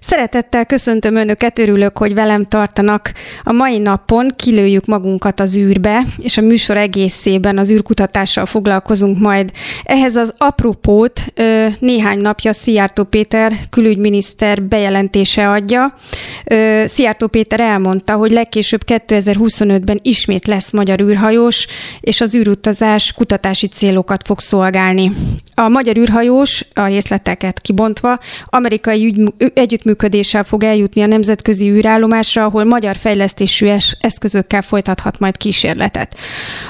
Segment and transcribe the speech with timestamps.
[0.00, 3.12] Szeretettel köszöntöm Önöket, örülök, hogy velem tartanak.
[3.42, 9.50] A mai napon kilőjük magunkat az űrbe, és a műsor egészében az űrkutatással foglalkozunk majd.
[9.82, 11.32] Ehhez az apropót
[11.78, 15.94] néhány napja Szijjártó Péter külügyminiszter bejelentése adja.
[16.84, 21.66] Szijjártó Péter elmondta, hogy legkésőbb 2025-ben ismét lesz magyar űrhajós,
[22.00, 25.12] és az űrutazás kutatási célokat fog szolgálni.
[25.54, 32.44] A magyar űrhajós, a részleteket kibontva, amerikai ügy, együttműködés együttműködéssel fog eljutni a nemzetközi űrállomásra,
[32.44, 33.68] ahol magyar fejlesztésű
[34.00, 36.16] eszközökkel folytathat majd kísérletet.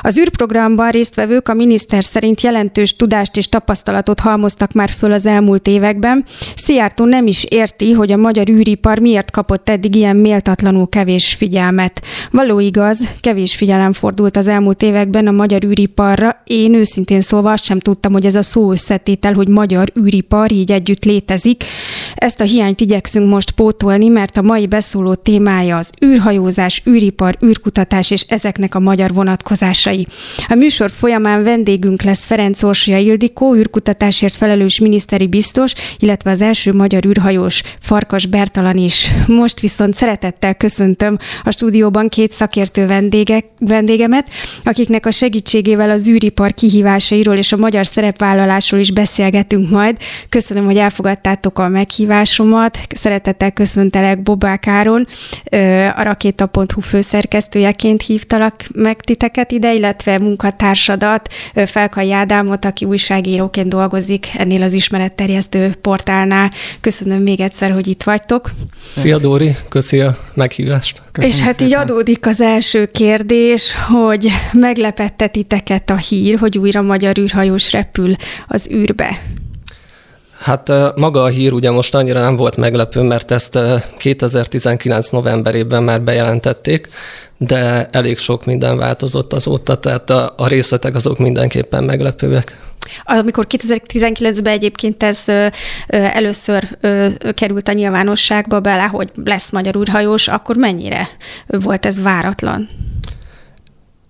[0.01, 5.67] Az űrprogramban résztvevők a miniszter szerint jelentős tudást és tapasztalatot halmoztak már föl az elmúlt
[5.67, 6.25] években.
[6.55, 12.03] Szijjártó nem is érti, hogy a magyar űripar miért kapott eddig ilyen méltatlanul kevés figyelmet.
[12.31, 16.43] Való igaz, kevés figyelem fordult az elmúlt években a magyar űriparra.
[16.45, 20.73] Én őszintén szólva azt sem tudtam, hogy ez a szó összetétel, hogy magyar űripar így
[20.73, 21.65] együtt létezik.
[22.15, 27.37] Ezt a hiányt igyekszünk igyekszünk most pótolni, mert a mai beszóló témája az űrhajózás, űripar,
[27.45, 30.07] űrkutatás és ezeknek a magyar vonatkozásai.
[30.49, 36.73] A műsor folyamán vendégünk lesz Ferenc Orsolya Ildikó, űrkutatásért felelős miniszteri biztos, illetve az első
[36.73, 39.11] magyar űrhajós Farkas Bertalan is.
[39.27, 44.31] Most viszont szeretettel köszöntöm a stúdióban két szakértő vendége, vendégemet,
[44.65, 49.97] akiknek a segítségével az űripar kihívásairól és a magyar szerepvállalásról is beszélgetünk majd.
[50.29, 55.07] Köszönöm, hogy elfogadtátok a meghívásomat szeretettel köszöntelek Bobák Áron,
[55.95, 64.63] a rakéta.hu főszerkesztőjeként hívtalak meg titeket ide, illetve munkatársadat, Felkai Ádámot, aki újságíróként dolgozik ennél
[64.63, 66.51] az ismeretterjesztő portálnál.
[66.81, 68.51] Köszönöm még egyszer, hogy itt vagytok.
[68.95, 71.03] Szia Dóri, köszi a meghívást.
[71.13, 71.67] Köszönöm És hát szépen.
[71.67, 78.15] így adódik az első kérdés, hogy meglepette titeket a hír, hogy újra magyar űrhajós repül
[78.49, 79.19] az űrbe.
[80.41, 83.59] Hát maga a hír ugye most annyira nem volt meglepő, mert ezt
[83.99, 86.89] 2019 novemberében már bejelentették,
[87.37, 92.59] de elég sok minden változott azóta, tehát a, a részletek azok mindenképpen meglepőek.
[93.05, 95.25] Amikor 2019-ben egyébként ez
[95.89, 96.79] először
[97.35, 101.09] került a nyilvánosságba bele, hogy lesz magyar űrhajós, akkor mennyire
[101.47, 102.69] volt ez váratlan?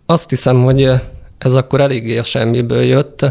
[0.07, 0.91] Azt hiszem, hogy
[1.39, 3.27] ez akkor eléggé a semmiből jött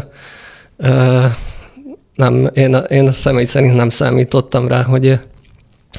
[2.14, 5.18] nem, én, én személy szerint nem számítottam rá, hogy,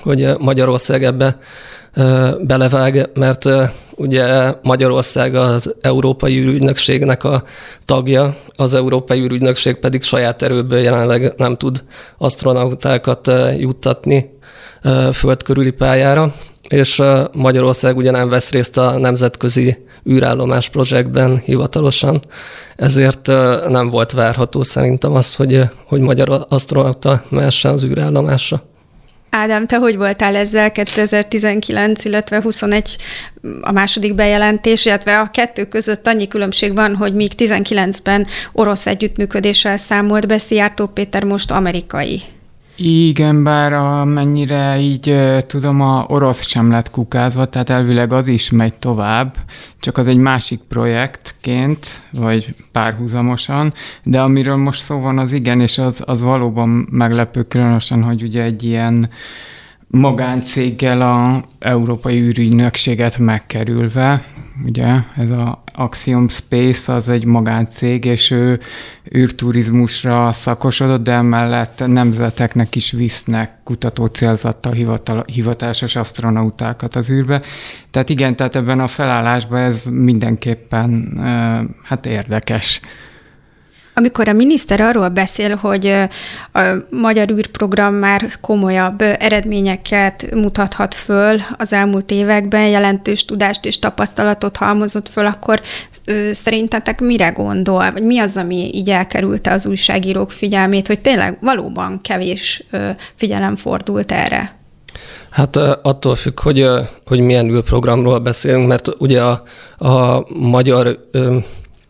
[0.02, 1.38] hogy Magyarország ebbe
[2.42, 3.50] belevág, mert
[3.96, 7.44] ugye Magyarország az Európai űrügynökségnek a
[7.86, 11.84] tagja, az Európai űrügynökség pedig saját erőből jelenleg nem tud
[12.18, 14.38] astronautákat juttatni
[15.12, 16.34] földkörüli pályára,
[16.68, 17.02] és
[17.32, 19.78] Magyarország ugye nem vesz részt a nemzetközi
[20.10, 22.22] űrállomás projektben hivatalosan,
[22.76, 23.28] ezért
[23.68, 28.64] nem volt várható szerintem az, hogy, hogy magyar astronauta mehessen az űrállomásra.
[29.30, 32.98] Ádám, te hogy voltál ezzel 2019, illetve 21
[33.62, 39.78] a második bejelentés, illetve a kettő között annyi különbség van, hogy míg 19-ben orosz együttműködéssel
[39.78, 42.22] számolt be, Szijjártó Péter most amerikai.
[42.76, 45.16] Igen, bár amennyire így
[45.48, 49.34] tudom, a orosz sem lett kukázva, tehát elvileg az is megy tovább,
[49.80, 53.74] csak az egy másik projektként, vagy párhuzamosan,
[54.04, 58.44] de amiről most szó van, az igen, és az, az valóban meglepő, különösen, hogy ugye
[58.44, 59.09] egy ilyen
[59.91, 64.24] magáncéggel a Európai űrügynökséget megkerülve,
[64.66, 68.59] ugye ez a Axiom Space az egy magáncég, és ő
[69.16, 77.41] űrturizmusra szakosodott, de emellett nemzeteknek is visznek kutató célzattal hivatal, hivatásos astronautákat az űrbe.
[77.91, 81.19] Tehát igen, tehát ebben a felállásban ez mindenképpen
[81.84, 82.81] hát érdekes.
[84.02, 85.86] Amikor a miniszter arról beszél, hogy
[86.54, 94.58] a magyar űrprogram már komolyabb eredményeket mutathat föl az elmúlt években, jelentős tudást és tapasztalatot
[94.58, 95.62] halmozott föl, akkor
[96.32, 97.92] szerintetek mire gondol?
[97.92, 102.64] Vagy mi az, ami így elkerülte az újságírók figyelmét, hogy tényleg valóban kevés
[103.16, 104.56] figyelem fordult erre?
[105.30, 106.70] Hát attól függ, hogy,
[107.06, 109.44] hogy milyen űrprogramról beszélünk, mert ugye a,
[109.78, 110.97] a magyar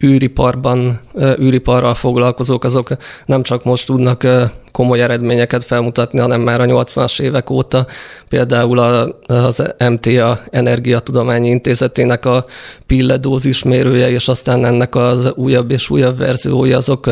[0.03, 0.99] űriparban,
[1.39, 2.89] űriparral foglalkozók, azok
[3.25, 4.27] nem csak most tudnak
[4.71, 7.87] komoly eredményeket felmutatni, hanem már a 80-as évek óta
[8.29, 8.79] például
[9.27, 12.45] az MTA Energiatudományi Intézetének a
[12.85, 17.09] pilledózis mérője, és aztán ennek az újabb és újabb verziója, azok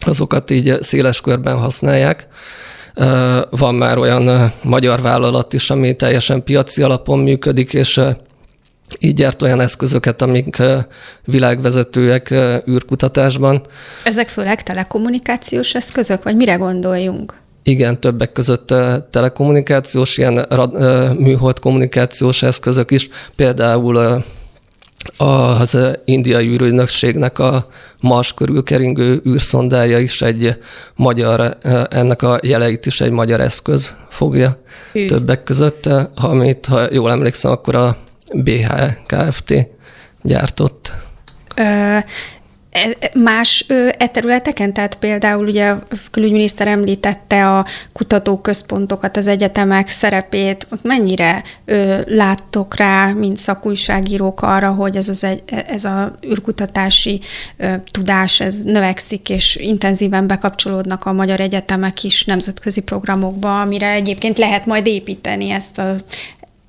[0.00, 2.26] azokat így széles körben használják.
[3.50, 8.00] Van már olyan magyar vállalat is, ami teljesen piaci alapon működik, és
[8.98, 10.62] így gyárt olyan eszközöket, amik
[11.24, 12.34] világvezetőek
[12.68, 13.62] űrkutatásban.
[14.04, 17.34] Ezek főleg telekommunikációs eszközök, vagy mire gondoljunk?
[17.62, 18.74] Igen, többek között
[19.10, 20.46] telekommunikációs, ilyen
[21.18, 24.24] műhold kommunikációs eszközök is, például
[25.16, 27.68] az indiai űrügynökségnek a
[28.00, 30.56] Mars körül keringő űrszondája is egy
[30.94, 31.56] magyar,
[31.90, 34.58] ennek a jeleit is egy magyar eszköz fogja
[34.92, 35.06] Hű.
[35.06, 37.96] többek között, amit, ha jól emlékszem, akkor a
[38.32, 38.72] BH
[39.06, 39.54] Kft.
[40.22, 40.92] gyártott.
[41.56, 41.98] Ö,
[42.76, 43.64] E, más
[43.98, 52.00] e területeken, tehát például ugye a külügyminiszter említette a kutatóközpontokat, az egyetemek szerepét, mennyire ö,
[52.06, 57.20] láttok rá, mint szakújságírók arra, hogy ez, az egy, ez a űrkutatási
[57.56, 64.38] ö, tudás, ez növekszik, és intenzíven bekapcsolódnak a magyar egyetemek is nemzetközi programokba, amire egyébként
[64.38, 65.96] lehet majd építeni ezt a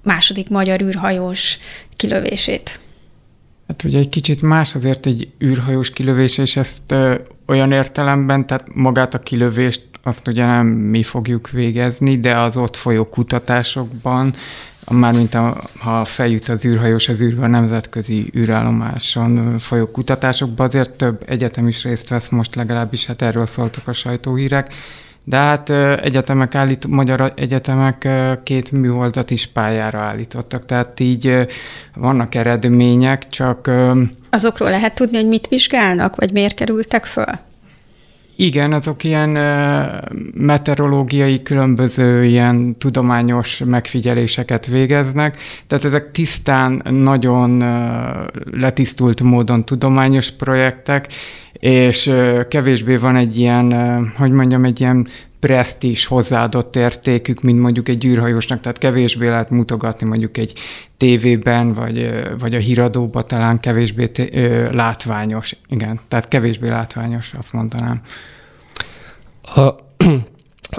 [0.07, 1.57] második magyar űrhajós
[1.95, 2.80] kilövését.
[3.68, 7.15] Hát ugye egy kicsit más azért egy űrhajós kilövés, és ezt ö,
[7.48, 12.75] olyan értelemben, tehát magát a kilövést azt ugye nem mi fogjuk végezni, de az ott
[12.75, 14.33] folyó kutatásokban,
[14.92, 21.24] mármint a, ha feljut az űrhajós az űrbe a nemzetközi űrállomáson folyó kutatásokban, azért több
[21.25, 24.74] egyetem is részt vesz most legalábbis, hát erről szóltak a sajtóhírek,
[25.29, 25.69] de hát
[26.00, 28.07] egyetemek állít, magyar egyetemek
[28.44, 31.47] két műholdat is pályára állítottak, tehát így
[31.95, 33.71] vannak eredmények, csak...
[34.29, 37.46] Azokról lehet tudni, hogy mit vizsgálnak, vagy miért kerültek föl?
[38.39, 39.30] Igen, azok ilyen
[40.34, 45.38] meteorológiai, különböző ilyen tudományos megfigyeléseket végeznek,
[45.68, 47.57] tehát ezek tisztán, nagyon
[48.51, 51.07] letisztult módon tudományos projektek,
[51.60, 52.12] és
[52.50, 53.74] kevésbé van egy ilyen,
[54.18, 55.07] hogy mondjam, egy ilyen
[55.39, 60.54] presztis hozzáadott értékük, mint mondjuk egy űrhajósnak, tehát kevésbé lehet mutogatni mondjuk egy
[60.98, 64.30] tévében, vagy, vagy a híradóban talán kevésbé t-
[64.74, 65.56] látványos.
[65.68, 68.01] Igen, tehát kevésbé látványos, azt mondanám.
[69.42, 69.75] Ha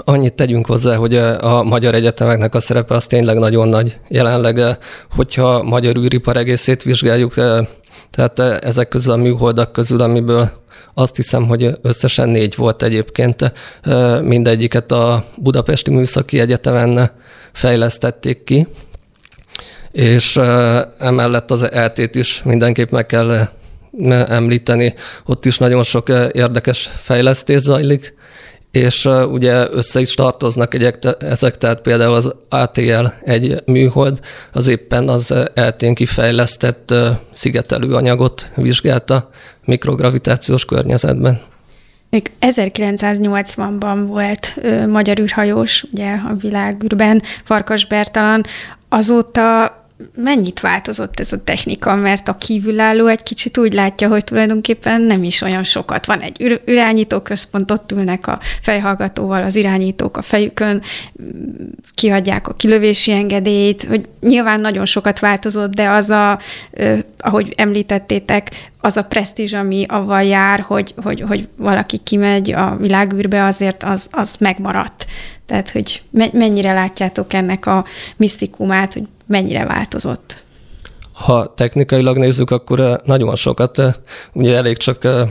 [0.05, 3.97] annyit tegyünk hozzá, hogy a magyar egyetemeknek a szerepe az tényleg nagyon nagy.
[4.07, 4.77] Jelenleg,
[5.15, 7.33] hogyha a magyar űripar egészét vizsgáljuk,
[8.09, 10.51] tehát ezek közül a műholdak közül, amiből
[10.99, 13.53] azt hiszem, hogy összesen négy volt egyébként.
[14.21, 17.11] Mindegyiket a Budapesti Műszaki Egyetemen
[17.51, 18.67] fejlesztették ki,
[19.91, 20.37] és
[20.99, 23.47] emellett az eltét is mindenképp meg kell
[24.09, 24.93] említeni.
[25.25, 28.13] Ott is nagyon sok érdekes fejlesztés zajlik,
[28.71, 34.19] és ugye össze is tartoznak egyek, ezek, tehát például az ATL egy műhold,
[34.51, 36.93] az éppen az eltén kifejlesztett
[37.33, 39.29] szigetelő anyagot vizsgálta
[39.65, 41.41] mikrogravitációs környezetben.
[42.09, 48.43] Még 1980-ban volt ö, magyar űrhajós, ugye a világűrben, Farkas Bertalan.
[48.89, 49.73] Azóta
[50.15, 55.23] mennyit változott ez a technika, mert a kívülálló egy kicsit úgy látja, hogy tulajdonképpen nem
[55.23, 56.05] is olyan sokat.
[56.05, 60.81] Van egy irányító központ, ott ülnek a fejhallgatóval az irányítók a fejükön,
[61.95, 66.39] kiadják a kilövési engedélyt, hogy nyilván nagyon sokat változott, de az a,
[67.17, 73.45] ahogy említettétek, az a presztízs, ami avval jár, hogy, hogy, hogy valaki kimegy a világűrbe,
[73.45, 75.05] azért az, az megmaradt.
[75.49, 76.01] Tehát, hogy
[76.31, 77.85] mennyire látjátok ennek a
[78.17, 80.43] misztikumát, hogy mennyire változott?
[81.13, 83.79] Ha technikailag nézzük, akkor eh, nagyon sokat.
[83.79, 83.93] Eh,
[84.33, 85.29] ugye elég csak eh,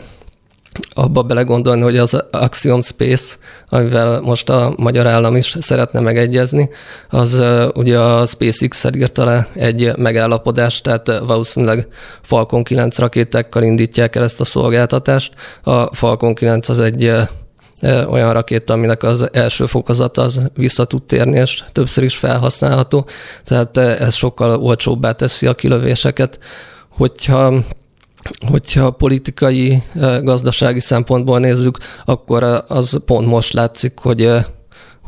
[0.91, 3.35] abba belegondolni, hogy az Axiom Space,
[3.69, 6.71] amivel most a magyar állam is szeretne megegyezni,
[7.09, 7.43] az
[7.75, 11.89] ugye a SpaceX-el írta le egy megállapodást, tehát valószínűleg
[12.23, 15.33] Falcon 9 rakétákkal indítják el ezt a szolgáltatást.
[15.63, 17.13] A Falcon 9 az egy
[17.83, 23.07] olyan rakéta, aminek az első fokozata az vissza tud térni, és többször is felhasználható,
[23.45, 26.39] tehát ez sokkal olcsóbbá teszi a kilövéseket.
[26.89, 27.55] Hogyha
[28.51, 29.83] hogyha politikai,
[30.23, 34.31] gazdasági szempontból nézzük, akkor az pont most látszik, hogy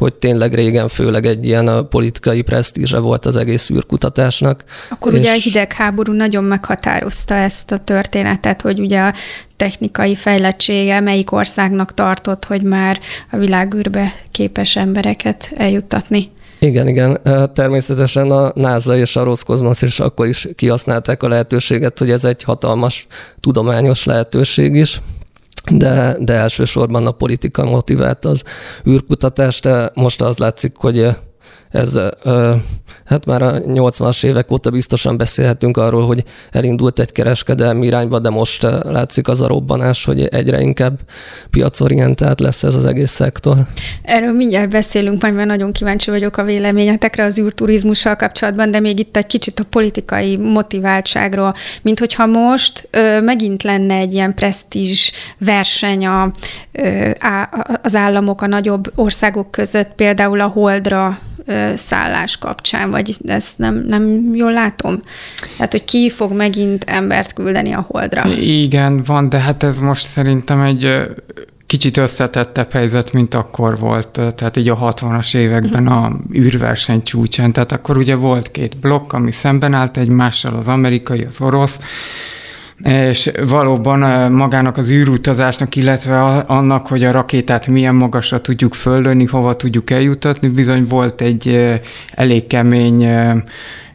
[0.00, 4.64] hogy tényleg régen főleg egy ilyen politikai presztízse volt az egész űrkutatásnak.
[4.90, 5.18] Akkor és...
[5.18, 9.14] ugye a hidegháború nagyon meghatározta ezt a történetet, hogy ugye a
[9.56, 12.98] technikai fejlettsége melyik országnak tartott, hogy már
[13.30, 16.30] a világűrbe képes embereket eljuttatni.
[16.58, 17.20] Igen, igen.
[17.54, 22.42] Természetesen a NASA és a Roszkozmosz is akkor is kihasználták a lehetőséget, hogy ez egy
[22.42, 23.06] hatalmas
[23.40, 25.00] tudományos lehetőség is
[25.70, 28.44] de, de elsősorban a politika motivált az
[28.88, 31.08] űrkutatás, de most az látszik, hogy
[31.70, 32.00] ez
[33.04, 38.30] hát már a 80-as évek óta biztosan beszélhetünk arról, hogy elindult egy kereskedelmi irányba, de
[38.30, 40.98] most látszik az a robbanás, hogy egyre inkább
[41.50, 43.56] piacorientált lesz ez az egész szektor.
[44.02, 48.98] Erről mindjárt beszélünk, majd mert nagyon kíváncsi vagyok a véleményetekre az űrturizmussal kapcsolatban, de még
[48.98, 55.12] itt egy kicsit a politikai motiváltságról, mint hogyha most ö, megint lenne egy ilyen presztízs
[55.38, 56.30] verseny a,
[56.72, 57.10] ö,
[57.82, 61.18] az államok, a nagyobb országok között, például a Holdra
[61.74, 65.02] szállás kapcsán, vagy ezt nem, nem jól látom?
[65.56, 68.28] Tehát, hogy ki fog megint embert küldeni a holdra?
[68.40, 71.08] Igen, van, de hát ez most szerintem egy
[71.66, 77.52] kicsit összetettebb helyzet, mint akkor volt, tehát így a 60-as években a űrverseny csúcsán.
[77.52, 81.78] Tehát akkor ugye volt két blokk, ami szemben állt egymással, az amerikai, az orosz,
[82.84, 89.56] és valóban magának az űrutazásnak, illetve annak, hogy a rakétát milyen magasra tudjuk földönni, hova
[89.56, 91.70] tudjuk eljutatni, bizony volt egy
[92.14, 93.00] elég kemény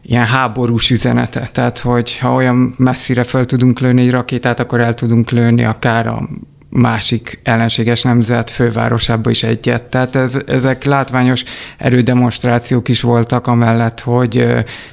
[0.02, 1.48] ilyen háborús üzenete.
[1.52, 6.06] Tehát, hogy ha olyan messzire föl tudunk lőni egy rakétát, akkor el tudunk lőni akár
[6.06, 6.28] a
[6.68, 9.82] másik ellenséges nemzet fővárosába is egyet.
[9.82, 11.44] Tehát ez, ezek látványos
[11.78, 14.46] erődemonstrációk is voltak, amellett, hogy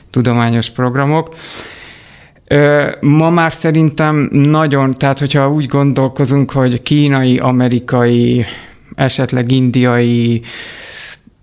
[0.10, 1.36] tudományos programok.
[3.00, 8.46] Ma már szerintem nagyon, tehát hogyha úgy gondolkozunk, hogy kínai, amerikai,
[8.96, 10.42] esetleg indiai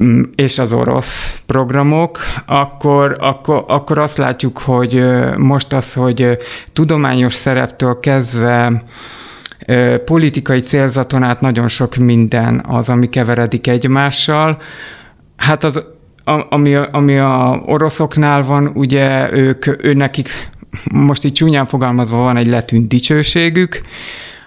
[0.05, 5.05] mm, és az orosz programok, akkor, akkor, akkor azt látjuk, hogy
[5.37, 6.39] most az, hogy
[6.73, 8.83] tudományos szereptől kezdve
[10.05, 14.61] politikai célzaton át nagyon sok minden az, ami keveredik egymással.
[15.37, 15.83] Hát az,
[16.49, 20.29] ami, ami a oroszoknál van, ugye ők, ő nekik
[20.93, 23.81] most így csúnyán fogalmazva van egy letűnt dicsőségük,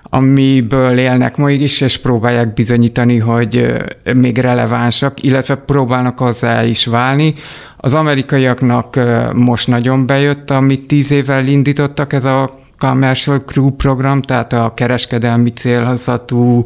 [0.04, 3.74] amiből élnek ma is, és próbálják bizonyítani, hogy
[4.14, 7.34] még relevánsak, illetve próbálnak hozzá is válni.
[7.78, 9.00] Az amerikaiaknak
[9.34, 15.50] most nagyon bejött, amit tíz évvel indítottak, ez a Commercial Crew program, tehát a kereskedelmi
[15.50, 16.64] célhazatú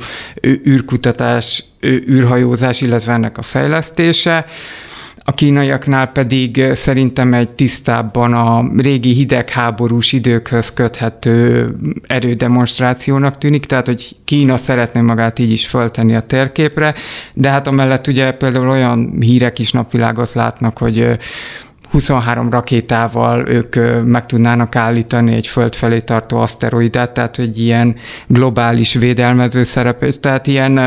[0.67, 4.45] űrkutatás, űrhajózás, illetve ennek a fejlesztése.
[5.29, 11.75] A kínaiaknál pedig szerintem egy tisztábban a régi hidegháborús időkhöz köthető
[12.07, 16.93] erődemonstrációnak tűnik, tehát hogy Kína szeretné magát így is föltenni a térképre,
[17.33, 21.17] de hát amellett ugye például olyan hírek is napvilágot látnak, hogy
[21.91, 23.75] 23 rakétával ők
[24.05, 27.95] meg tudnának állítani egy föld felé tartó aszteroidát, tehát hogy ilyen
[28.27, 30.79] globális védelmező szerep, tehát ilyen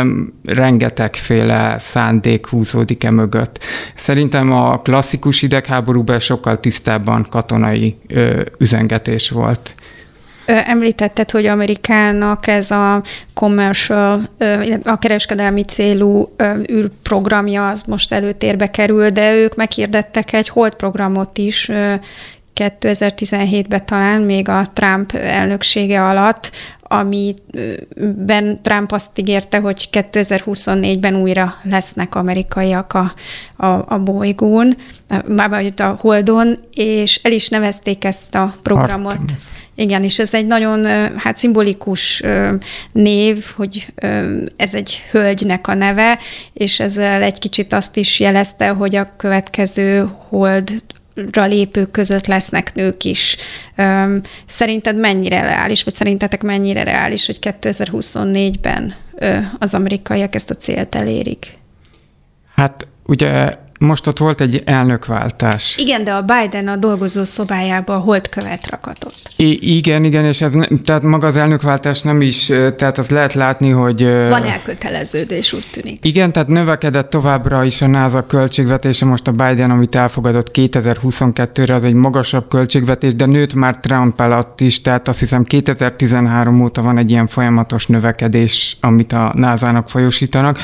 [0.44, 3.58] rengetegféle szándék húzódik e mögött.
[3.94, 7.96] Szerintem a klasszikus idegháborúban sokkal tisztábban katonai
[8.58, 9.74] üzengetés volt.
[10.50, 13.02] Említetted, hogy Amerikának ez a
[13.34, 14.22] commercial,
[14.84, 16.34] a kereskedelmi célú
[16.70, 21.70] űrprogramja az most előtérbe kerül, de ők meghirdettek egy hold programot is
[22.54, 26.50] 2017-ben talán, még a Trump elnöksége alatt,
[26.82, 33.12] amiben Trump azt ígérte, hogy 2024-ben újra lesznek amerikaiak a,
[33.66, 34.76] a, a bolygón,
[35.26, 39.12] már a Holdon, és el is nevezték ezt a programot.
[39.12, 39.40] Artemis.
[39.80, 40.84] Igen, és ez egy nagyon
[41.16, 42.22] hát szimbolikus
[42.92, 43.92] név, hogy
[44.56, 46.18] ez egy hölgynek a neve,
[46.52, 50.82] és ezzel egy kicsit azt is jelezte, hogy a következő hold
[51.32, 53.36] lépők között lesznek nők is.
[54.46, 58.94] Szerinted mennyire reális, vagy szerintetek mennyire reális, hogy 2024-ben
[59.58, 61.52] az amerikaiak ezt a célt elérik?
[62.54, 65.76] Hát ugye most ott volt egy elnökváltás.
[65.76, 69.32] Igen, de a Biden a dolgozó szobájába a holdkövet rakatott.
[69.36, 70.52] I- igen, igen, és ez,
[70.84, 74.02] tehát maga az elnökváltás nem is, tehát azt lehet látni, hogy...
[74.04, 76.04] Van elköteleződés, úgy tűnik.
[76.04, 81.84] Igen, tehát növekedett továbbra is a NASA költségvetése, most a Biden, amit elfogadott 2022-re, az
[81.84, 86.98] egy magasabb költségvetés, de nőtt már Trump alatt is, tehát azt hiszem 2013 óta van
[86.98, 90.58] egy ilyen folyamatos növekedés, amit a NASA-nak folyosítanak.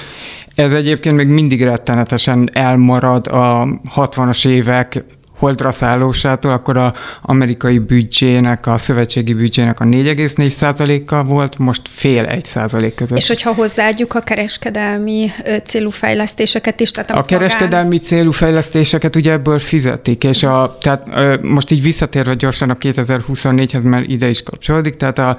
[0.57, 5.05] Ez egyébként még mindig rettenetesen elmarad a 60-as évek
[5.39, 12.45] holdra szállósától, akkor a amerikai büdzsének, a szövetségi büdzsének a 4,4%-a volt, most fél egy
[12.45, 13.19] százalék között.
[13.19, 15.31] És hogyha hozzáadjuk a kereskedelmi
[15.65, 18.01] célú fejlesztéseket is, tehát a, a kereskedelmi magán...
[18.01, 21.07] célú fejlesztéseket ugye ebből fizetik, és a, tehát
[21.43, 25.37] most így visszatérve gyorsan a 2024-hez, mert ide is kapcsolódik, tehát a,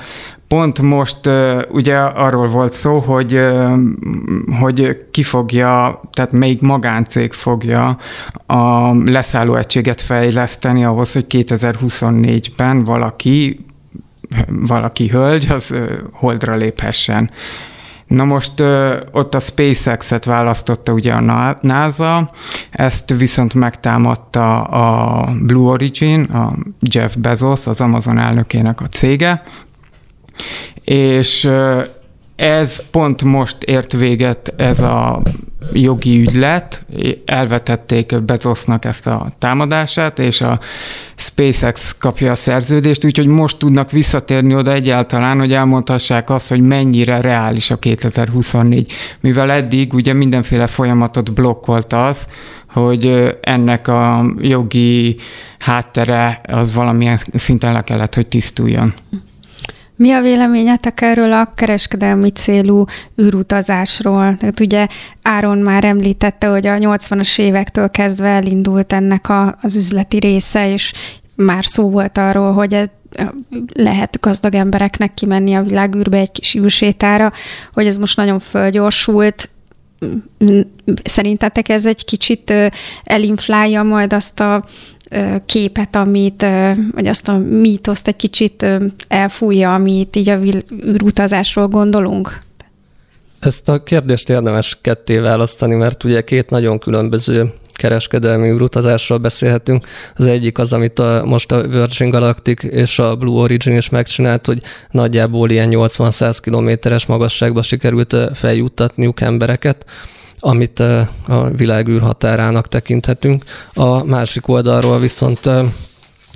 [0.48, 1.30] Pont most
[1.70, 3.48] ugye arról volt szó, hogy,
[4.60, 7.98] hogy ki fogja, tehát melyik magáncég fogja
[8.46, 13.66] a leszálló egységet fejleszteni ahhoz, hogy 2024-ben valaki,
[14.48, 15.76] valaki hölgy, az
[16.12, 17.30] holdra léphessen.
[18.08, 18.60] Na most
[19.12, 22.32] ott a SpaceX-et választotta ugye a NASA,
[22.70, 29.44] ezt viszont megtámadta a Blue Origin, a Jeff Bezos, az Amazon elnökének a cége,
[30.84, 31.50] és
[32.38, 35.22] ez pont most ért véget ez a
[35.74, 36.82] jogi ügylet,
[37.26, 40.60] elvetették Bezosnak ezt a támadását, és a
[41.16, 47.22] SpaceX kapja a szerződést, úgyhogy most tudnak visszatérni oda egyáltalán, hogy elmondhassák azt, hogy mennyire
[47.22, 48.92] reális a 2024.
[49.20, 52.28] Mivel eddig ugye mindenféle folyamatot blokkolt az,
[52.68, 55.16] hogy ennek a jogi
[55.60, 58.94] háttere az valamilyen szinten le kellett, hogy tisztuljon.
[59.98, 62.86] Mi a véleményetek erről a kereskedelmi célú
[63.22, 64.38] űrutazásról?
[64.38, 64.88] Tehát ugye
[65.22, 70.94] Áron már említette, hogy a 80-as évektől kezdve elindult ennek a, az üzleti része, és
[71.36, 72.90] már szó volt arról, hogy e,
[73.74, 77.32] lehet gazdag embereknek kimenni a világűrbe egy kis űrsétára,
[77.74, 79.50] hogy ez most nagyon fölgyorsult,
[81.04, 82.54] Szerintetek ez egy kicsit
[83.04, 84.64] elinflálja majd azt a
[85.46, 86.46] képet, amit,
[86.92, 88.66] vagy azt a mítoszt egy kicsit
[89.08, 90.40] elfújja, amit így a
[90.86, 92.42] űrutazásról gondolunk?
[93.40, 99.86] Ezt a kérdést érdemes ketté választani, mert ugye két nagyon különböző kereskedelmi űrutazásról beszélhetünk.
[100.16, 104.46] Az egyik az, amit a, most a Virgin Galactic és a Blue Origin is megcsinált,
[104.46, 104.62] hogy
[104.92, 109.86] nagyjából ilyen 80-100 kilométeres magasságba sikerült feljuttatniuk embereket
[110.40, 113.44] amit a világűr határának tekinthetünk.
[113.74, 115.50] A másik oldalról viszont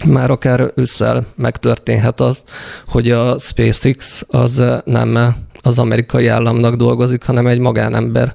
[0.06, 2.44] már akár ősszel megtörténhet az,
[2.88, 8.34] hogy a SpaceX az nem az amerikai államnak dolgozik, hanem egy magánember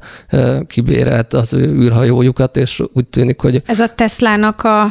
[0.66, 3.62] kibérelt az ő űrhajójukat, és úgy tűnik, hogy...
[3.66, 4.82] Ez a Teslának a,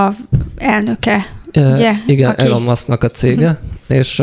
[0.00, 0.12] a
[0.56, 1.92] elnöke, ugye?
[2.06, 2.42] Igen, Aki...
[2.42, 3.73] Elon Musknak a cége, uh-huh.
[3.88, 4.22] És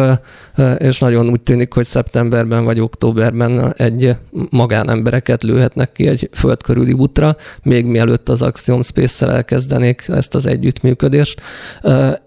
[0.78, 4.16] és nagyon úgy tűnik, hogy szeptemberben vagy októberben egy
[4.50, 11.42] magánembereket lőhetnek ki egy földkörüli útra, még mielőtt az Axiom Space-szel elkezdenék ezt az együttműködést.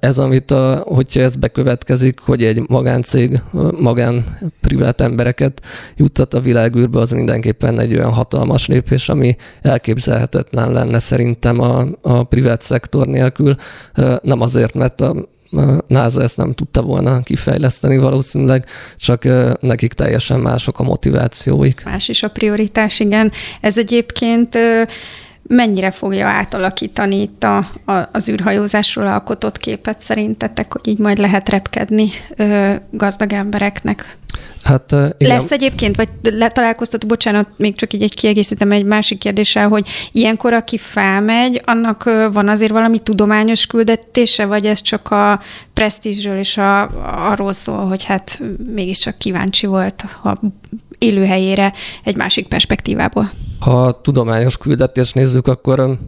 [0.01, 3.41] Ez, amit, a, hogyha ez bekövetkezik, hogy egy magáncég,
[3.81, 4.25] magán
[4.61, 5.61] privát embereket
[5.97, 12.25] juttat a világűrbe, az mindenképpen egy olyan hatalmas lépés, ami elképzelhetetlen lenne szerintem a, a
[12.25, 13.57] privát szektor nélkül.
[14.23, 15.33] Nem azért, mert a
[15.87, 19.29] NASA ezt nem tudta volna kifejleszteni valószínűleg, csak
[19.61, 21.83] nekik teljesen mások a motivációik.
[21.85, 23.33] Más is a prioritás, igen.
[23.61, 24.59] Ez egyébként
[25.47, 31.49] mennyire fogja átalakítani itt a, a, az űrhajózásról alkotott képet szerintetek, hogy így majd lehet
[31.49, 34.17] repkedni ö, gazdag embereknek?
[34.63, 35.15] Hát, igen.
[35.19, 36.09] Lesz egyébként, vagy
[36.49, 42.05] találkoztató, bocsánat, még csak így egy kiegészítem egy másik kérdéssel, hogy ilyenkor, aki felmegy, annak
[42.33, 45.41] van azért valami tudományos küldetése, vagy ez csak a
[45.73, 46.83] presztízsről és a,
[47.31, 48.41] arról szól, hogy hát
[48.75, 50.41] mégiscsak kíváncsi volt a
[50.99, 51.73] élőhelyére
[52.05, 53.31] egy másik perspektívából?
[53.65, 55.99] Ha tudományos küldetést nézzük, akkor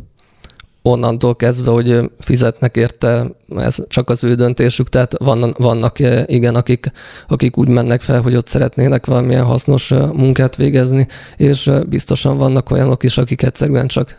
[0.83, 6.92] onnantól kezdve, hogy fizetnek érte, ez csak az ő döntésük, tehát van, vannak igen, akik,
[7.29, 13.03] akik úgy mennek fel, hogy ott szeretnének valamilyen hasznos munkát végezni, és biztosan vannak olyanok
[13.03, 14.16] is, akik egyszerűen csak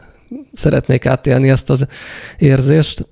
[0.53, 1.87] szeretnék átélni ezt az
[2.37, 3.07] érzést.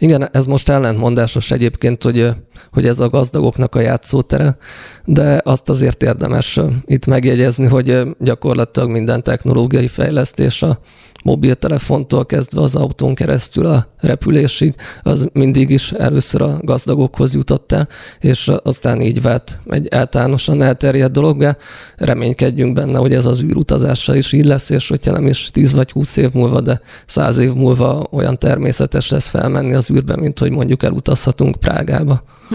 [0.00, 2.28] Igen, ez most ellentmondásos egyébként, hogy,
[2.72, 4.56] hogy ez a gazdagoknak a játszótere,
[5.04, 10.78] de azt azért érdemes itt megjegyezni, hogy gyakorlatilag minden technológiai fejlesztés a
[11.24, 17.88] mobiltelefontól kezdve az autón keresztül a repülésig, az mindig is először a gazdagokhoz jutott el,
[18.20, 21.56] és aztán így vált egy általánosan elterjedt dologgá.
[21.96, 25.90] Reménykedjünk benne, hogy ez az űrutazással is így lesz, és hogyha nem is 10 vagy
[25.90, 30.50] 20 év múlva, de 100 év múlva olyan természetes lesz felmenni az űrbe, mint hogy
[30.50, 32.22] mondjuk elutazhatunk Prágába.
[32.48, 32.54] Hm.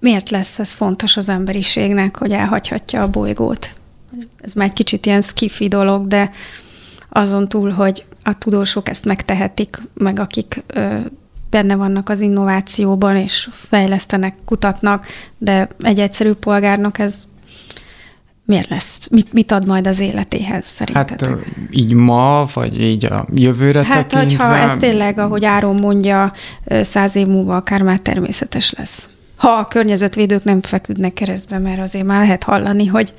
[0.00, 3.74] Miért lesz ez fontos az emberiségnek, hogy elhagyhatja a bolygót?
[4.40, 6.30] Ez már egy kicsit ilyen skifi dolog, de
[7.10, 10.96] azon túl, hogy a tudósok ezt megtehetik, meg akik ö,
[11.50, 15.06] benne vannak az innovációban, és fejlesztenek, kutatnak,
[15.38, 17.28] de egy egyszerű polgárnak ez
[18.50, 19.08] miért lesz?
[19.10, 21.28] Mit, mit ad majd az életéhez szerintetek?
[21.28, 21.38] Hát
[21.70, 24.44] így ma, vagy így a jövőre hát, tekintve?
[24.44, 26.32] Hát, hogyha ez tényleg, ahogy Áron mondja,
[26.80, 29.08] száz év múlva akár már természetes lesz.
[29.36, 33.14] Ha a környezetvédők nem feküdnek keresztbe, mert azért már lehet hallani, hogy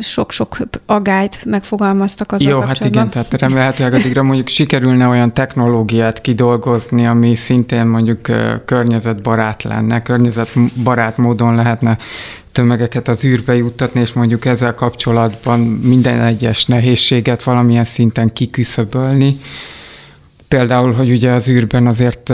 [0.00, 0.56] sok-sok
[0.86, 7.34] agályt megfogalmaztak az Jó, hát igen, tehát remélhetőleg addigra mondjuk sikerülne olyan technológiát kidolgozni, ami
[7.34, 8.20] szintén mondjuk
[8.64, 11.98] környezetbarát lenne, környezetbarát módon lehetne
[12.52, 19.36] tömegeket az űrbe juttatni, és mondjuk ezzel kapcsolatban minden egyes nehézséget valamilyen szinten kiküszöbölni
[20.56, 22.32] például, hogy ugye az űrben azért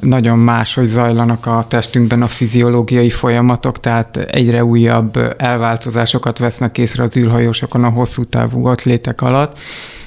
[0.00, 7.02] nagyon más, hogy zajlanak a testünkben a fiziológiai folyamatok, tehát egyre újabb elváltozásokat vesznek észre
[7.02, 9.58] az űrhajósokon a hosszú távú atlétek alatt,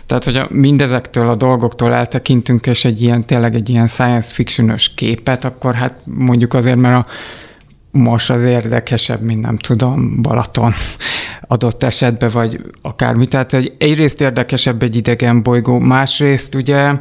[0.05, 5.43] tehát, hogyha mindezektől a dolgoktól eltekintünk, és egy ilyen, tényleg egy ilyen science fictionös képet,
[5.43, 7.05] akkor hát mondjuk azért, mert a
[7.95, 10.73] most az érdekesebb, mint nem tudom, Balaton
[11.47, 13.27] adott esetben, vagy akármi.
[13.27, 16.91] Tehát egy, egyrészt érdekesebb egy idegen bolygó, másrészt ugye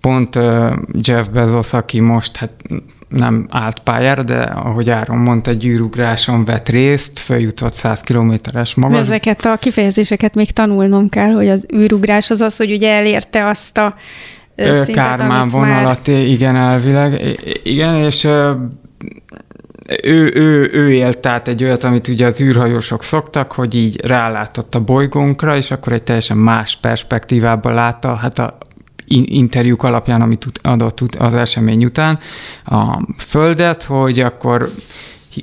[0.00, 0.38] pont
[0.92, 2.50] Jeff Bezos, aki most hát
[3.08, 8.98] nem állt pályára, de ahogy Áron mondta, egy űrugráson vett részt, följutott 100 kilométeres magas.
[8.98, 13.78] Ezeket a kifejezéseket még tanulnom kell, hogy az űrugrás az az, hogy ugye elérte azt
[13.78, 13.94] a
[14.56, 16.16] szintet, Kármán vonalat, már...
[16.16, 17.38] igen, elvileg.
[17.62, 18.28] Igen, és
[20.02, 24.74] ő, ő, ő élt át egy olyat, amit ugye az űrhajósok szoktak, hogy így rálátott
[24.74, 28.58] a bolygónkra, és akkor egy teljesen más perspektívában látta, hát a
[29.24, 32.18] interjúk alapján, amit adott az esemény után
[32.64, 34.70] a Földet, hogy akkor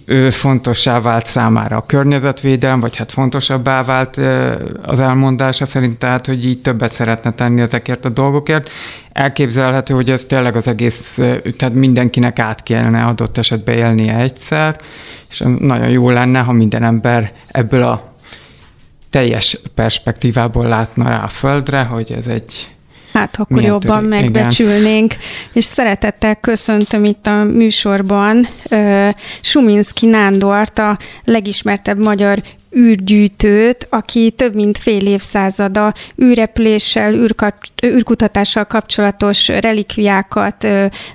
[0.05, 4.17] ő fontossá vált számára a környezetvédelem, vagy hát fontosabbá vált
[4.81, 8.69] az elmondása szerint, tehát, hogy így többet szeretne tenni ezekért a dolgokért.
[9.11, 11.19] Elképzelhető, hogy ez tényleg az egész,
[11.57, 14.79] tehát mindenkinek át kellene adott esetben élnie egyszer,
[15.29, 18.13] és nagyon jó lenne, ha minden ember ebből a
[19.09, 22.69] teljes perspektívából látna rá a Földre, hogy ez egy
[23.17, 24.09] Hát akkor Milyen jobban törik?
[24.09, 25.13] megbecsülnénk.
[25.13, 25.25] Igen.
[25.53, 29.09] És szeretettel köszöntöm itt a műsorban uh,
[29.41, 32.37] Suminski Nándort, a legismertebb magyar
[32.77, 40.67] űrgyűjtőt, aki több mint fél évszázada űrrepüléssel, űrkat, űrkutatással kapcsolatos relikviákat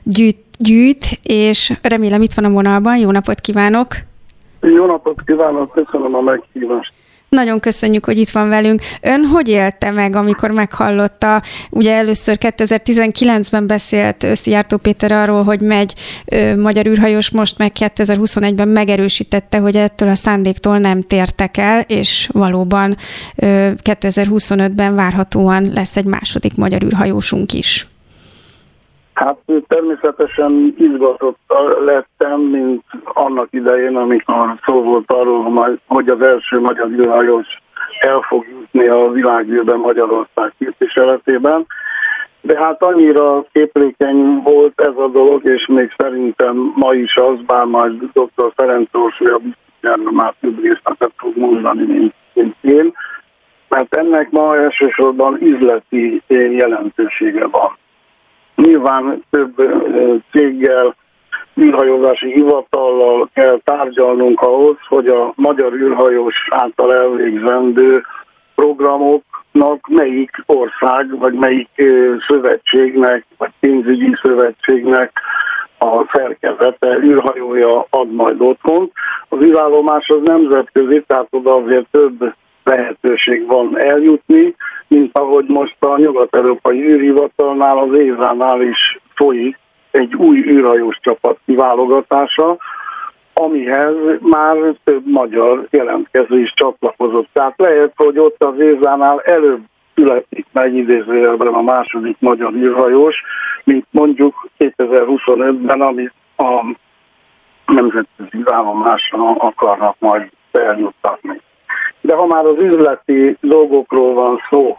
[0.02, 2.96] gyűjt, gyűjt, és remélem itt van a vonalban.
[2.96, 3.96] Jó napot kívánok!
[4.60, 6.92] Jó napot kívánok, köszönöm a meghívást!
[7.32, 8.82] Nagyon köszönjük, hogy itt van velünk.
[9.00, 15.94] Ön hogy élte meg, amikor meghallotta, ugye először 2019-ben beszélt Szijjártó Péter arról, hogy megy
[16.24, 22.28] ö, magyar űrhajós, most meg 2021-ben megerősítette, hogy ettől a szándéktól nem tértek el, és
[22.32, 22.96] valóban
[23.36, 27.91] ö, 2025-ben várhatóan lesz egy második magyar űrhajósunk is.
[29.14, 29.37] Hát
[29.68, 31.38] természetesen izgatott
[31.85, 37.46] lettem, mint annak idején, amikor szó volt arról, hogy az első magyar űrhajós
[38.01, 41.66] el fog jutni a világűrben Magyarország képviseletében.
[42.40, 47.64] De hát annyira képlékeny volt ez a dolog, és még szerintem ma is az, bár
[47.64, 48.53] majd dr.
[48.57, 52.92] Ferenc Orsolya biztosan már több részletet fog mondani, mint, mint én,
[53.68, 57.77] mert ennek ma elsősorban üzleti jelentősége van.
[58.62, 59.55] Nyilván több
[60.33, 60.94] céggel,
[61.61, 68.03] űrhajózási hivatallal kell tárgyalnunk ahhoz, hogy a magyar űrhajós által elvégzendő
[68.55, 71.68] programoknak melyik ország, vagy melyik
[72.29, 75.12] szövetségnek, vagy pénzügyi szövetségnek
[75.79, 78.90] a szerkezete, űrhajója ad majd otthon.
[79.29, 84.55] Az űrállomás az nemzetközi, tehát oda azért több lehetőség van eljutni,
[84.92, 89.59] mint ahogy most a nyugat-európai űrhivatalnál, az Ézánál is folyik
[89.90, 92.57] egy új űrhajós csapat kiválogatása,
[93.33, 97.28] amihez már több magyar jelentkező is csatlakozott.
[97.33, 99.61] Tehát lehet, hogy ott az Ézánál előbb
[99.94, 103.22] születik meg idézőjelben a második magyar űrhajós,
[103.64, 106.76] mint mondjuk 2025-ben, amit a
[107.66, 111.40] nemzetközi állomásra akarnak majd eljuttatni.
[112.02, 114.78] De ha már az üzleti dolgokról van szó,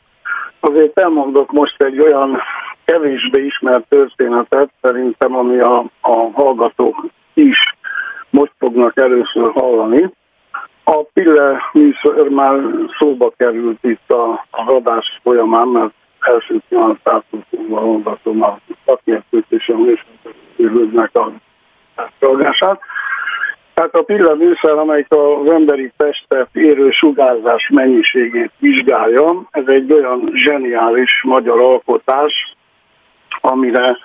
[0.59, 2.41] azért elmondok most egy olyan
[2.86, 7.75] kevésbé ismert történetet, szerintem, ami a, a hallgatók is
[8.29, 10.12] most fognak először hallani.
[10.83, 12.59] A Pille műsor már
[12.99, 19.77] szóba került itt a, a adás folyamán, mert első pillanatától hallgatom a szakértőt és a
[19.77, 21.31] műsornak a
[22.19, 22.81] szolgását.
[23.73, 31.21] Tehát a pillaműszer, amelyik az emberi testet érő sugárzás mennyiségét vizsgálja, ez egy olyan zseniális
[31.23, 32.55] magyar alkotás,
[33.41, 33.97] amire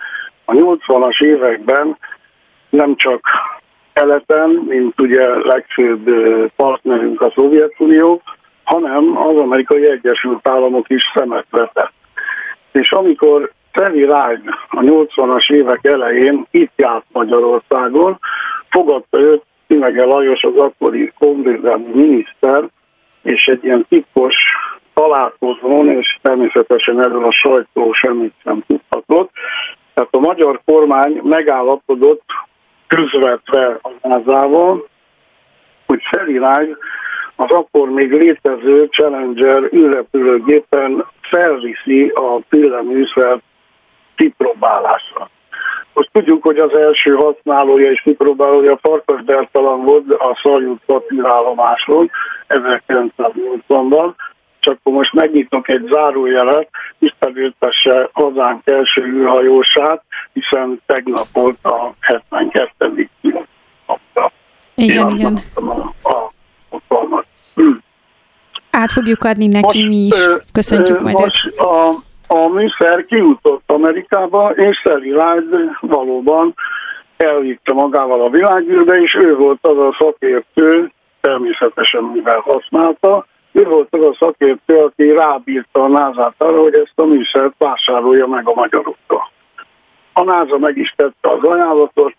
[0.44, 1.96] a 80-as években
[2.70, 3.20] nem csak
[3.92, 6.10] keleten, mint ugye legfőbb
[6.56, 8.22] partnerünk a Szovjetunió,
[8.64, 11.92] hanem az amerikai Egyesült Államok is szemet vetett.
[12.72, 18.18] És amikor Feli Rág a 80-as évek elején itt járt Magyarországon,
[18.70, 22.68] fogadta őt Szimege Lajos az akkori konvédelmi miniszter,
[23.22, 24.34] és egy ilyen titkos
[24.94, 29.30] találkozón, és természetesen erről a sajtó semmit sem tudhatott.
[29.94, 32.24] Tehát a magyar kormány megállapodott
[32.86, 34.88] közvetve a gázával,
[35.86, 36.76] hogy felirány
[37.36, 43.42] az akkor még létező Challenger űrrepülőgépen felviszi a pilleműszert
[44.16, 45.30] kipróbálásra.
[45.98, 52.10] Most tudjuk, hogy az első használója és kipróbálója Farkas Bertalan volt a Szarjút papírállomáson
[52.48, 54.14] 1980-ban,
[54.60, 61.94] csak akkor most megnyitok egy zárójelet, Isten ültesse hazánk első űrhajósát, hiszen tegnap volt a
[62.00, 63.08] 72.
[63.86, 64.32] napja.
[64.74, 65.38] Igen, igen.
[65.54, 65.60] A,
[66.02, 66.32] a,
[66.88, 67.24] a,
[68.70, 70.14] Át fogjuk adni neki most, mi is.
[70.52, 76.54] Köszöntjük majd most a, a műszer kijutott Amerikába, és Sally Ride valóban
[77.16, 83.88] elvitte magával a világűrbe, és ő volt az a szakértő, természetesen mivel használta, ő volt
[83.90, 88.54] az a szakértő, aki rábírta a NASA-t arra, hogy ezt a műszert vásárolja meg a
[88.54, 89.30] magyaroktól.
[90.12, 92.14] A NASA meg is tette az ajánlatot,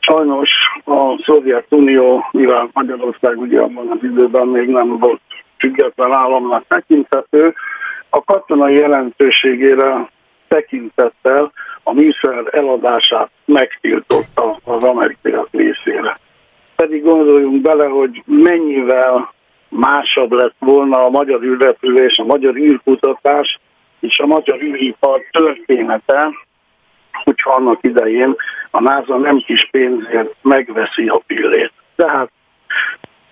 [0.00, 0.50] sajnos
[0.84, 5.20] a Szovjetunió, mivel Magyarország ugye abban az időben még nem volt
[5.58, 7.54] független államnak tekinthető,
[8.14, 10.10] a katonai jelentőségére
[10.48, 16.18] tekintettel a műszer eladását megtiltotta az amerikaiak részére.
[16.76, 19.32] Pedig gondoljunk bele, hogy mennyivel
[19.68, 23.60] másabb lett volna a magyar űrrepülés, a magyar űrkutatás
[24.00, 26.30] és a magyar űripar története,
[27.24, 28.34] hogyha annak idején
[28.70, 31.72] a NASA nem kis pénzért megveszi a pillét.
[31.96, 32.30] Tehát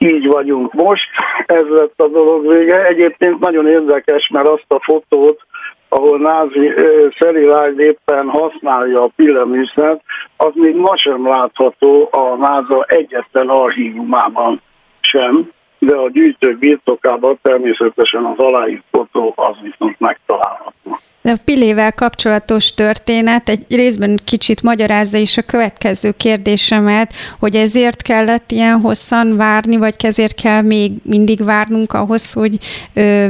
[0.03, 1.09] így vagyunk most,
[1.47, 2.87] ez lett a dolog vége.
[2.87, 5.41] Egyébként nagyon érdekes, mert azt a fotót,
[5.89, 6.73] ahol Názi
[7.19, 10.01] Szeri éppen használja a pilleműszert,
[10.37, 14.61] az még ma sem látható a NASA egyetlen archívumában
[15.01, 20.99] sem, de a gyűjtők birtokában természetesen az aláírt fotó az viszont megtalálható.
[21.25, 28.51] A Pilével kapcsolatos történet egy részben kicsit magyarázza is a következő kérdésemet, hogy ezért kellett
[28.51, 32.59] ilyen hosszan várni, vagy ezért kell még mindig várnunk ahhoz, hogy
[32.95, 33.27] ö,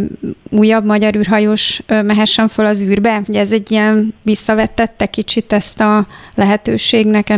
[0.51, 3.23] újabb magyar űrhajós ö, mehessen fel az űrbe?
[3.29, 7.33] Ugye ez egy ilyen visszavettette kicsit ezt a lehetőségnek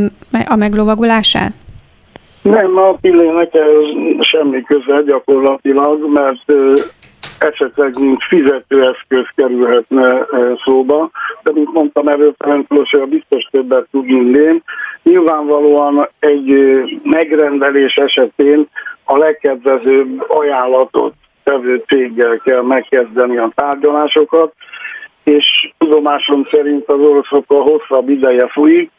[0.46, 1.52] a meglovagolását?
[2.42, 6.52] Nem, a Pillének ez semmi köze gyakorlatilag, mert
[7.44, 10.26] esetleg mint fizetőeszköz kerülhetne
[10.64, 11.10] szóba,
[11.42, 14.62] de mint mondtam előtt, a biztos többet tud innén.
[15.02, 16.50] Nyilvánvalóan egy
[17.02, 18.68] megrendelés esetén
[19.04, 24.52] a legkedvezőbb ajánlatot tevő céggel kell megkezdeni a tárgyalásokat,
[25.24, 28.90] és tudomásom szerint az oroszokkal hosszabb ideje folyik,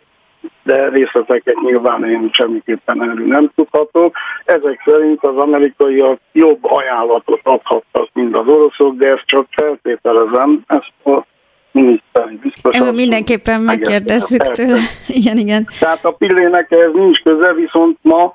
[0.63, 4.15] de részleteket nyilván én semmiképpen erről nem tudhatok.
[4.45, 10.91] Ezek szerint az amerikaiak jobb ajánlatot adhattak, mint az oroszok, de ezt csak feltételezem, ezt
[11.03, 11.25] a
[11.71, 12.77] miniszteri biztos.
[12.77, 14.79] Jó, mindenképpen megkérdezzük tőle.
[15.07, 15.67] Igen, igen.
[15.79, 18.31] Tehát a pillének ez nincs köze, viszont ma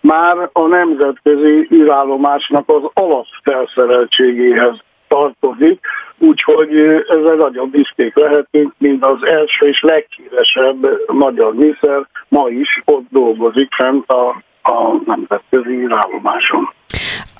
[0.00, 4.76] már a nemzetközi űrállomásnak az alapfelszereltségéhez
[5.08, 5.80] tartozik,
[6.18, 6.76] úgyhogy
[7.08, 13.74] ezzel nagyon büszkék lehetünk, mint az első és leghíresebb magyar műszer ma is ott dolgozik
[13.74, 16.72] fent a, a nemzetközi állomáson.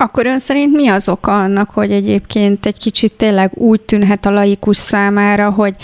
[0.00, 4.30] Akkor ön szerint mi az oka annak, hogy egyébként egy kicsit tényleg úgy tűnhet a
[4.30, 5.74] laikus számára, hogy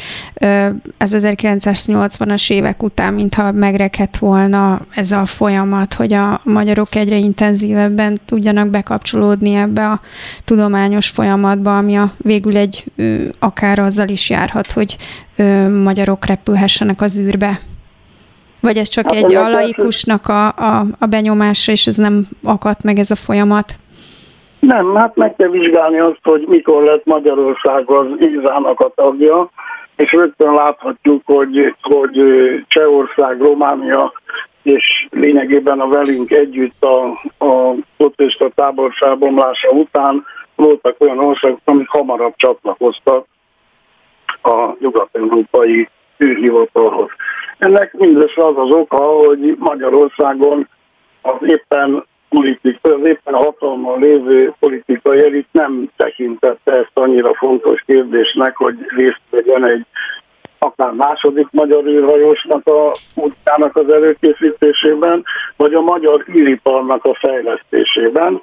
[0.96, 8.18] ez 1980-as évek után, mintha megrekedt volna ez a folyamat, hogy a magyarok egyre intenzívebben
[8.24, 10.00] tudjanak bekapcsolódni ebbe a
[10.44, 12.84] tudományos folyamatba, ami a végül egy
[13.38, 14.96] akár azzal is járhat, hogy
[15.82, 17.60] magyarok repülhessenek az űrbe?
[18.60, 22.82] Vagy ez csak hát egy a laikusnak a, a, a benyomása, és ez nem akadt
[22.82, 23.78] meg ez a folyamat?
[24.66, 29.50] Nem, hát meg kell vizsgálni azt, hogy mikor lett Magyarország az IZÁnak a tagja,
[29.96, 32.22] és rögtön láthatjuk, hogy, hogy
[32.68, 34.12] Csehország, Románia
[34.62, 37.04] és lényegében a velünk együtt a,
[37.44, 37.74] a
[38.38, 40.24] a táborság bomlása után
[40.54, 43.26] voltak olyan országok, amik hamarabb csatlakoztak
[44.42, 45.88] a nyugat-európai
[46.24, 47.10] űrhivatalhoz.
[47.58, 50.68] Ennek mindössze az az oka, hogy Magyarországon
[51.22, 58.56] az éppen politik, az éppen hatalmon lévő politikai elit nem tekintette ezt annyira fontos kérdésnek,
[58.56, 59.86] hogy részt vegyen egy
[60.58, 65.24] akár második magyar űrhajósnak a útjának az előkészítésében,
[65.56, 68.42] vagy a magyar űriparnak a fejlesztésében.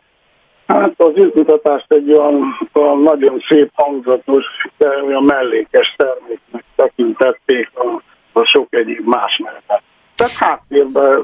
[0.68, 4.46] Hát az űrkutatást egy olyan, olyan nagyon szép hangzatos,
[4.78, 8.02] de olyan mellékes terméknek tekintették a,
[8.40, 9.84] a sok egyéb más mellett.
[10.16, 11.18] Tehát háttérbe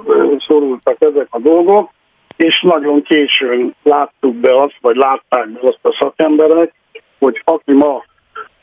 [0.48, 1.90] szorultak ezek a dolgok,
[2.38, 6.74] és nagyon későn láttuk be azt, vagy látták be azt a szakemberek,
[7.20, 8.04] hogy aki ma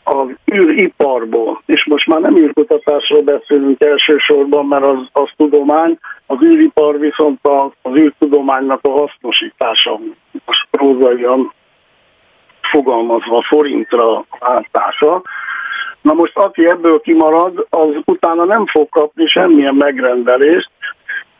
[0.04, 6.98] az űriparból, és most már nem űrkutatásról beszélünk elsősorban, mert az, az tudomány, az űripar
[6.98, 7.40] viszont
[7.82, 10.00] az űrtudománynak a hasznosítása,
[10.44, 11.52] most prózaian
[12.60, 15.22] fogalmazva forintra váltása.
[16.00, 20.70] Na most aki ebből kimarad, az utána nem fog kapni semmilyen megrendelést,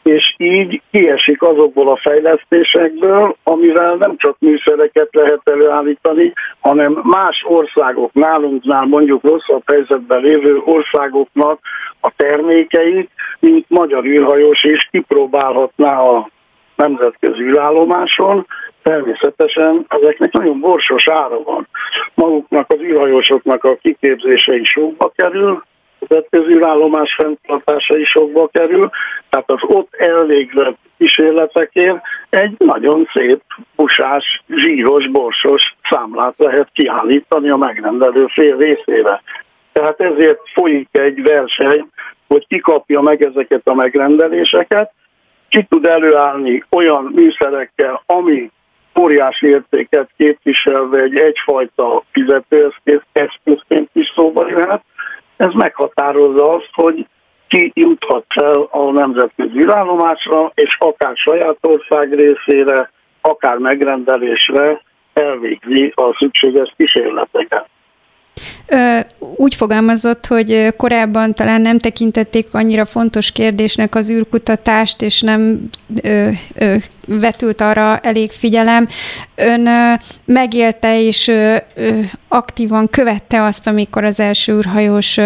[0.04, 8.12] és így kiesik azokból a fejlesztésekből, amivel nem csak műszereket lehet előállítani, hanem más országok,
[8.12, 11.58] nálunknál mondjuk rosszabb helyzetben lévő országoknak
[12.00, 16.28] a termékeit, mint magyar űrhajós is kipróbálhatná a
[16.76, 18.46] nemzetközi űrállomáson,
[18.82, 21.68] természetesen ezeknek nagyon borsos ára van.
[22.14, 25.62] Maguknak az űrhajósoknak a kiképzése is sokba kerül,
[26.08, 28.90] nemzetközi állomás fenntartása is sokba kerül,
[29.30, 33.42] tehát az ott elvégzett kísérletekért egy nagyon szép,
[33.76, 39.22] busás, zsíros, borsos számlát lehet kiállítani a megrendelő fél részére.
[39.72, 41.88] Tehát ezért folyik egy verseny,
[42.28, 44.92] hogy ki kapja meg ezeket a megrendeléseket,
[45.48, 48.50] ki tud előállni olyan műszerekkel, ami
[49.00, 54.82] óriási értéket képviselve egy egyfajta fizetőeszközként is szóba jöhet,
[55.36, 57.06] ez meghatározza azt, hogy
[57.48, 64.80] ki juthat fel a nemzetközi irányomásra, és akár saját ország részére, akár megrendelésre
[65.12, 67.68] elvégzi a szükséges kísérleteket.
[68.68, 68.98] Ö,
[69.36, 75.68] úgy fogalmazott, hogy korábban talán nem tekintették annyira fontos kérdésnek az űrkutatást, és nem
[76.02, 76.74] ö, ö,
[77.06, 78.88] vetült arra elég figyelem.
[79.34, 79.68] Ön
[80.24, 81.32] megélte és
[82.28, 85.18] aktívan követte azt, amikor az első űrhajós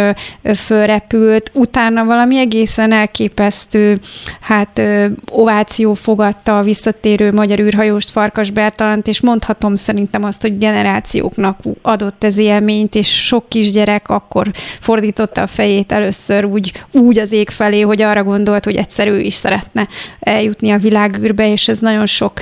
[0.56, 3.98] fölrepült, utána valami egészen elképesztő
[4.40, 4.82] hát
[5.30, 12.24] ováció fogadta a visszatérő magyar űrhajóst, Farkas Bertalant, és mondhatom szerintem azt, hogy generációknak adott
[12.24, 17.80] ez élményt, és sok kisgyerek akkor fordította a fejét először úgy, úgy az ég felé,
[17.80, 19.88] hogy arra gondolt, hogy egyszer ő is szeretne
[20.20, 22.32] eljutni a világűrbe, és ez nagyon sok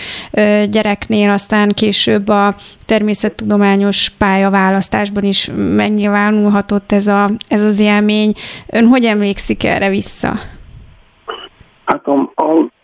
[0.70, 2.54] gyereknél aztán később a
[2.86, 8.32] természettudományos pályaválasztásban is megnyilvánulhatott ez, a, ez az élmény.
[8.72, 10.32] Ön hogy emlékszik erre vissza?
[11.84, 12.74] Hát a, a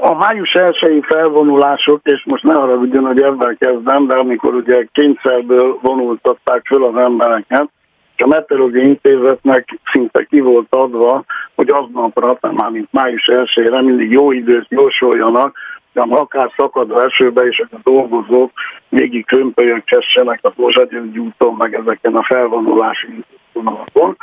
[0.00, 5.78] a május elsői felvonulások, és most ne ugyan, hogy ebben kezdem, de amikor ugye kényszerből
[5.82, 7.68] vonultatták föl az embereket,
[8.16, 14.10] és a Meteorológiai Intézetnek szinte ki volt adva, hogy aznapra, már mint május elsőre mindig
[14.10, 15.56] jó időt jósoljanak,
[15.94, 18.52] akár szakadó esőbe is a dolgozók
[18.88, 24.16] végig kömpölyögkessenek a Bozsagyöngy úton, meg ezeken a felvonulási vonalakon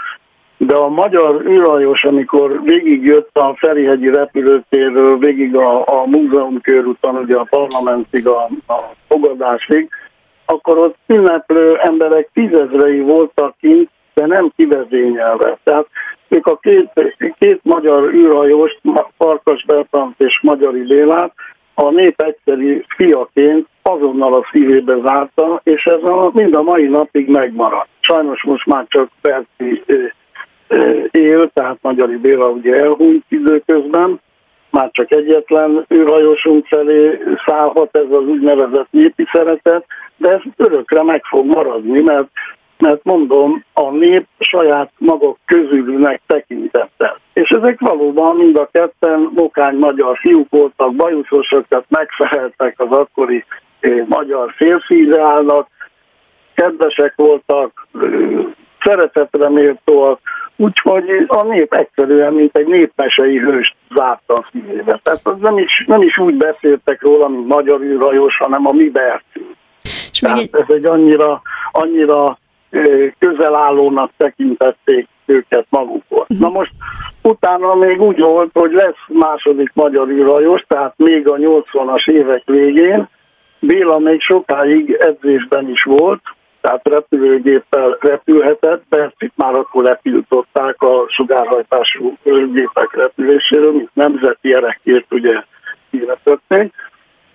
[0.58, 7.36] de a magyar űrhajós, amikor végigjött a Ferihegyi repülőtérről, végig a, a múzeum körúton, ugye
[7.36, 9.90] a parlamentig, a, a fogadásig,
[10.46, 15.58] akkor ott ünneplő emberek tízezrei voltak kint, de nem kivezényelve.
[15.64, 15.88] Tehát
[16.28, 16.90] ők a két,
[17.40, 18.78] két magyar űrhajós,
[19.18, 21.34] Farkas Bertant és Magyari Bélát,
[21.80, 27.30] a nép egyszerű fiaként azonnal a szívébe zárta, és ez a, mind a mai napig
[27.30, 27.90] megmaradt.
[28.00, 29.84] Sajnos most már csak Berti
[31.12, 34.20] él, tehát Magyari Béla ugye elhúnyt időközben,
[34.70, 39.86] már csak egyetlen űrhajósunk felé szállhat ez az úgynevezett népi szeretet,
[40.18, 42.28] de ez örökre meg fog maradni, mert,
[42.80, 47.20] mert mondom, a nép saját maguk közülnek tekintette.
[47.34, 53.44] És ezek valóban mind a ketten mokány magyar fiúk voltak, bajuszosokat megfeleltek az akkori
[54.06, 55.68] magyar férfi ideálnak,
[56.54, 57.88] kedvesek voltak,
[58.80, 60.20] szeretetre méltóak,
[60.60, 65.00] Úgyhogy a nép egyszerűen, mint egy népmesei hőst zárta a szívébe.
[65.04, 68.90] Tehát az nem is, nem is úgy beszéltek róla, mint magyar űrhajós, hanem a mi
[68.90, 69.56] Bertünk.
[70.12, 70.50] És Tehát egy...
[70.52, 72.38] ez egy annyira, annyira
[73.20, 76.26] közelállónak tekintették őket magukhoz.
[76.30, 76.40] Uh-huh.
[76.40, 76.72] Na most
[77.22, 83.08] utána még úgy volt, hogy lesz második magyar űrhajós, tehát még a 80-as évek végén,
[83.60, 86.22] Béla még sokáig edzésben is volt,
[86.62, 88.84] tehát repülőgéppel repülhetett,
[89.18, 95.44] itt már akkor letiltották a sugárhajtású gépek repüléséről, mint nemzeti erekért ugye
[95.90, 96.72] hirdették,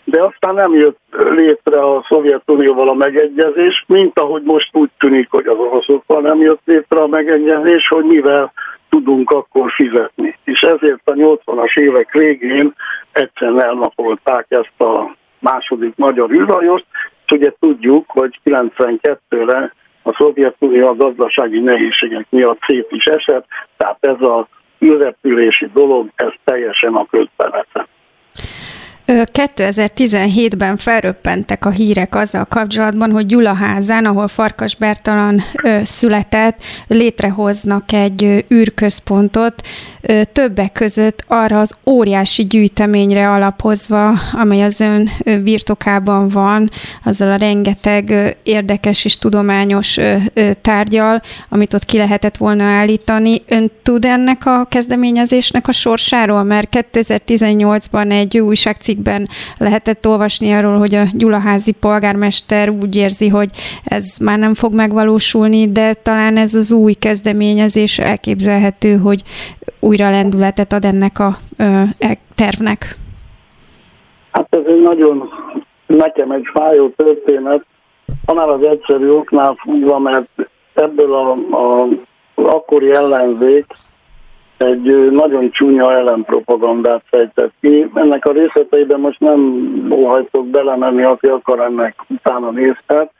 [0.04, 5.46] de aztán nem jött létre a Szovjetunióval a megegyezés, mint ahogy most úgy tűnik, hogy
[5.46, 8.52] az oroszokkal nem jött létre a megegyezés, hogy mivel
[8.88, 10.38] tudunk akkor fizetni.
[10.44, 12.74] És ezért a 80-as évek végén
[13.12, 16.86] egyszerűen elnapolták ezt a második magyar űrhajóst,
[17.32, 24.20] ugye tudjuk, hogy 92-re a Szovjetunió a gazdasági nehézségek miatt szét is esett, tehát ez
[24.20, 24.48] a
[24.84, 27.86] űrrepülési dolog, ez teljesen a közbenete.
[29.06, 35.42] 2017-ben felröppentek a hírek azzal kapcsolatban, hogy Gyulaházán, ahol Farkas Bertalan
[35.82, 39.62] született, létrehoznak egy űrközpontot,
[40.32, 45.10] többek között arra az óriási gyűjteményre alapozva, amely az ön
[45.42, 46.70] birtokában van,
[47.04, 49.98] azzal a rengeteg érdekes és tudományos
[50.60, 53.42] tárgyal, amit ott ki lehetett volna állítani.
[53.48, 56.42] Ön tud ennek a kezdeményezésnek a sorsáról?
[56.42, 58.40] Mert 2018-ban egy
[58.92, 59.28] újságcikkben
[59.58, 63.50] lehetett olvasni arról, hogy a Gyulaházi polgármester úgy érzi, hogy
[63.84, 69.22] ez már nem fog megvalósulni, de talán ez az új kezdeményezés elképzelhető, hogy
[69.80, 72.96] újra lendületet ad ennek a e, tervnek?
[74.30, 75.28] Hát ez egy nagyon
[75.86, 77.64] nekem egy fájó történet,
[78.24, 80.28] annál az egyszerű oknál fogva, mert
[80.74, 81.88] ebből a, a
[82.34, 83.66] akkori ellenzék
[84.62, 87.90] egy nagyon csúnya ellenpropagandát fejtett ki.
[87.94, 89.40] Ennek a részleteiben most nem
[89.90, 93.12] óhajtok belemenni, aki akar ennek utána nézhet.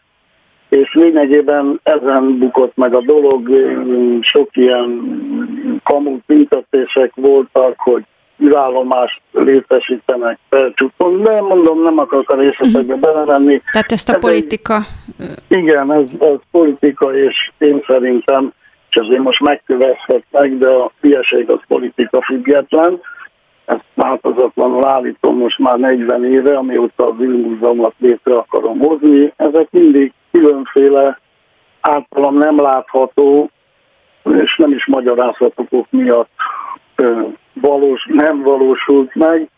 [0.68, 3.48] És lényegében ezen bukott meg a dolog,
[4.20, 5.00] sok ilyen
[5.84, 8.02] kamu tüntetések voltak, hogy
[8.42, 13.62] űrállomást létesítenek felcsúton, de mondom, nem akarok a részletekbe belemenni.
[13.72, 14.80] Tehát ezt a ez politika...
[15.18, 18.52] Egy, igen, ez, ez politika, és én szerintem
[18.92, 23.00] és azért most megkövethetnek, de a hülyeség az politika független.
[23.64, 29.32] Ezt változatlanul állítom most már 40 éve, amióta az űrmúzeumot létre akarom hozni.
[29.36, 31.18] Ezek mindig különféle
[31.80, 33.50] általam nem látható,
[34.22, 36.30] és nem is magyarázhatók miatt
[37.52, 39.48] valós, nem valósult meg.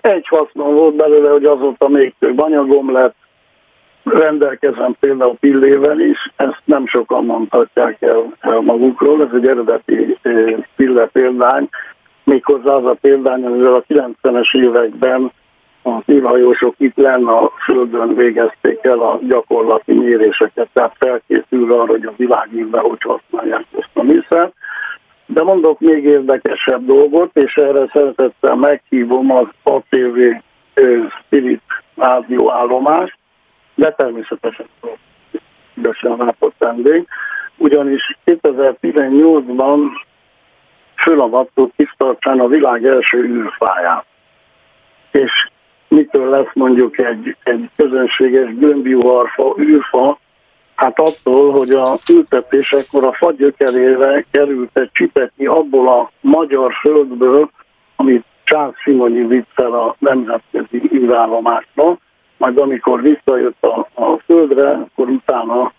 [0.00, 3.16] Egy hasznom volt belőle, hogy azóta még több anyagom lett,
[4.10, 10.18] rendelkezem például pillével is, ezt nem sokan mondhatják el, el magukról, ez egy eredeti
[10.76, 11.68] pille példány,
[12.24, 15.32] méghozzá az a példány, amivel a 90-es években
[15.82, 22.04] a űrhajósok itt lenne a Földön végezték el a gyakorlati méréseket, tehát felkészül arra, hogy
[22.04, 24.52] a világűrben hogy használják ezt a műszert.
[25.26, 30.18] De mondok még érdekesebb dolgot, és erre szeretettel meghívom az ATV
[31.20, 31.62] Spirit
[31.96, 33.18] rádióállomást,
[33.76, 34.66] de természetesen
[35.74, 37.06] szívesen látott vendég,
[37.56, 39.80] ugyanis 2018-ban
[40.96, 44.04] fölavattuk tisztartsán a világ első űrfáját.
[45.10, 45.32] És
[45.88, 50.18] mitől lesz mondjuk egy, egy közönséges gömbjuharfa, űrfa,
[50.74, 57.50] hát attól, hogy a ültetésekor a fa gyökerére került egy csipetnyi abból a magyar földből,
[57.96, 61.98] amit Charles Simonyi viccel a nemzetközi űrállomásba,
[62.36, 65.72] majd amikor visszajött a, a földre, akkor utána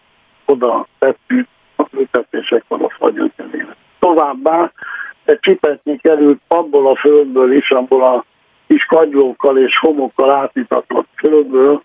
[0.45, 3.75] oda tettük a ültetésekor a fagyöntelére.
[3.99, 4.71] Továbbá
[5.25, 8.25] egy csipetnyi került abból a földből is, abból a
[8.67, 11.81] kis kagylókkal és homokkal átitatott földből,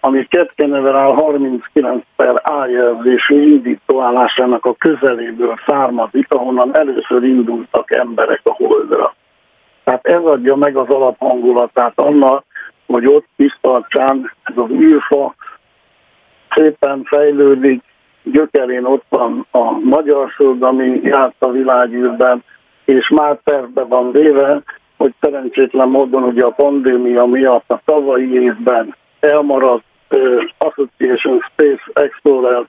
[0.00, 9.14] ami Ketkeneverál 39 per ájelzésű indítóállásának a közeléből származik, ahonnan először indultak emberek a holdra.
[9.84, 12.44] Tehát ez adja meg az alaphangulatát annak,
[12.92, 15.34] hogy ott tisztartsán ez az űrfa
[16.54, 17.82] szépen fejlődik,
[18.22, 22.44] gyökerén ott van a magyar föld, ami járt a világűrben,
[22.84, 24.62] és már tervbe van véve,
[24.96, 32.66] hogy szerencsétlen módon ugye a pandémia miatt a tavalyi évben elmaradt uh, Association Space Explorer,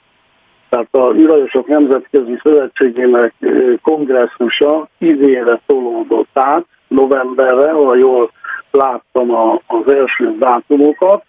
[0.69, 8.31] tehát a űrhajósok Nemzetközi Szövetségének uh, kongresszusa idénre tolódott át, novemberre, ha jól
[8.73, 11.23] láttam a, az első dátumokat,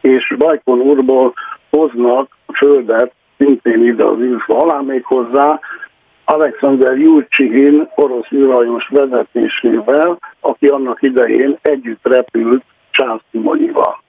[0.00, 1.34] és Bajkon úrból
[1.70, 5.60] hoznak földet szintén ide az űrfa alá, még hozzá
[6.24, 12.62] Alexander Jurcsihin orosz űrhajós vezetésével, aki annak idején együtt repült
[13.30, 14.02] Simonyival.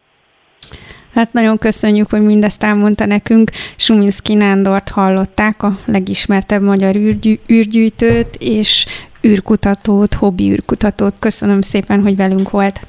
[1.13, 3.49] Hát nagyon köszönjük, hogy mindezt elmondta nekünk.
[3.77, 8.85] Suminski Nándort hallották, a legismertebb magyar űrgy- űrgyűjtőt, és
[9.25, 11.13] űrkutatót, hobbi űrkutatót.
[11.19, 12.79] Köszönöm szépen, hogy velünk volt.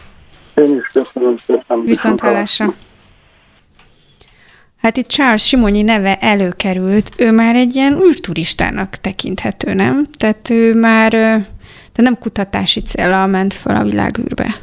[0.54, 1.84] Én is köszönöm szépen.
[1.84, 2.74] Viszont hallásra.
[4.76, 10.06] Hát itt Charles Simonyi neve előkerült, ő már egy ilyen űrturistának tekinthető, nem?
[10.18, 11.10] Tehát ő már
[11.96, 14.54] de nem kutatási célra ment fel a világűrbe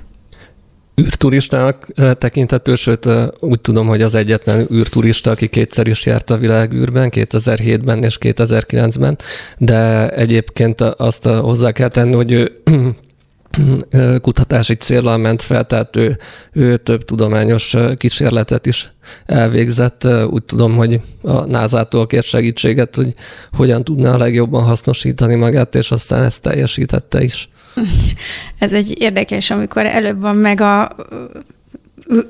[1.02, 1.88] űrturistának
[2.18, 8.04] tekinthető, sőt úgy tudom, hogy az egyetlen űrturista, aki kétszer is járt a világűrben, 2007-ben
[8.04, 9.18] és 2009-ben,
[9.58, 12.52] de egyébként azt hozzá kell tenni, hogy ő
[14.22, 16.18] kutatási célral ment fel, tehát ő,
[16.52, 18.94] ő több tudományos kísérletet is
[19.26, 20.08] elvégzett.
[20.30, 23.14] Úgy tudom, hogy a NASA-tól kért segítséget, hogy
[23.52, 27.50] hogyan tudná a legjobban hasznosítani magát, és aztán ezt teljesítette is.
[28.60, 30.96] Ez egy érdekes, amikor előbb van meg a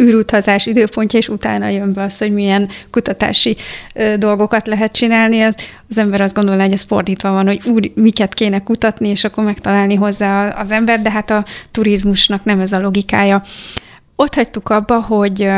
[0.01, 3.55] űrutazás időpontja, és utána jön be az, hogy milyen kutatási
[4.17, 5.41] dolgokat lehet csinálni.
[5.41, 5.55] Az,
[5.89, 9.43] az ember azt gondolja, hogy ez fordítva van, hogy úr, miket kéne kutatni, és akkor
[9.43, 13.41] megtalálni hozzá az ember, de hát a turizmusnak nem ez a logikája.
[14.15, 15.49] Ott hagytuk abba, hogy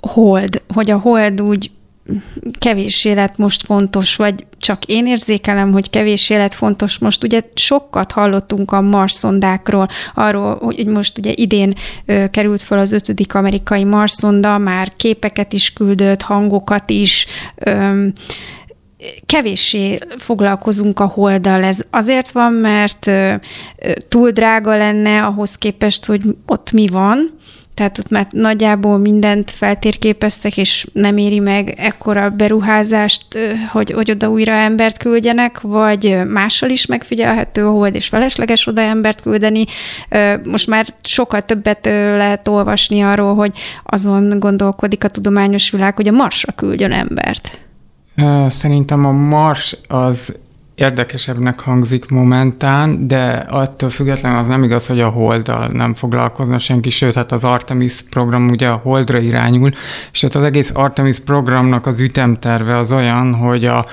[0.00, 1.70] hold, hogy a hold úgy
[2.58, 7.24] kevés élet most fontos, vagy csak én érzékelem, hogy kevés élet fontos most.
[7.24, 11.74] Ugye sokat hallottunk a Marszondákról, arról, hogy most ugye idén
[12.06, 18.06] ö, került fel az ötödik amerikai Marszonda, már képeket is küldött, hangokat is, ö,
[19.26, 21.64] kevéssé foglalkozunk a holdal.
[21.64, 23.10] Ez azért van, mert
[24.08, 27.30] túl drága lenne ahhoz képest, hogy ott mi van,
[27.74, 33.38] tehát ott már nagyjából mindent feltérképeztek, és nem éri meg ekkora beruházást,
[33.72, 38.80] hogy, hogy oda újra embert küldjenek, vagy mással is megfigyelhető a hold, és felesleges oda
[38.80, 39.64] embert küldeni.
[40.44, 41.84] Most már sokkal többet
[42.16, 43.52] lehet olvasni arról, hogy
[43.84, 47.58] azon gondolkodik a tudományos világ, hogy a Marsra küldjön embert.
[48.48, 50.34] Szerintem a Mars az
[50.74, 56.90] érdekesebbnek hangzik momentán, de attól függetlenül az nem igaz, hogy a Holddal nem foglalkozna senki,
[56.90, 59.70] sőt, hát az Artemis program ugye a Holdra irányul,
[60.12, 63.86] és hát az egész Artemis programnak az ütemterve az olyan, hogy a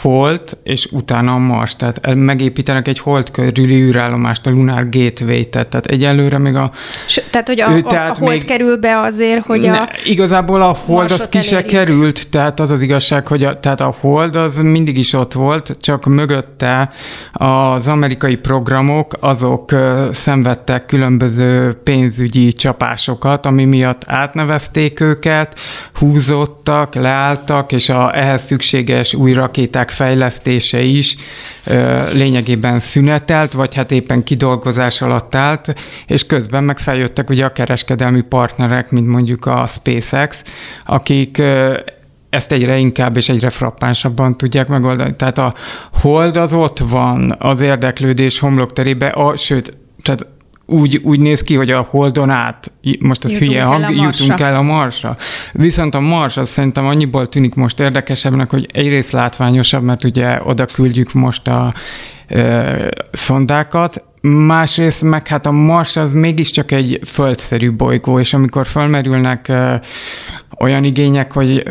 [0.00, 1.76] Hold, és utána a Mars.
[1.76, 6.70] Tehát megépítenek egy Hold körüli űrállomást, a Lunar gateway Tehát egyelőre még a...
[7.06, 9.88] S, tehát, hogy a, ő, tehát a Hold még, kerül be azért, hogy ne, a...
[10.04, 13.94] Igazából a Hold az ki se került, tehát az az igazság, hogy a, tehát a
[14.00, 16.90] Hold az mindig is ott volt, csak mögötte
[17.32, 19.74] az amerikai programok, azok
[20.12, 25.58] szenvedtek különböző pénzügyi csapásokat, ami miatt átnevezték őket,
[25.94, 31.16] húzottak, leálltak, és a ehhez szükséges új rakéták rakéták fejlesztése is
[32.12, 35.74] lényegében szünetelt, vagy hát éppen kidolgozás alatt állt,
[36.06, 40.42] és közben meg feljöttek ugye a kereskedelmi partnerek, mint mondjuk a SpaceX,
[40.86, 41.42] akik
[42.30, 45.16] ezt egyre inkább és egyre frappánsabban tudják megoldani.
[45.16, 45.54] Tehát a
[45.92, 50.26] hold az ott van az érdeklődés homlokterébe, a, sőt, tehát
[50.70, 54.40] úgy, úgy néz ki, hogy a Holdon át, most az jutunk hülye hang, el jutunk
[54.40, 55.16] el a Marsra.
[55.52, 60.64] Viszont a Mars az szerintem annyiból tűnik most érdekesebbnek, hogy egyrészt látványosabb, mert ugye oda
[60.64, 61.74] küldjük most a
[62.26, 69.48] e, szondákat, másrészt meg hát a Mars az mégiscsak egy földszerű bolygó, és amikor felmerülnek
[69.48, 69.80] e,
[70.58, 71.62] olyan igények, hogy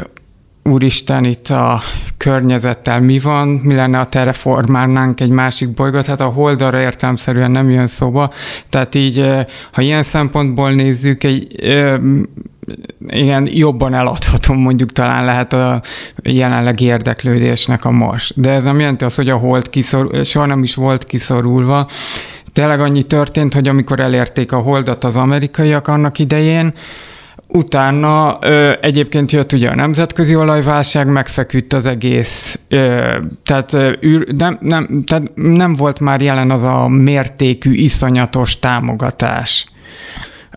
[0.64, 1.82] úristen, itt a
[2.18, 7.70] környezettel mi van, mi lenne, ha terraformálnánk egy másik bolygót, hát a holdara értelmszerűen nem
[7.70, 8.34] jön szóba,
[8.70, 9.26] tehát így,
[9.72, 11.48] ha ilyen szempontból nézzük, egy
[13.08, 15.82] igen, jobban eladható mondjuk talán lehet a
[16.24, 18.34] jelenlegi érdeklődésnek a Mars.
[18.36, 21.88] De ez nem jelenti azt, hogy a hold kiszor, soha nem is volt kiszorulva.
[22.54, 26.74] Tényleg annyi történt, hogy amikor elérték a holdat az amerikaiak annak idején,
[27.52, 33.92] Utána ö, egyébként jött ugye a nemzetközi olajválság, megfeküdt az egész, ö, tehát, ö,
[34.38, 39.68] nem, nem, tehát nem volt már jelen az a mértékű, iszonyatos támogatás.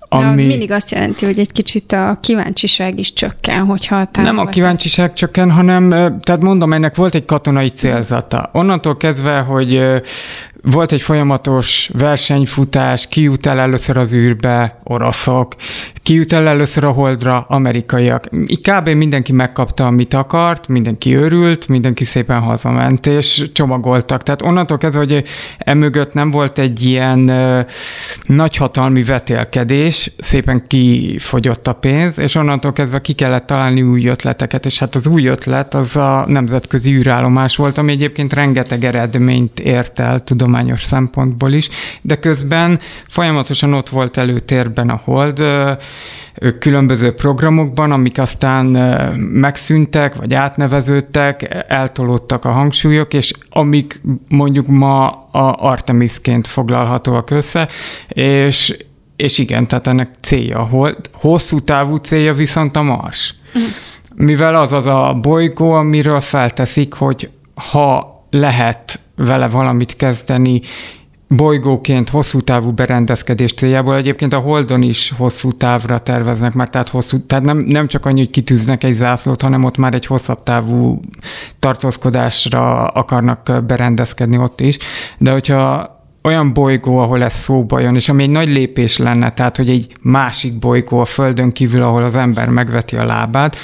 [0.09, 0.25] Ami...
[0.25, 4.39] De az mindig azt jelenti, hogy egy kicsit a kíváncsiság is csökken, hogyha a Nem
[4.39, 5.91] a kíváncsiság csökken, hanem,
[6.23, 8.51] tehát mondom, ennek volt egy katonai célzata.
[8.53, 9.85] Onnantól kezdve, hogy
[10.63, 15.55] volt egy folyamatos versenyfutás, ki jut el először az űrbe, oroszok,
[16.03, 18.29] ki jut el először a holdra, amerikaiak.
[18.63, 18.89] Kb.
[18.89, 24.23] mindenki megkapta, amit akart, mindenki örült, mindenki szépen hazament, és csomagoltak.
[24.23, 25.25] Tehát onnantól kezdve, hogy
[25.59, 27.67] emögött nem volt egy ilyen uh,
[28.27, 34.79] nagyhatalmi vetélkedés, szépen kifogyott a pénz, és onnantól kezdve ki kellett találni új ötleteket, és
[34.79, 40.21] hát az új ötlet az a nemzetközi űrállomás volt, ami egyébként rengeteg eredményt ért el,
[40.21, 41.69] tudom tudományos szempontból is,
[42.01, 45.43] de közben folyamatosan ott volt előtérben a hold,
[46.59, 48.67] különböző programokban, amik aztán
[49.17, 57.69] megszűntek, vagy átneveződtek, eltolódtak a hangsúlyok, és amik mondjuk ma a Artemisként foglalhatóak össze,
[58.09, 58.77] és,
[59.17, 63.35] és igen, tehát ennek célja, hold, hosszú távú célja viszont a Mars.
[63.55, 63.71] Uh-huh.
[64.15, 70.61] Mivel az az a bolygó, amiről felteszik, hogy ha lehet vele valamit kezdeni,
[71.29, 73.97] bolygóként hosszú távú berendezkedés céljából.
[73.97, 78.19] Egyébként a Holdon is hosszú távra terveznek már, tehát, hosszú, tehát nem, nem csak annyi,
[78.19, 81.01] hogy kitűznek egy zászlót, hanem ott már egy hosszabb távú
[81.59, 84.79] tartózkodásra akarnak berendezkedni ott is.
[85.19, 85.91] De hogyha
[86.23, 89.97] olyan bolygó, ahol ez szóba jön, és ami egy nagy lépés lenne, tehát hogy egy
[90.03, 93.57] másik bolygó a Földön kívül, ahol az ember megveti a lábát,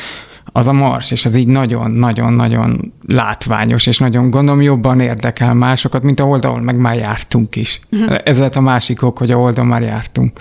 [0.53, 6.21] az a Mars, és az így nagyon-nagyon-nagyon látványos, és nagyon gondolom jobban érdekel másokat, mint
[6.21, 7.81] a oldalon, meg már jártunk is.
[7.91, 8.19] Uh-huh.
[8.25, 10.41] Ez lett a másik ok, hogy a oldalon már jártunk.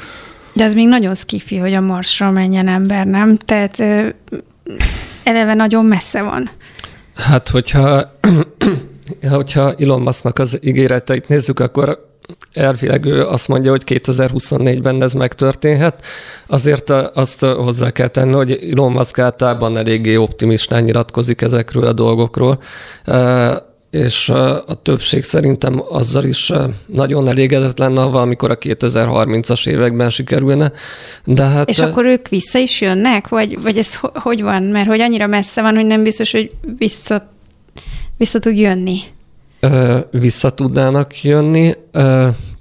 [0.54, 3.38] De az még nagyon skifi, hogy a Marsra menjen ember, nem?
[3.38, 4.08] Tehát ö,
[5.24, 6.50] eleve nagyon messze van.
[7.16, 8.12] Hát, hogyha,
[9.30, 12.07] hogyha Elon Musknak az ígéreteit nézzük, akkor
[12.54, 16.04] elvileg ő azt mondja, hogy 2024-ben ez megtörténhet.
[16.48, 22.60] Azért azt hozzá kell tenni, hogy Elon Musk általában eléggé optimistán nyilatkozik ezekről a dolgokról
[23.90, 26.52] és a többség szerintem azzal is
[26.86, 30.72] nagyon elégedett lenne, ha valamikor a 2030-as években sikerülne.
[31.26, 34.64] De hát, és akkor ők vissza is jönnek, vagy, vagy ez hogy van?
[34.64, 37.30] Mert hogy annyira messze van, hogy nem biztos, hogy vissza,
[38.18, 39.00] vissza tud jönni.
[40.12, 41.74] Vissza tudnának jönni,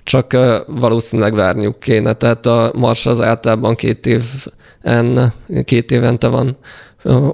[0.03, 0.37] csak
[0.67, 2.13] valószínűleg várniuk kéne.
[2.13, 5.33] Tehát a Mars az általában két éven,
[5.65, 6.57] két évente van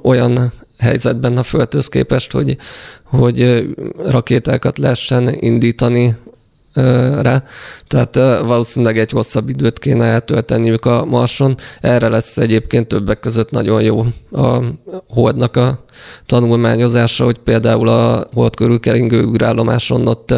[0.02, 2.56] olyan helyzetben a Földhöz képest, hogy,
[3.04, 3.68] hogy
[4.06, 6.16] rakétákat lehessen indítani
[7.20, 7.44] rá,
[7.86, 11.56] tehát valószínűleg egy hosszabb időt kéne eltölteniük a Marson.
[11.80, 14.58] Erre lesz egyébként többek között nagyon jó a
[15.08, 15.84] Holdnak a
[16.26, 20.34] tanulmányozása, hogy például a Hold körül keringő űrállomáson ott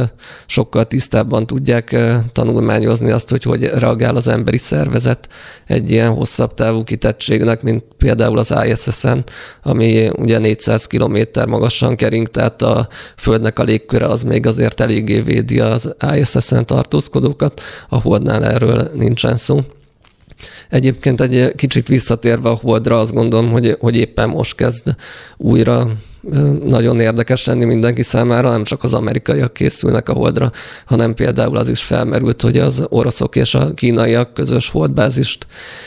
[0.46, 1.96] sokkal tisztábban tudják
[2.32, 5.28] tanulmányozni azt, hogy hogy reagál az emberi szervezet
[5.66, 9.24] egy ilyen hosszabb távú kitettségnek, mint például az ISS-en,
[9.62, 15.20] ami ugye 400 km magasan kering, tehát a Földnek a légköre az még azért eléggé
[15.20, 19.60] védi az ISS-en tartózkodókat, a Holdnál erről nincsen szó.
[20.74, 24.94] Egyébként egy kicsit visszatérve a Holdra, azt gondolom, hogy, hogy éppen most kezd
[25.36, 25.90] újra
[26.64, 30.50] nagyon érdekes lenni mindenki számára, nem csak az amerikaiak készülnek a Holdra,
[30.84, 35.46] hanem például az is felmerült, hogy az oroszok és a kínaiak közös holdbázist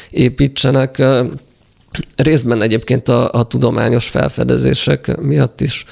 [0.09, 1.03] építsenek.
[2.15, 5.85] Részben egyébként a, a tudományos felfedezések miatt is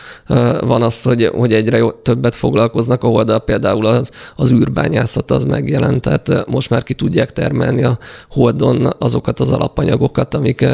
[0.59, 5.43] van az, hogy, hogy egyre jó, többet foglalkoznak a holdal, például az, az űrbányászat az
[5.43, 7.97] megjelent, tehát most már ki tudják termelni a
[8.29, 10.65] holdon azokat az alapanyagokat, amik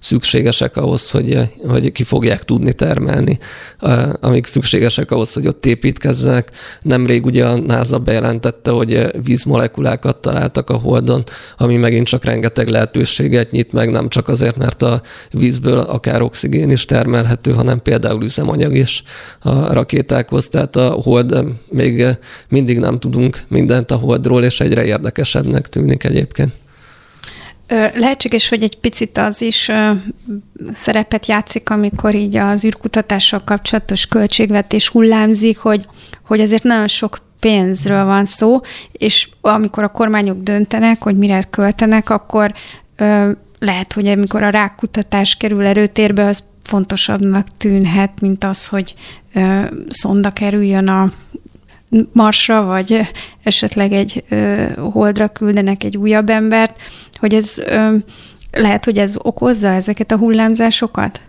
[0.00, 3.38] szükségesek ahhoz, hogy, hogy ki fogják tudni termelni,
[4.20, 6.50] amik szükségesek ahhoz, hogy ott építkezzenek.
[6.82, 11.24] Nemrég ugye a NASA bejelentette, hogy vízmolekulákat találtak a holdon,
[11.56, 16.22] ami megint csak rengeteg lehetőséget nyit meg, nem csak azért, mert mert a vízből akár
[16.22, 19.02] oxigén is termelhető, hanem például üzemanyag is
[19.40, 20.48] a rakétákhoz.
[20.48, 22.06] Tehát a hold még
[22.48, 26.52] mindig nem tudunk mindent a holdról, és egyre érdekesebbnek tűnik egyébként.
[27.94, 29.70] Lehetséges, hogy egy picit az is
[30.72, 35.84] szerepet játszik, amikor így az űrkutatással kapcsolatos költségvetés hullámzik, hogy,
[36.26, 38.60] hogy ezért nagyon sok pénzről van szó,
[38.92, 42.52] és amikor a kormányok döntenek, hogy mire költenek, akkor
[43.58, 48.94] lehet, hogy amikor a rákkutatás kerül erőtérbe, az fontosabbnak tűnhet, mint az, hogy
[49.34, 51.12] ö, szonda kerüljön a
[52.12, 53.00] Marsra, vagy
[53.42, 56.80] esetleg egy ö, holdra küldenek egy újabb embert,
[57.18, 57.96] hogy ez ö,
[58.50, 61.20] lehet, hogy ez okozza ezeket a hullámzásokat?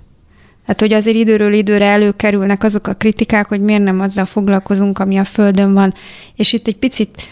[0.70, 5.18] Hát, hogy azért időről időre előkerülnek azok a kritikák, hogy miért nem azzal foglalkozunk, ami
[5.18, 5.94] a Földön van.
[6.36, 7.30] És itt egy picit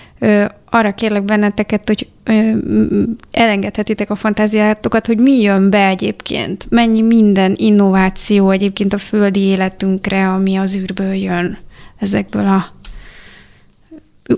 [0.69, 2.07] arra kérlek benneteket, hogy
[3.31, 10.29] elengedhetitek a fantáziátokat, hogy mi jön be egyébként, mennyi minden innováció egyébként a földi életünkre,
[10.29, 11.57] ami az űrből jön,
[11.97, 12.65] ezekből a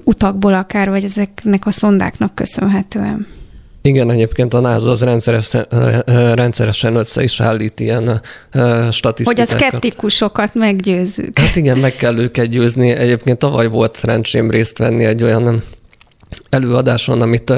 [0.03, 3.27] utakból akár, vagy ezeknek a szondáknak köszönhetően.
[3.81, 5.67] Igen, egyébként a NASA az rendszeresen,
[6.33, 8.21] rendszeresen össze is állít ilyen
[8.91, 9.25] statisztikákat.
[9.25, 11.39] Hogy a szkeptikusokat meggyőzzük.
[11.39, 12.89] Hát igen, meg kell őket győzni.
[12.89, 15.63] Egyébként tavaly volt szerencsém részt venni egy olyan
[16.49, 17.53] előadáson, amit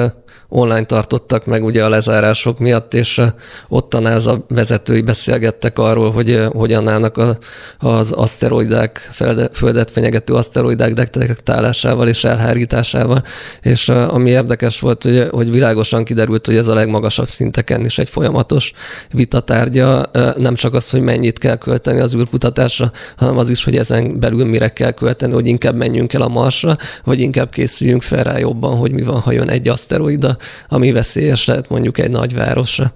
[0.52, 3.20] online tartottak meg ugye a lezárások miatt, és
[3.68, 7.38] ott a NASA vezetői beszélgettek arról, hogy hogyan állnak a,
[7.78, 9.10] az aszteroidák,
[9.52, 13.22] földet fenyegető aszteroidák detektálásával és elhárításával,
[13.62, 18.08] és ami érdekes volt, hogy, hogy világosan kiderült, hogy ez a legmagasabb szinteken is egy
[18.08, 18.72] folyamatos
[19.10, 24.20] vitatárgya, nem csak az, hogy mennyit kell költeni az űrkutatásra, hanem az is, hogy ezen
[24.20, 28.38] belül mire kell költeni, hogy inkább menjünk el a Marsra, vagy inkább készüljünk fel rá
[28.38, 30.36] jobban, hogy mi van, ha jön egy aszteroida,
[30.68, 32.92] ami veszélyes lehet mondjuk egy nagyvárosra.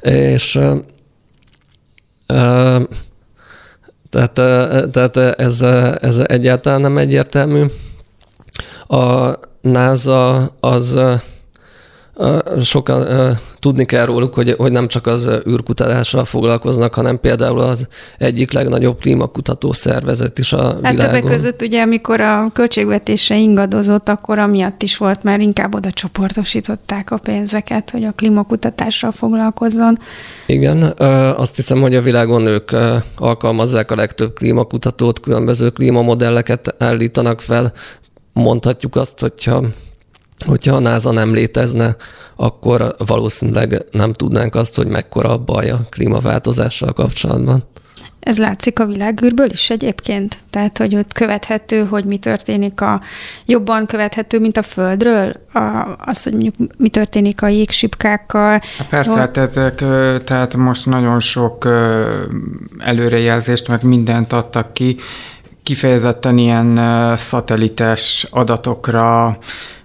[0.00, 0.58] És
[4.10, 4.32] tehát,
[4.90, 5.62] tehát ez,
[6.00, 7.64] ez egyáltalán nem egyértelmű.
[8.86, 10.98] A NASA az
[12.62, 17.86] sokan tudni kell róluk, hogy, hogy nem csak az űrkutatással foglalkoznak, hanem például az
[18.18, 20.98] egyik legnagyobb klímakutató szervezet is a hát világon.
[20.98, 27.10] többek között ugye, amikor a költségvetése ingadozott, akkor amiatt is volt, mert inkább oda csoportosították
[27.10, 29.98] a pénzeket, hogy a klímakutatással foglalkozzon.
[30.46, 30.82] Igen,
[31.36, 32.70] azt hiszem, hogy a világon ők
[33.16, 37.72] alkalmazzák a legtöbb klímakutatót, különböző klímamodelleket állítanak fel.
[38.32, 39.62] Mondhatjuk azt, hogyha
[40.46, 41.96] hogyha a NASA nem létezne,
[42.36, 47.64] akkor valószínűleg nem tudnánk azt, hogy mekkora a baj a klímaváltozással kapcsolatban.
[48.20, 50.38] Ez látszik a világűrből is egyébként?
[50.50, 53.00] Tehát, hogy ott követhető, hogy mi történik a
[53.46, 55.32] jobban követhető, mint a Földről?
[55.52, 58.60] A, az, hogy mondjuk mi történik a jégsipkákkal?
[58.88, 59.74] Persze, hát ezek,
[60.24, 61.68] tehát most nagyon sok
[62.78, 64.96] előrejelzést, meg mindent adtak ki,
[65.62, 66.80] kifejezetten ilyen
[67.16, 69.38] szatelites adatokra,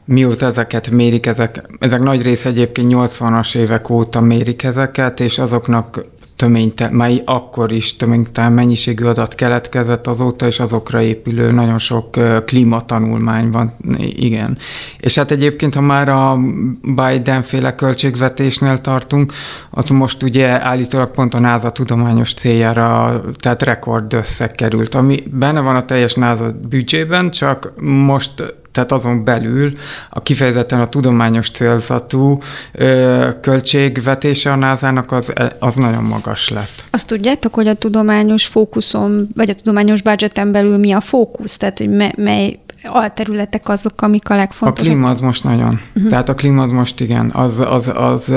[0.05, 6.05] mióta ezeket mérik, ezek, ezek nagy része egyébként 80-as évek óta mérik ezeket, és azoknak
[6.35, 12.09] töményte, mely akkor is töménytelen mennyiségű adat keletkezett azóta, és azokra épülő nagyon sok
[12.45, 14.57] klímatanulmány van, igen.
[14.97, 16.37] És hát egyébként, ha már a
[16.81, 19.33] Biden-féle költségvetésnél tartunk,
[19.69, 25.59] ott most ugye állítólag pont a NASA tudományos céljára, tehát rekord összeg került, ami benne
[25.59, 29.73] van a teljes NASA büdzsében, csak most tehát azon belül
[30.09, 32.39] a kifejezetten a tudományos célzatú
[32.71, 36.84] ö, költségvetése a NASA-nak az, az nagyon magas lett.
[36.89, 41.57] Azt tudjátok, hogy a tudományos fókuszon, vagy a tudományos budgeten belül mi a fókusz?
[41.57, 44.86] Tehát, hogy me, mely alterületek azok, amik a legfontosabb?
[44.86, 45.80] A klíma az most nagyon.
[45.95, 46.09] Uh-huh.
[46.09, 48.34] Tehát a klíma az most igen, az, az, az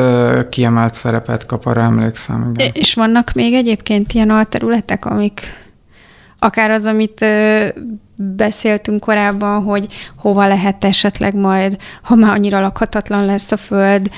[0.48, 2.52] kiemelt szerepet kap, arra emlékszem.
[2.54, 2.70] Igen.
[2.74, 5.40] És vannak még egyébként ilyen alterületek, amik
[6.38, 7.24] akár az, amit
[8.20, 14.10] beszéltünk korábban, hogy hova lehet esetleg majd, ha már annyira lakhatatlan lesz a föld,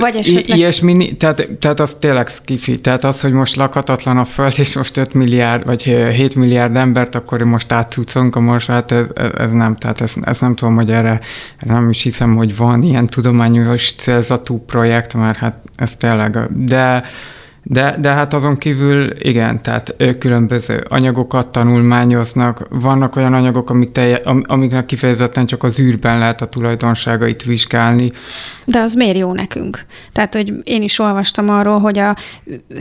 [0.00, 0.56] vagy esetleg...
[0.58, 4.96] Ilyesmi, tehát, tehát az tényleg skifi, tehát az, hogy most lakhatatlan a föld, és most
[4.96, 9.06] 5 milliárd, vagy 7 milliárd embert, akkor most átcucunk, most hát ez,
[9.36, 11.20] ez nem, tehát ez, ez nem tudom, hogy erre,
[11.58, 17.02] erre nem is hiszem, hogy van ilyen tudományos célzatú projekt, mert hát ez tényleg, de
[17.62, 24.22] de, de hát azon kívül igen, tehát különböző anyagokat tanulmányoznak, vannak olyan anyagok, amik telje,
[24.42, 28.12] amiknek kifejezetten csak az űrben lehet a tulajdonságait vizsgálni.
[28.64, 29.84] De az miért jó nekünk?
[30.12, 32.16] Tehát, hogy én is olvastam arról, hogy a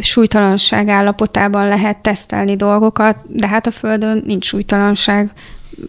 [0.01, 5.31] súlytalanság állapotában lehet tesztelni dolgokat, de hát a Földön nincs súlytalanság.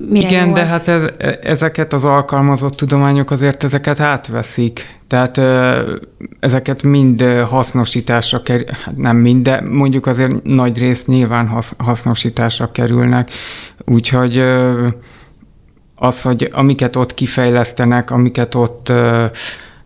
[0.08, 0.68] Mire Igen, de az?
[0.68, 1.02] hát ez,
[1.42, 5.00] ezeket az alkalmazott tudományok azért ezeket átveszik.
[5.06, 5.40] Tehát
[6.40, 13.30] ezeket mind hasznosításra kerül, hát nem mind, de mondjuk azért nagy rész nyilván hasznosításra kerülnek.
[13.86, 14.44] Úgyhogy
[15.94, 18.92] az, hogy amiket ott kifejlesztenek, amiket ott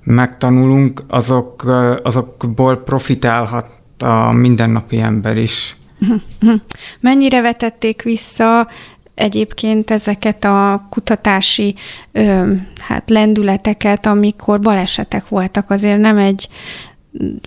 [0.04, 1.64] megtanulunk, azok,
[2.02, 3.66] azokból profitálhat
[3.98, 5.76] a mindennapi ember is.
[7.00, 8.68] Mennyire vetették vissza
[9.16, 11.74] egyébként ezeket a kutatási
[12.12, 16.48] ö, hát lendületeket, amikor balesetek voltak, azért nem egy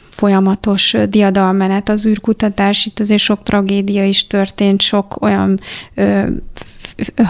[0.09, 5.59] folyamatos diadalmenet az űrkutatás, itt azért sok tragédia is történt, sok olyan
[5.95, 6.24] ö,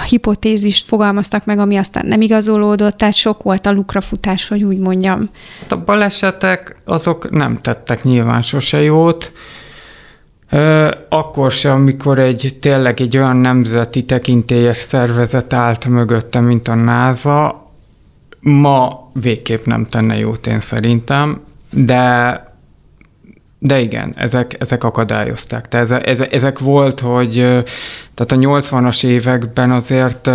[0.07, 5.29] hipotézist fogalmaztak meg, ami aztán nem igazolódott, tehát sok volt a lukrafutás, hogy úgy mondjam.
[5.69, 9.31] A balesetek azok nem tettek nyilván sose jót,
[11.09, 17.67] akkor sem, amikor egy tényleg egy olyan nemzeti tekintélyes szervezet állt mögötte, mint a NASA,
[18.39, 21.41] ma végképp nem tenne jót én szerintem,
[21.71, 22.47] de
[23.61, 25.67] de igen, ezek, ezek akadályozták.
[25.67, 27.33] Tehát ezek, ezek volt, hogy
[28.13, 30.29] tehát a 80-as években azért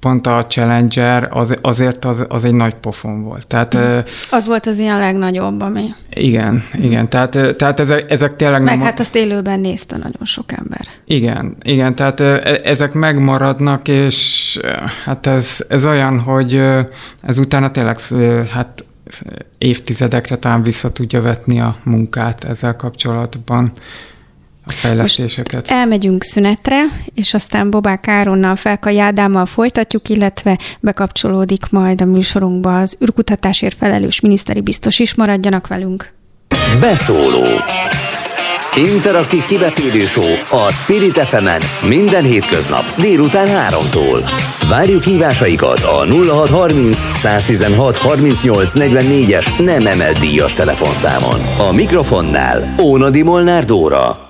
[0.00, 3.46] pont a Challenger az, azért az, az egy nagy pofon volt.
[3.46, 3.98] Tehát, mm.
[4.30, 5.94] Az volt az ilyen legnagyobb, ami...
[6.10, 7.08] Igen, igen.
[7.08, 8.62] Tehát, tehát ezek, ezek tényleg...
[8.62, 8.84] Meg nem...
[8.84, 10.86] hát azt élőben nézte nagyon sok ember.
[11.04, 11.94] Igen, igen.
[11.94, 14.58] Tehát e, ezek megmaradnak, és
[15.04, 16.62] hát ez, ez olyan, hogy
[17.22, 18.00] ez utána tényleg
[18.50, 18.84] hát
[19.58, 23.72] évtizedekre talán vissza tudja vetni a munkát ezzel kapcsolatban
[24.66, 25.52] a fejlesztéseket.
[25.52, 26.82] Most elmegyünk szünetre,
[27.14, 34.20] és aztán Bobák Áronnal, Felkai Ádámmal folytatjuk, illetve bekapcsolódik majd a műsorunkba az űrkutatásért felelős
[34.20, 35.14] miniszteri biztos is.
[35.14, 36.12] Maradjanak velünk!
[36.80, 37.44] Beszóló
[38.76, 40.04] Interaktív kibeszélő
[40.50, 41.48] a Spirit fm
[41.88, 44.30] minden hétköznap délután 3-tól.
[44.68, 51.68] Várjuk hívásaikat a 0630 116 38 44-es nem emelt díjas telefonszámon.
[51.68, 54.25] A mikrofonnál Ónadi Molnár Dóra.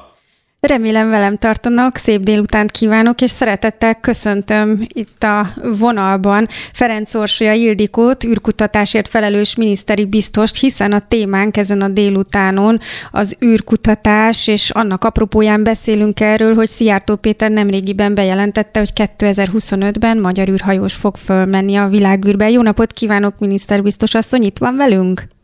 [0.66, 5.46] Remélem velem tartanak, szép délutánt kívánok, és szeretettel köszöntöm itt a
[5.78, 13.36] vonalban Ferenc Orsolya Ildikót, űrkutatásért felelős miniszteri biztost, hiszen a témánk ezen a délutánon az
[13.44, 20.94] űrkutatás, és annak apropóján beszélünk erről, hogy Szijjártó Péter nemrégiben bejelentette, hogy 2025-ben magyar űrhajós
[20.94, 22.50] fog fölmenni a világűrbe.
[22.50, 25.35] Jó napot kívánok, miniszter biztos asszony, itt van velünk?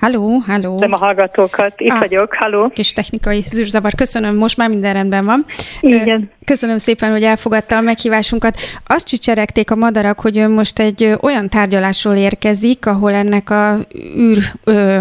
[0.00, 0.78] Halló, halló.
[0.78, 2.68] Nem a hallgatókat, itt ah, vagyok, halló.
[2.68, 5.44] Kis technikai zűrzavar, köszönöm, most már minden rendben van.
[5.80, 6.30] Igen.
[6.44, 8.56] Köszönöm szépen, hogy elfogadta a meghívásunkat.
[8.86, 13.76] Azt csicseregték a madarak, hogy ön most egy olyan tárgyalásról érkezik, ahol ennek a
[14.18, 14.98] űr, ö,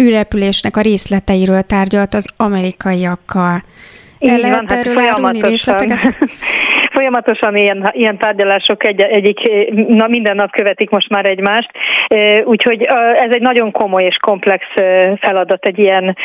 [0.00, 3.64] űrrepülésnek a részleteiről tárgyalt az amerikaiakkal.
[4.18, 5.98] El lehet van, erről hát részleteket?
[6.92, 9.38] Folyamatosan ilyen, ilyen tárgyalások egy, egyik,
[9.88, 11.70] na minden nap követik most már egymást,
[12.44, 12.82] úgyhogy
[13.14, 14.64] ez egy nagyon komoly és komplex
[15.20, 16.16] feladat, egy ilyen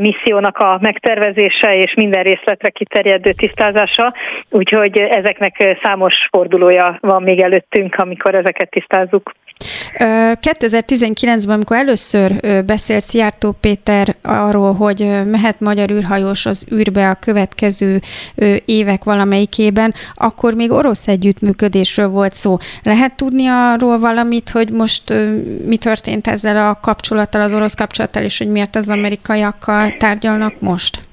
[0.00, 4.14] missziónak a megtervezése és minden részletre kiterjedő tisztázása,
[4.50, 9.32] úgyhogy ezeknek számos fordulója van még előttünk, amikor ezeket tisztázzuk.
[9.98, 18.00] 2019-ben, amikor először beszélt Szijjártó Péter arról, hogy mehet magyar űrhajós az űrbe a következő
[18.64, 22.58] évek valamelyikében, akkor még orosz együttműködésről volt szó.
[22.82, 25.14] Lehet tudni arról valamit, hogy most
[25.66, 31.05] mi történt ezzel a kapcsolattal, az orosz kapcsolattal, és hogy miért az amerikaiakkal tárgyalnak most?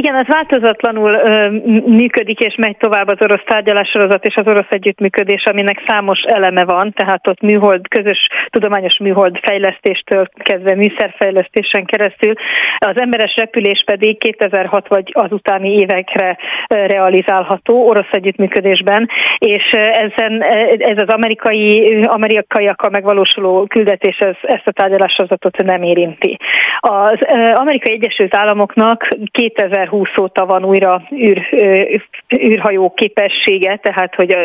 [0.00, 1.50] Igen, az változatlanul ö,
[1.86, 6.92] működik és megy tovább az orosz tárgyalássorozat és az orosz együttműködés, aminek számos eleme van,
[6.92, 12.32] tehát ott műhold, közös tudományos műhold fejlesztéstől kezdve műszerfejlesztésen keresztül.
[12.78, 16.36] Az emberes repülés pedig 2006 vagy az utáni évekre
[16.68, 20.42] realizálható orosz együttműködésben, és ezen,
[20.78, 26.36] ez az amerikai, amerikaiakkal megvalósuló küldetés ez, ezt a tárgyalássorozatot nem érinti.
[26.78, 27.18] Az
[27.54, 31.46] amerikai Egyesült Államoknak 2000 2020 óta van újra űr,
[32.42, 34.36] űrhajó képessége, tehát hogy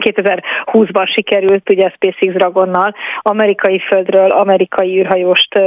[0.00, 5.58] 2020-ban sikerült ugye SpaceX Dragonnal amerikai földről amerikai űrhajóst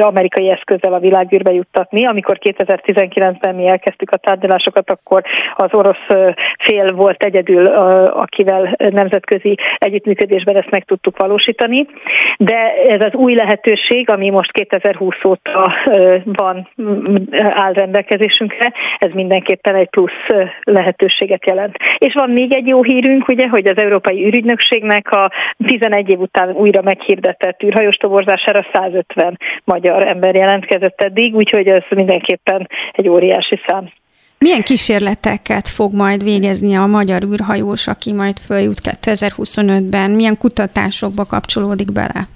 [0.00, 2.06] amerikai eszközzel a világűrbe juttatni.
[2.06, 5.22] Amikor 2019-ben mi elkezdtük a tárgyalásokat, akkor
[5.56, 7.66] az orosz fél volt egyedül,
[8.06, 11.86] akivel nemzetközi együttműködésben ezt meg tudtuk valósítani.
[12.38, 15.74] De ez az új lehetőség, ami most 2020 óta
[16.24, 16.68] van,
[17.50, 21.76] áll rendelkezésünkre, évre, ez mindenképpen egy plusz lehetőséget jelent.
[21.98, 25.32] És van még egy jó hírünk, ugye, hogy az Európai űrügynökségnek a
[25.66, 32.68] 11 év után újra meghirdetett űrhajós toborzására 150 magyar ember jelentkezett eddig, úgyhogy ez mindenképpen
[32.92, 33.90] egy óriási szám.
[34.38, 40.10] Milyen kísérleteket fog majd végezni a magyar űrhajós, aki majd följut 2025-ben?
[40.10, 42.28] Milyen kutatásokba kapcsolódik bele?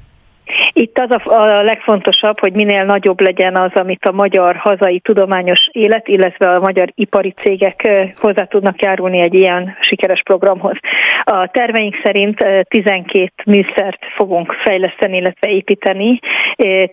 [0.73, 5.69] Itt az a, a legfontosabb, hogy minél nagyobb legyen az, amit a magyar hazai tudományos
[5.73, 10.77] élet, illetve a magyar ipari cégek hozzá tudnak járulni egy ilyen sikeres programhoz.
[11.25, 16.19] A terveink szerint 12 műszert fogunk fejleszteni, illetve építeni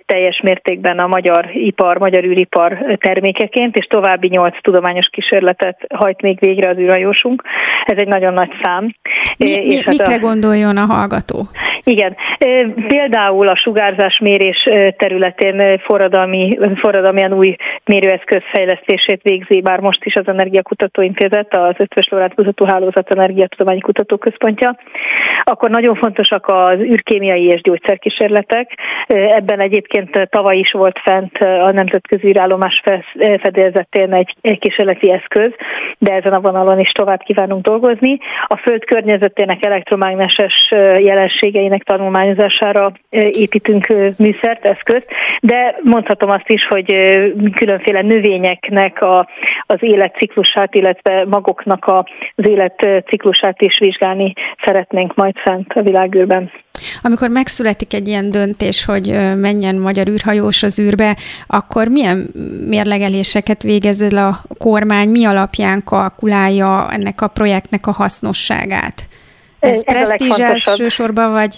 [0.05, 6.39] teljes mértékben a magyar ipar, magyar űripar termékeként, és további 8 tudományos kísérletet hajt még
[6.39, 7.43] végre az űrhajósunk.
[7.85, 8.95] Ez egy nagyon nagy szám.
[9.37, 10.19] Mi, mi, és mikre a...
[10.19, 11.47] gondoljon a hallgató?
[11.83, 12.15] Igen.
[12.87, 17.55] Például a sugárzásmérés területén forradalmi, forradalmian új
[17.85, 24.77] mérőeszköz fejlesztését végzi, bár most is az Energiakutató Intézet, az Ötvös Lorát Kutatóhálózat Energiatudományi Kutatóközpontja.
[25.43, 28.77] Akkor nagyon fontosak az űrkémiai és gyógyszerkísérletek.
[29.07, 32.81] Ebben egyébként tavaly is volt fent a Nemzetközi űrállomás
[33.41, 35.51] fedélzetén egy, kísérleti eszköz,
[35.97, 38.17] de ezen a vonalon is tovább kívánunk dolgozni.
[38.47, 42.91] A Föld környezetének elektromágneses jelenségeinek tanulmányozására
[43.59, 45.05] építünk műszert, eszközt,
[45.41, 46.93] de mondhatom azt is, hogy
[47.55, 49.29] különféle növényeknek a,
[49.65, 52.05] az életciklusát, illetve magoknak a,
[52.35, 54.33] az életciklusát is vizsgálni
[54.63, 56.51] szeretnénk majd fent a világűrben.
[57.01, 62.29] Amikor megszületik egy ilyen döntés, hogy menjen magyar űrhajós az űrbe, akkor milyen
[62.67, 69.07] mérlegeléseket végez el a kormány, mi alapján kalkulálja ennek a projektnek a hasznosságát?
[69.59, 71.57] Ez, Ez presztízs elsősorban, vagy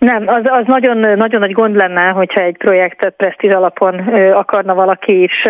[0.00, 3.98] nem, az, az nagyon, nagyon nagy gond lenne, hogyha egy projektet presztíz alapon
[4.32, 5.46] akarna valaki is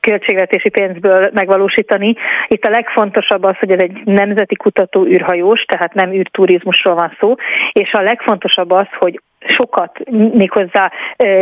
[0.00, 2.14] költségvetési pénzből megvalósítani.
[2.48, 7.34] Itt a legfontosabb az, hogy ez egy nemzeti kutató űrhajós, tehát nem űrturizmusról van szó,
[7.72, 10.92] és a legfontosabb az, hogy sokat, méghozzá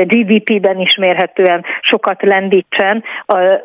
[0.05, 3.05] GDP-ben is mérhetően sokat lendítsen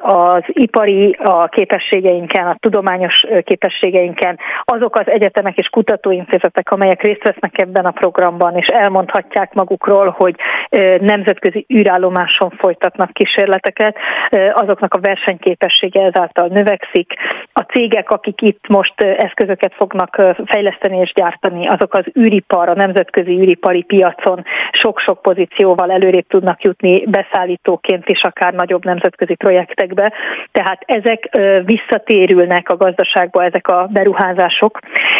[0.01, 7.59] az ipari a képességeinken, a tudományos képességeinken, azok az egyetemek és kutatóintézetek, amelyek részt vesznek
[7.59, 10.35] ebben a programban, és elmondhatják magukról, hogy
[10.99, 13.97] nemzetközi űrállomáson folytatnak kísérleteket,
[14.53, 17.13] azoknak a versenyképessége ezáltal növekszik.
[17.53, 23.31] A cégek, akik itt most eszközöket fognak fejleszteni és gyártani, azok az űripar, a nemzetközi
[23.31, 23.83] űripari
[24.21, 30.13] piacon sok-sok pozícióval előrébb tudnak jutni beszállítóként is, akár nagyobb nemzetközi projektekbe.
[30.51, 34.79] Tehát ezek visszatérülnek a gazdaságba, ezek a beruházások,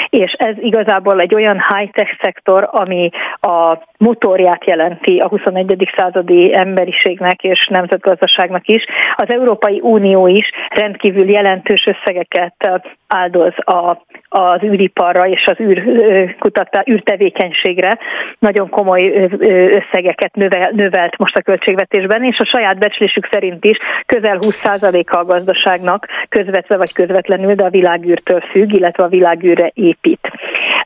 [0.09, 3.09] és ez igazából egy olyan high-tech szektor, ami
[3.41, 5.91] a motorját jelenti a 21.
[5.97, 8.85] századi emberiségnek és nemzetgazdaságnak is.
[9.15, 13.97] Az Európai Unió is rendkívül jelentős összegeket áldoz a,
[14.33, 17.97] az űriparra és az űrkutatá, űrtevékenységre.
[18.39, 19.27] Nagyon komoly
[19.71, 25.25] összegeket növel, növelt most a költségvetésben, és a saját becslésük szerint is közel 20%-a a
[25.25, 30.31] gazdaságnak közvetve vagy közvetlenül, de a világűrtől függ, illetve a világűrre épít.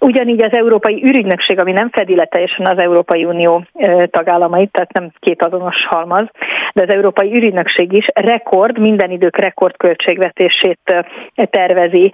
[0.06, 3.64] Ugyanígy az Európai űrügynökség, ami nem fedi le teljesen az Európai Unió
[4.06, 6.26] tagállamait, tehát nem két azonos halmaz,
[6.74, 12.14] de az Európai űrügynökség is rekord, minden idők rekord költségvetését tervezi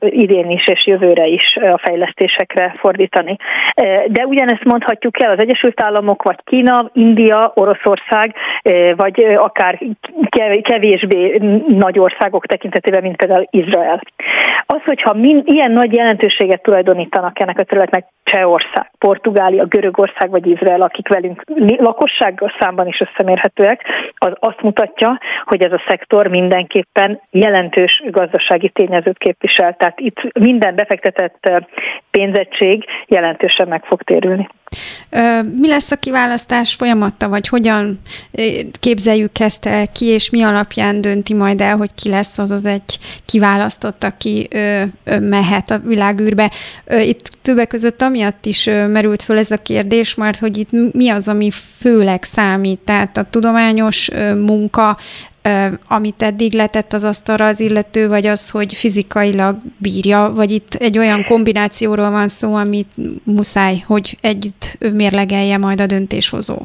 [0.00, 3.36] idén is és jövőre is a fejlesztésekre fordítani.
[4.06, 8.34] De ugyanezt mondhatjuk el az Egyesült Államok, vagy Kína, India, Oroszország,
[8.96, 9.78] vagy akár
[10.62, 14.00] kevésbé nagy országok tekintetében, mint például Izrael.
[14.66, 16.62] Az, hogyha mind, ilyen nagy jelentőséget
[17.20, 21.42] tulajdonítanak ennek a területnek Csehország, Portugália, Görögország vagy Izrael, akik velünk
[21.78, 29.18] lakossággal számban is összemérhetőek, az azt mutatja, hogy ez a szektor mindenképpen jelentős gazdasági tényezőt
[29.18, 29.76] képvisel.
[29.76, 31.50] Tehát itt minden befektetett
[32.10, 34.48] pénzettség jelentősen meg fog térülni.
[35.56, 38.00] Mi lesz a kiválasztás folyamata, vagy hogyan
[38.72, 42.64] képzeljük ezt el ki, és mi alapján dönti majd el, hogy ki lesz az az
[42.64, 44.48] egy kiválasztott, aki
[45.20, 46.50] mehet a világűrbe?
[46.86, 51.28] Itt többek között amiatt is merült föl ez a kérdés, mert hogy itt mi az,
[51.28, 54.98] ami főleg számít, tehát a tudományos munka,
[55.88, 60.98] amit eddig letett az asztalra az illető, vagy az, hogy fizikailag bírja, vagy itt egy
[60.98, 62.90] olyan kombinációról van szó, amit
[63.24, 66.58] muszáj, hogy együtt mérlegelje majd a döntéshozó.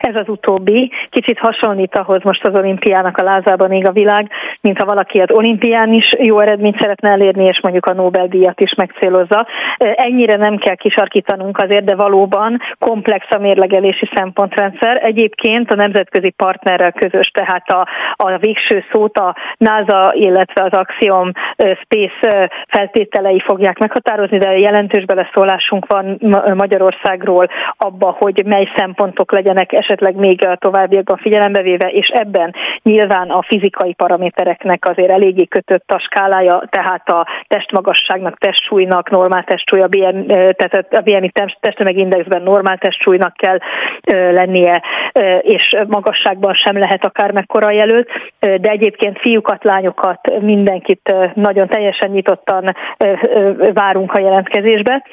[0.00, 0.92] Ez az utóbbi.
[1.10, 4.30] Kicsit hasonlít ahhoz most az olimpiának a lázában ég a világ,
[4.60, 8.74] mint ha valaki az olimpián is jó eredményt szeretne elérni, és mondjuk a Nobel-díjat is
[8.74, 9.46] megcélozza.
[9.76, 14.98] Ennyire nem kell kisarkítanunk azért, de valóban komplex a mérlegelési szempontrendszer.
[15.02, 21.30] Egyébként a nemzetközi partnerrel közös, tehát a, a végső szót a NASA, illetve az Axiom
[21.56, 26.18] Space feltételei fogják meghatározni, de jelentős beleszólásunk van
[26.54, 27.46] Magyarországról
[27.76, 33.42] abba, hogy mely szempontok legyenek esetleg még a továbbiakban figyelembe véve, és ebben nyilván a
[33.42, 40.86] fizikai paramétereknek azért eléggé kötött a skálája, tehát a testmagasságnak, testsúlynak, normál testsúly, BM, tehát
[40.90, 43.58] a BMI testtömegindexben normál testsúlynak kell
[44.32, 44.82] lennie,
[45.40, 52.76] és magasságban sem lehet akár mekkora jelölt, de egyébként fiúkat, lányokat, mindenkit nagyon teljesen nyitottan
[53.74, 55.06] várunk a jelentkezésbe,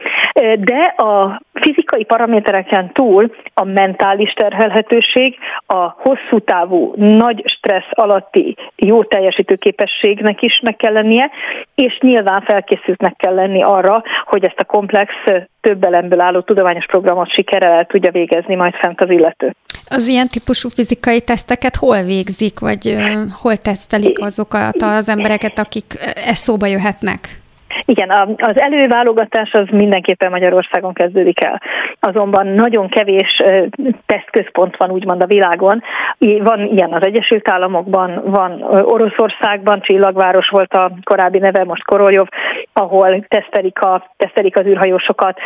[0.55, 8.55] de a fizikai paramétereken túl a mentális terhel terhelhetőség, a hosszú távú, nagy stressz alatti
[8.75, 11.29] jó teljesítő képességnek is meg kell lennie,
[11.75, 15.13] és nyilván felkészültnek kell lenni arra, hogy ezt a komplex
[15.61, 19.55] több elemből álló tudományos programot sikerrel el tudja végezni majd fent az illető.
[19.89, 22.97] Az ilyen típusú fizikai teszteket hol végzik, vagy
[23.41, 27.45] hol tesztelik azokat az embereket, akik e szóba jöhetnek?
[27.85, 31.61] Igen, az előválogatás az mindenképpen Magyarországon kezdődik el.
[31.99, 33.43] Azonban nagyon kevés
[34.05, 35.83] tesztközpont van úgymond a világon.
[36.39, 42.27] Van ilyen az Egyesült Államokban, van Oroszországban, Csillagváros volt a korábbi neve, most Koroljov,
[42.73, 45.39] ahol tesztelik, a, tesztelik az űrhajósokat.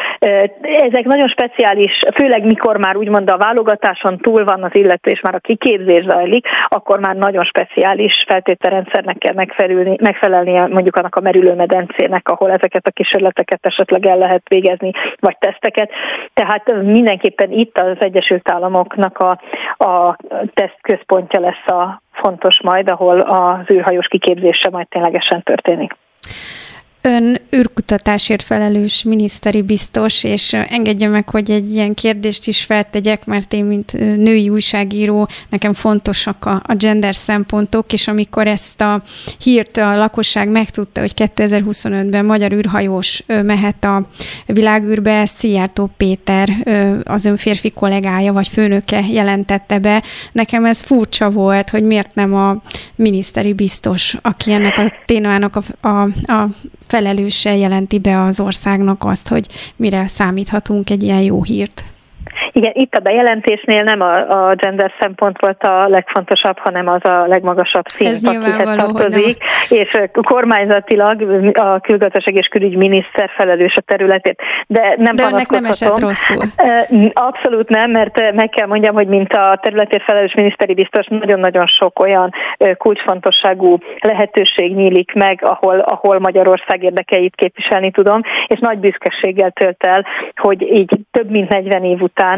[0.61, 5.35] Ezek nagyon speciális, főleg mikor már úgymond a válogatáson túl van az illető, és már
[5.35, 12.10] a kiképzés zajlik, akkor már nagyon speciális feltételrendszernek kell megfelelni, megfelelnie mondjuk annak a merülőmedencének,
[12.11, 15.91] helyek, ahol ezeket a kísérleteket esetleg el lehet végezni, vagy teszteket.
[16.33, 19.39] Tehát mindenképpen itt az Egyesült Államoknak a,
[19.85, 20.17] a
[20.53, 25.95] tesztközpontja lesz a fontos majd, ahol az űrhajós kiképzése majd ténylegesen történik.
[27.03, 33.53] Ön űrkutatásért felelős miniszteri biztos, és engedje meg, hogy egy ilyen kérdést is feltegyek, mert
[33.53, 39.03] én, mint női újságíró, nekem fontosak a, a gender szempontok, és amikor ezt a
[39.39, 44.07] hírt a lakosság megtudta, hogy 2025-ben magyar űrhajós mehet a
[44.45, 46.49] világűrbe, Szijjártó Péter,
[47.03, 50.03] az ön férfi kollégája vagy főnöke jelentette be.
[50.31, 52.61] Nekem ez furcsa volt, hogy miért nem a
[52.95, 56.49] miniszteri biztos, aki ennek a témának a, a, a
[56.91, 61.83] felelőse jelenti be az országnak azt, hogy mire számíthatunk egy ilyen jó hírt.
[62.51, 67.25] Igen, itt a bejelentésnél nem a, a gender szempont volt a legfontosabb, hanem az a
[67.27, 71.21] legmagasabb szint, akihez tartozik, és kormányzatilag
[71.53, 74.41] a külgazdaság és külügyminiszter felelős a területét.
[74.67, 76.43] De nem De ennek nem esett rosszul.
[77.13, 81.99] Abszolút nem, mert meg kell mondjam, hogy mint a területért felelős miniszteri biztos, nagyon-nagyon sok
[81.99, 82.33] olyan
[82.77, 90.05] kulcsfontosságú lehetőség nyílik meg, ahol, ahol Magyarország érdekeit képviselni tudom, és nagy büszkeséggel tölt el,
[90.35, 92.30] hogy így több mint 40 év után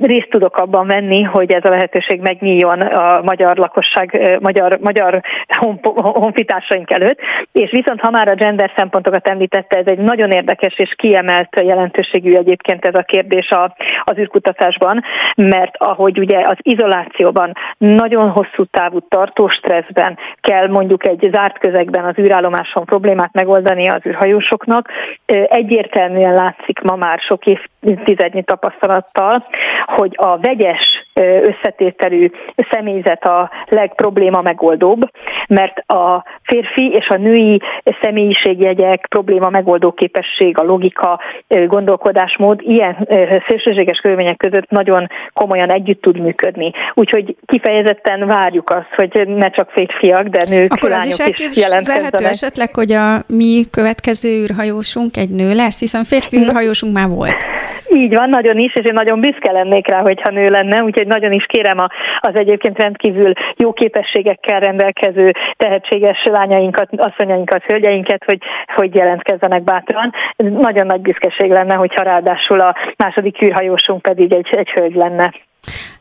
[0.00, 5.20] részt tudok abban venni, hogy ez a lehetőség megnyíljon a magyar lakosság, magyar, magyar
[5.94, 7.18] honfitársaink előtt.
[7.52, 12.32] És viszont ha már a gender szempontokat említette, ez egy nagyon érdekes és kiemelt jelentőségű
[12.32, 13.50] egyébként ez a kérdés
[14.04, 15.02] az űrkutatásban,
[15.34, 22.04] mert ahogy ugye az izolációban nagyon hosszú távú tartó stresszben kell mondjuk egy zárt közegben
[22.04, 24.88] az űrállomáson problémát megoldani az űrhajósoknak,
[25.48, 29.44] egyértelműen látszik ma már sok évtizednyi tapasztalat, tapasztalattal,
[29.86, 32.30] hogy a vegyes összetételű
[32.70, 35.10] személyzet a legprobléma megoldóbb,
[35.48, 37.60] mert a férfi és a női
[38.02, 41.20] személyiségjegyek, probléma megoldó képesség, a logika,
[41.66, 43.08] gondolkodásmód ilyen
[43.46, 46.72] szélsőséges körülmények között nagyon komolyan együtt tud működni.
[46.94, 51.56] Úgyhogy kifejezetten várjuk azt, hogy ne csak férfiak, de nők, Akkor lányok az is, is
[51.56, 52.20] jelentkezzenek.
[52.20, 57.44] esetleg, hogy a mi következő űrhajósunk egy nő lesz, hiszen férfi űrhajósunk már volt.
[57.94, 61.32] Így van, nagyon is, és én nagyon büszke lennék rá, hogyha nő lenne, úgyhogy nagyon
[61.32, 61.88] is kérem a,
[62.20, 68.38] az egyébként rendkívül jó képességekkel rendelkező tehetséges lányainkat, asszonyainkat, hölgyeinket, hogy,
[68.74, 70.12] hogy jelentkezzenek bátran.
[70.36, 75.32] Nagyon nagy büszkeség lenne, hogyha ráadásul a második űrhajósunk pedig egy, egy hölgy lenne.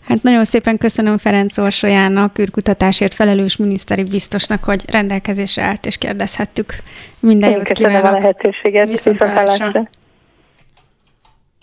[0.07, 6.76] Hát nagyon szépen köszönöm Ferenc Orsolyának, űrkutatásért felelős miniszteri biztosnak, hogy rendelkezésre állt és kérdezhettük.
[7.20, 8.03] Minden jót kívánok.
[8.03, 8.88] a lehetőséget.
[8.88, 9.88] Viszontlátásra.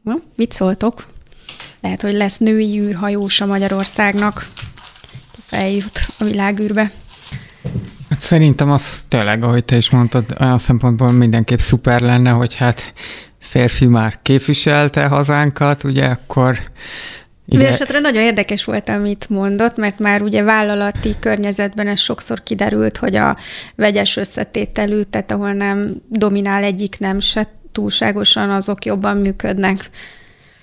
[0.03, 1.07] Na, mit szóltok?
[1.87, 4.49] Lehet, hogy lesz női űrhajós a Magyarországnak.
[5.47, 6.91] Feljut a világűrbe.
[8.11, 12.93] Hát szerintem az tényleg, ahogy te is mondtad, olyan szempontból mindenképp szuper lenne, hogy hát
[13.39, 16.59] férfi már képviselte hazánkat, ugye akkor
[17.47, 17.68] Ide...
[17.68, 23.16] esetre nagyon érdekes volt, amit mondott, mert már ugye vállalati környezetben ez sokszor kiderült, hogy
[23.16, 23.37] a
[23.74, 29.91] vegyes összetételű, tehát ahol nem dominál egyik nem se túlságosan, azok jobban működnek.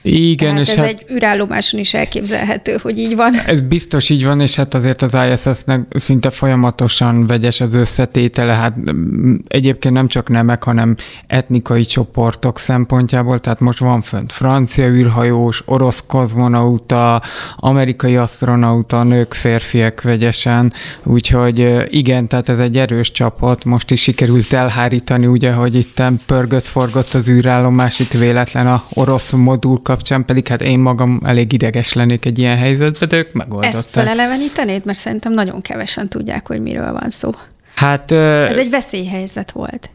[0.05, 3.33] Igen, Tehát és ez hát, egy űrállomáson is elképzelhető, hogy így van.
[3.45, 8.93] Ez biztos így van, és hát azért az ISS-nek szinte folyamatosan vegyes az összetétele, hát
[8.93, 10.95] mm, egyébként nem csak nemek, hanem
[11.27, 17.21] etnikai csoportok szempontjából, tehát most van fönt francia űrhajós, orosz kozmonauta,
[17.55, 20.73] amerikai astronauta, nők, férfiak vegyesen,
[21.03, 27.13] úgyhogy igen, tehát ez egy erős csapat, most is sikerült elhárítani, ugye, hogy itt pörgött-forgott
[27.13, 32.25] az űrállomás, itt véletlen a orosz modul kapcsán pedig hát én magam elég ideges lennék
[32.25, 33.73] egy ilyen helyzetben, de ők megoldották.
[33.73, 34.85] Ezt felelevenítenéd?
[34.85, 37.29] Mert szerintem nagyon kevesen tudják, hogy miről van szó.
[37.75, 39.89] Hát, Ez egy veszélyhelyzet volt.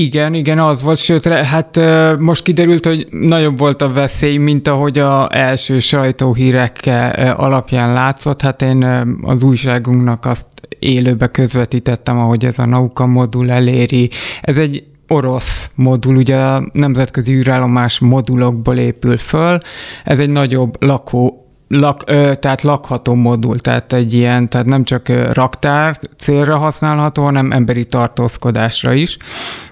[0.00, 1.80] Igen, igen, az volt, sőt, hát
[2.18, 6.90] most kiderült, hogy nagyobb volt a veszély, mint ahogy a első sajtóhírek
[7.36, 8.40] alapján látszott.
[8.40, 8.84] Hát én
[9.22, 10.46] az újságunknak azt
[10.78, 14.10] élőbe közvetítettem, ahogy ez a Nauka modul eléri.
[14.40, 19.58] Ez egy orosz modul, ugye a nemzetközi űrállomás modulokból épül föl.
[20.04, 21.38] Ez egy nagyobb lakó
[21.68, 22.04] Lak,
[22.38, 28.92] tehát lakható modul, tehát egy ilyen, tehát nem csak raktár célra használható, hanem emberi tartózkodásra
[28.92, 29.16] is.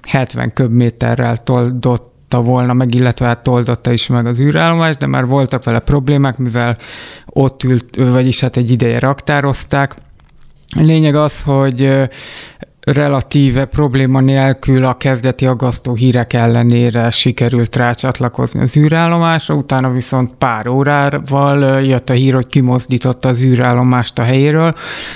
[0.08, 5.64] 70 köbméterrel toldotta volna meg, illetve hát toldotta is meg az űrállomás, de már voltak
[5.64, 6.76] vele problémák, mivel
[7.26, 9.96] ott ült, vagyis hát egy ideje raktározták.
[10.76, 12.08] Lényeg az, hogy
[12.84, 20.68] relatíve probléma nélkül a kezdeti aggasztó hírek ellenére sikerült rácsatlakozni az űrállomásra, utána viszont pár
[20.68, 24.74] órával jött a hír, hogy kimozdította az űrállomást a helyéről,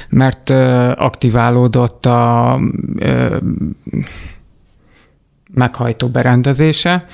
[0.09, 0.51] mert
[0.97, 2.59] aktiválódott a
[5.57, 7.05] meghajtó berendezése,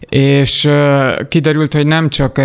[0.00, 0.70] és
[1.28, 2.40] kiderült, hogy nem csak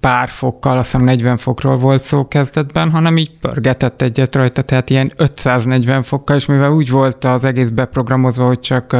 [0.00, 4.90] pár fokkal, azt hiszem 40 fokról volt szó kezdetben, hanem így pörgetett egyet rajta, tehát
[4.90, 8.96] ilyen 540 fokkal, és mivel úgy volt az egész beprogramozva, hogy csak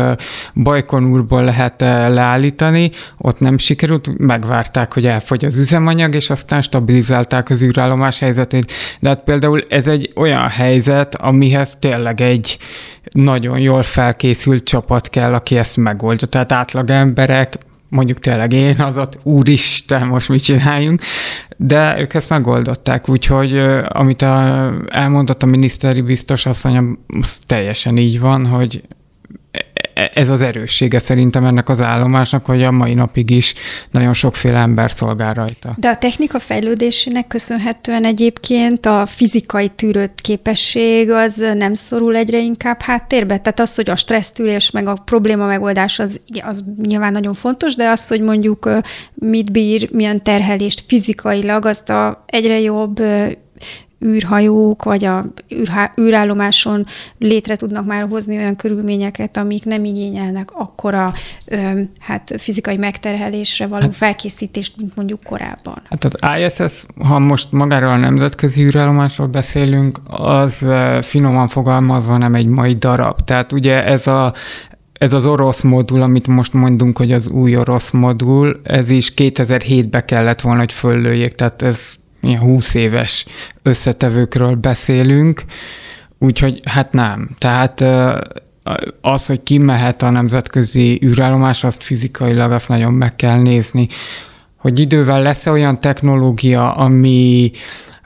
[0.54, 7.62] Bajkonúrból lehet leállítani, ott nem sikerült, megvárták, hogy elfogy az üzemanyag, és aztán stabilizálták az
[7.62, 8.72] űrállomás helyzetét.
[9.00, 12.58] De hát például ez egy olyan helyzet, amihez tényleg egy
[13.12, 16.28] nagyon jól felkészült csapat kell, aki ezt megoldja.
[16.28, 17.58] Tehát átlag emberek,
[17.88, 21.00] mondjuk tényleg én az ott, úristen, most mit csináljunk,
[21.56, 23.58] de ők ezt megoldották, úgyhogy
[23.88, 28.82] amit a, elmondott a miniszteri biztos asszony, az teljesen így van, hogy
[30.14, 33.54] ez az erőssége szerintem ennek az állomásnak, hogy a mai napig is
[33.90, 35.74] nagyon sokféle ember szolgál rajta.
[35.76, 42.80] De a technika fejlődésének köszönhetően egyébként a fizikai tűrőt képesség az nem szorul egyre inkább
[42.80, 43.38] háttérbe?
[43.38, 47.88] Tehát az, hogy a stressztűrés meg a probléma megoldás az, az nyilván nagyon fontos, de
[47.88, 48.70] az, hogy mondjuk
[49.14, 53.02] mit bír, milyen terhelést fizikailag, azt a egyre jobb
[54.04, 55.24] űrhajók, vagy a
[56.00, 56.86] űrállomáson
[57.18, 61.12] létre tudnak már hozni olyan körülményeket, amik nem igényelnek akkora
[61.98, 65.82] hát, fizikai megterhelésre való hát, felkészítést, mint mondjuk korábban.
[65.88, 70.66] Hát az ISS, ha most magáról a nemzetközi űrállomásról beszélünk, az
[71.02, 73.20] finoman fogalmazva nem egy mai darab.
[73.24, 74.34] Tehát ugye ez a
[74.92, 80.04] ez az orosz modul, amit most mondunk, hogy az új orosz modul, ez is 2007-be
[80.04, 83.26] kellett volna, hogy föllőjék, tehát ez ilyen 20 éves
[83.62, 85.42] összetevőkről beszélünk,
[86.18, 87.30] úgyhogy hát nem.
[87.38, 87.84] Tehát
[89.00, 93.88] az, hogy ki mehet a nemzetközi űrállomás, azt fizikailag azt nagyon meg kell nézni.
[94.56, 97.50] Hogy idővel lesz -e olyan technológia, ami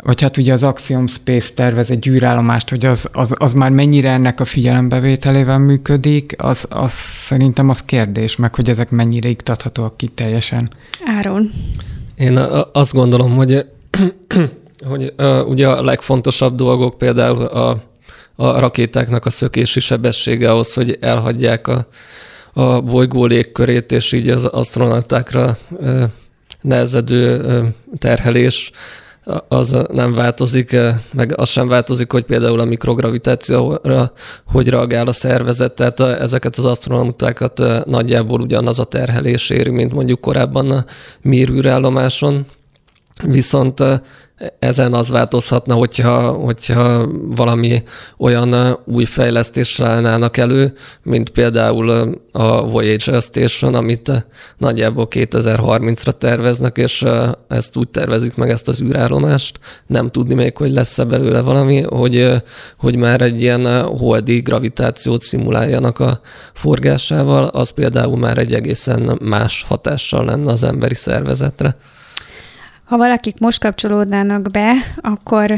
[0.05, 4.11] vagy hát ugye az Axiom Space tervez egy űrállomást, hogy az, az, az már mennyire
[4.11, 10.09] ennek a figyelembevételével működik, az, az szerintem az kérdés, meg hogy ezek mennyire iktathatóak ki
[10.09, 10.71] teljesen.
[11.17, 11.51] Áron.
[12.15, 12.37] Én
[12.73, 13.67] azt gondolom, hogy
[14.91, 17.83] hogy uh, ugye a legfontosabb dolgok például a,
[18.37, 21.87] a rakétáknak a szökési sebessége ahhoz, hogy elhagyják a,
[22.53, 26.03] a bolygó légkörét, és így az asztronautákra uh,
[26.61, 27.67] nehezedő uh,
[27.99, 28.73] terhelés
[29.49, 30.77] az nem változik,
[31.13, 34.13] meg az sem változik, hogy például a mikrogravitációra
[34.45, 40.21] hogy reagál a szervezet, tehát ezeket az asztronautákat nagyjából ugyanaz a terhelés éri, mint mondjuk
[40.21, 40.85] korábban a
[41.23, 42.47] Mir űrállomáson.
[43.23, 43.83] Viszont
[44.59, 47.83] ezen az változhatna, hogyha, hogyha valami
[48.19, 54.27] olyan új fejlesztésre állnának elő, mint például a Voyager Station, amit
[54.59, 57.05] nagyjából 2030-ra terveznek, és
[57.49, 62.33] ezt úgy tervezik meg ezt az űrállomást, nem tudni még, hogy lesz-e belőle valami, hogy,
[62.77, 66.21] hogy már egy ilyen holdi gravitációt szimuláljanak a
[66.55, 71.77] forgásával, az például már egy egészen más hatással lenne az emberi szervezetre.
[72.85, 75.55] Ha valakik most kapcsolódnának be, akkor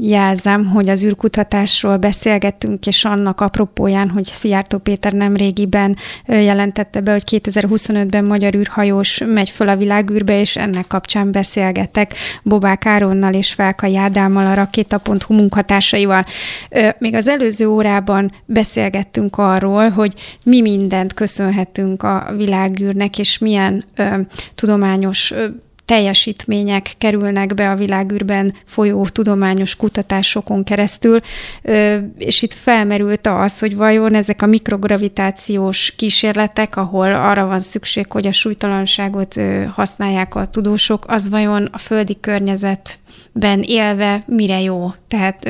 [0.00, 5.96] jelzem, hogy az űrkutatásról beszélgettünk, és annak apropóján, hogy Szijjártó Péter nem régiben
[6.26, 12.86] jelentette be, hogy 2025-ben magyar űrhajós megy föl a világűrbe, és ennek kapcsán beszélgetek Bobák
[12.86, 16.24] Áronnal és Felka Jádámmal, a Rakéta.hu munkatársaival.
[16.98, 23.84] Még az előző órában beszélgettünk arról, hogy mi mindent köszönhetünk a világűrnek, és milyen
[24.54, 25.34] tudományos
[25.90, 31.20] teljesítmények kerülnek be a világűrben folyó tudományos kutatásokon keresztül,
[32.18, 38.26] és itt felmerült az, hogy vajon ezek a mikrogravitációs kísérletek, ahol arra van szükség, hogy
[38.26, 39.40] a súlytalanságot
[39.72, 42.98] használják a tudósok, az vajon a földi környezet
[43.32, 44.92] ben élve mire jó.
[45.08, 45.48] Tehát,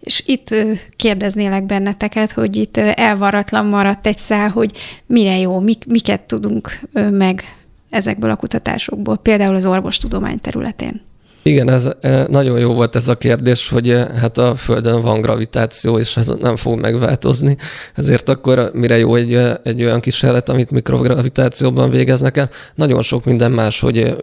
[0.00, 0.54] és itt
[0.96, 4.70] kérdeznélek benneteket, hogy itt elvaratlan maradt egy szál, hogy
[5.06, 6.80] mire jó, miket tudunk
[7.10, 7.44] meg
[7.90, 11.05] ezekből a kutatásokból, például az orvostudomány területén.
[11.46, 15.20] Igen, ez e, nagyon jó volt ez a kérdés, hogy e, hát a Földön van
[15.20, 17.56] gravitáció, és ez nem fog megváltozni.
[17.94, 23.52] Ezért akkor mire jó egy, egy olyan kísérlet, amit mikrogravitációban végeznek el, nagyon sok minden
[23.52, 24.16] más, hogy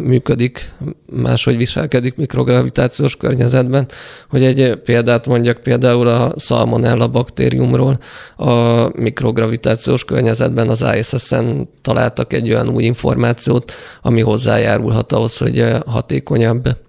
[0.00, 0.72] működik,
[1.12, 3.86] máshogy viselkedik mikrogravitációs környezetben.
[4.28, 7.98] Hogy egy példát mondjak, például a Salmonella baktériumról,
[8.36, 13.72] a mikrogravitációs környezetben az ISS-en találtak egy olyan új információt,
[14.02, 16.84] ami hozzájárulhat ahhoz, hogy hatékonyabb újabb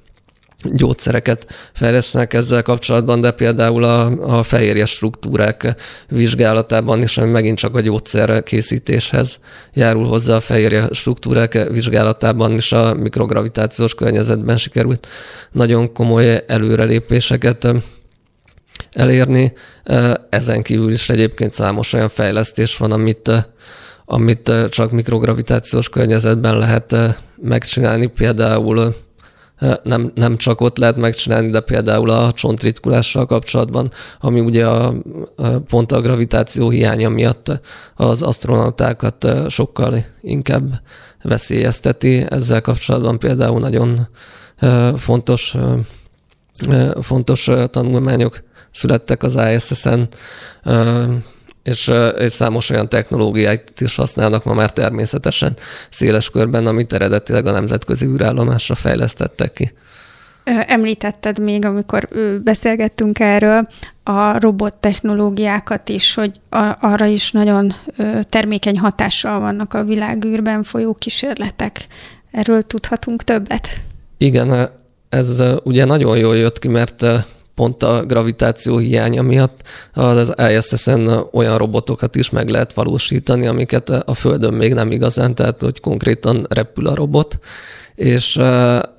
[0.64, 4.06] gyógyszereket fejlesztenek ezzel kapcsolatban, de például a,
[4.38, 5.76] a fehérje struktúrák
[6.08, 9.40] vizsgálatában is, ami megint csak a gyógyszer készítéshez
[9.74, 15.08] járul hozzá a fehérje struktúrák vizsgálatában is a mikrogravitációs környezetben sikerült
[15.52, 17.68] nagyon komoly előrelépéseket
[18.94, 19.54] elérni.
[20.30, 23.32] Ezen kívül is egyébként számos olyan fejlesztés van, amit,
[24.06, 26.96] amit csak mikrogravitációs környezetben lehet
[27.42, 28.96] megcsinálni, például
[29.84, 34.94] nem, nem csak ott lehet megcsinálni, de például a csontritkulással kapcsolatban, ami ugye a,
[35.68, 37.62] pont a gravitáció hiánya miatt
[37.96, 40.82] az astronautákat sokkal inkább
[41.22, 42.26] veszélyezteti.
[42.30, 44.08] Ezzel kapcsolatban például nagyon
[44.98, 45.56] fontos,
[47.02, 50.08] fontos tanulmányok születtek az ISS-en,
[51.68, 55.54] és, és számos olyan technológiát is használnak ma már természetesen
[55.90, 59.74] széles körben, amit eredetileg a nemzetközi űrállomásra fejlesztettek ki.
[60.68, 62.08] Említetted még, amikor
[62.44, 63.68] beszélgettünk erről,
[64.04, 66.40] a robot technológiákat is, hogy
[66.80, 67.74] arra is nagyon
[68.30, 71.88] termékeny hatással vannak a világűrben folyó kísérletek.
[72.32, 73.68] Erről tudhatunk többet?
[74.18, 74.70] Igen,
[75.10, 77.06] ez ugye nagyon jól jött ki, mert
[77.58, 79.62] pont a gravitáció hiánya miatt
[79.94, 85.62] az ISS-en olyan robotokat is meg lehet valósítani, amiket a Földön még nem igazán, tehát
[85.62, 87.40] hogy konkrétan repül a robot,
[87.96, 88.40] és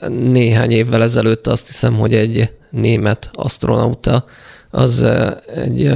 [0.08, 4.24] néhány évvel ezelőtt azt hiszem, hogy egy német astronauta
[4.70, 5.06] az
[5.54, 5.92] egy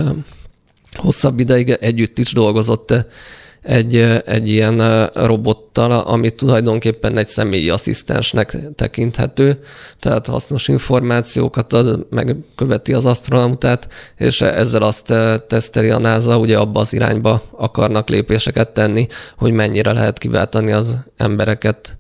[0.93, 2.95] hosszabb ideig együtt is dolgozott
[3.63, 9.59] egy, egy ilyen robottal, ami tulajdonképpen egy személyi asszisztensnek tekinthető,
[9.99, 15.15] tehát hasznos információkat ad, megköveti az astronautát, és ezzel azt
[15.49, 19.07] teszteli a NASA, ugye abba az irányba akarnak lépéseket tenni,
[19.37, 21.97] hogy mennyire lehet kiváltani az embereket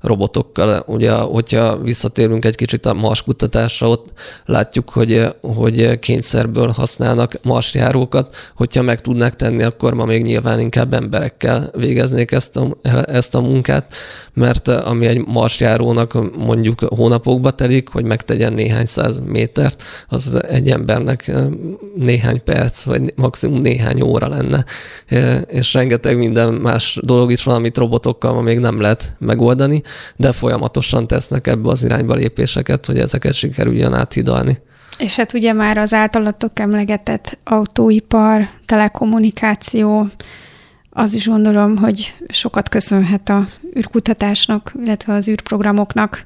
[0.00, 0.84] robotokkal.
[0.86, 4.08] Ugye, hogyha visszatérünk egy kicsit a Mars kutatásra, ott
[4.44, 8.36] látjuk, hogy, hogy kényszerből használnak marsjárókat.
[8.54, 13.40] Hogyha meg tudnák tenni, akkor ma még nyilván inkább emberekkel végeznék ezt a, ezt a
[13.40, 13.94] munkát,
[14.32, 21.32] mert ami egy marsjárónak mondjuk hónapokba telik, hogy megtegyen néhány száz métert, az egy embernek
[21.96, 24.64] néhány perc, vagy maximum néhány óra lenne.
[25.46, 29.82] És rengeteg minden más dolog is van, amit robotokkal ma még nem lehet megoldani
[30.16, 34.58] de folyamatosan tesznek ebbe az irányba lépéseket, hogy ezeket sikerüljön áthidalni.
[34.98, 40.08] És hát ugye már az általatok emlegetett autóipar, telekommunikáció,
[40.90, 43.46] az is gondolom, hogy sokat köszönhet a
[43.78, 46.24] űrkutatásnak, illetve az űrprogramoknak.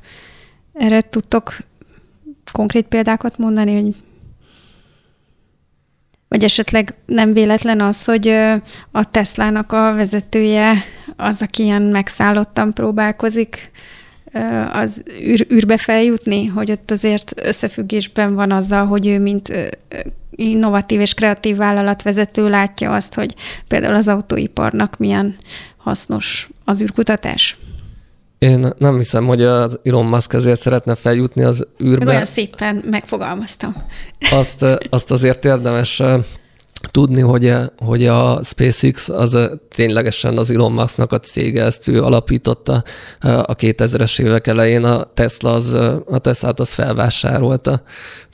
[0.73, 1.57] Erre tudtok
[2.53, 3.95] konkrét példákat mondani, hogy
[6.31, 8.29] vagy esetleg nem véletlen az, hogy
[8.91, 10.75] a Teslának a vezetője
[11.17, 13.71] az, aki ilyen megszállottan próbálkozik
[14.73, 19.53] az űr, űrbe feljutni, hogy ott azért összefüggésben van azzal, hogy ő mint
[20.31, 23.35] innovatív és kreatív vállalatvezető látja azt, hogy
[23.69, 25.37] például az autóiparnak milyen
[25.77, 27.57] hasznos az űrkutatás.
[28.41, 32.05] Én nem hiszem, hogy az Elon Musk ezért szeretne feljutni az űrbe.
[32.05, 33.75] Meg olyan szépen megfogalmaztam.
[34.31, 36.03] Azt, azt azért érdemes
[36.91, 39.39] tudni, hogy, hogy a SpaceX az
[39.75, 42.85] ténylegesen az Elon Musknak a cége, ezt ő alapította
[43.21, 45.73] a 2000-es évek elején, a Tesla az,
[46.07, 47.83] a Tesla-t az felvásárolta,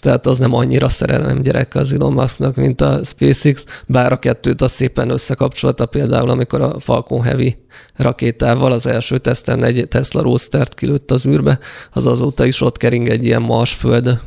[0.01, 4.63] tehát az nem annyira szerelem gyerek az Elon Musknak, mint a SpaceX, bár a kettőt
[4.63, 7.57] az szépen összekapcsolta például, amikor a Falcon Heavy
[7.97, 11.59] rakétával az első teszten egy Tesla Roadster-t kilőtt az űrbe,
[11.93, 14.21] az azóta is ott kering egy ilyen Mars-föld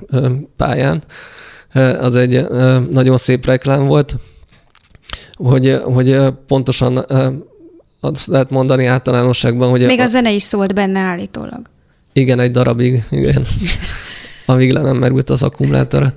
[0.57, 1.03] pályán,
[1.99, 2.47] az egy
[2.89, 4.15] nagyon szép reklám volt,
[5.37, 7.05] hogy, hogy pontosan
[7.99, 9.85] azt lehet mondani általánosságban, hogy...
[9.85, 11.61] Még a, a zene is szólt benne állítólag.
[12.13, 13.45] Igen, egy darabig, igen.
[14.49, 16.13] amíg le nem merült az akkumulátor.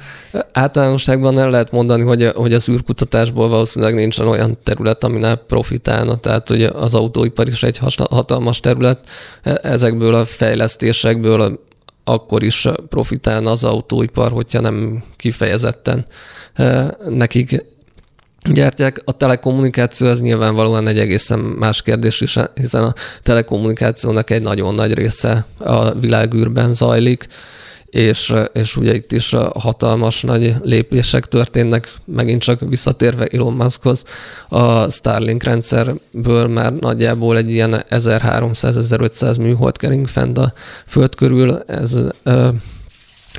[0.53, 6.49] Általánosságban el lehet mondani, hogy, hogy az űrkutatásból valószínűleg nincsen olyan terület, ne profitálna, tehát
[6.49, 7.81] hogy az autóipar is egy
[8.11, 8.99] hatalmas terület.
[9.43, 11.61] E, ezekből a fejlesztésekből
[12.05, 16.07] akkor is profitálna az autóipar, hogyha nem kifejezetten
[16.53, 17.65] eh, nekik
[18.51, 19.03] gyártják.
[19.05, 24.95] A telekommunikáció az nyilvánvalóan egy egészen más kérdés is, hiszen a telekommunikációnak egy nagyon nagy
[24.95, 27.27] része a világűrben zajlik,
[27.93, 34.05] és, és ugye itt is hatalmas nagy lépések történnek, megint csak visszatérve Elon Muskhoz,
[34.49, 40.53] a Starlink rendszerből már nagyjából egy ilyen 1300-1500 műhold kering fent a
[40.87, 41.99] föld körül, ez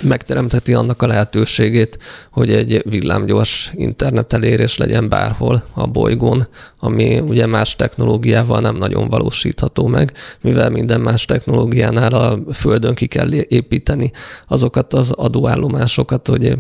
[0.02, 1.98] megteremtheti annak a lehetőségét,
[2.32, 6.48] hogy egy villámgyors internet elérés legyen bárhol a bolygón,
[6.80, 13.08] ami ugye más technológiával nem nagyon valósítható meg, mivel minden más technológiánál a Földön ki
[13.08, 14.12] kell építeni
[14.48, 16.58] azokat az adóállomásokat, hogy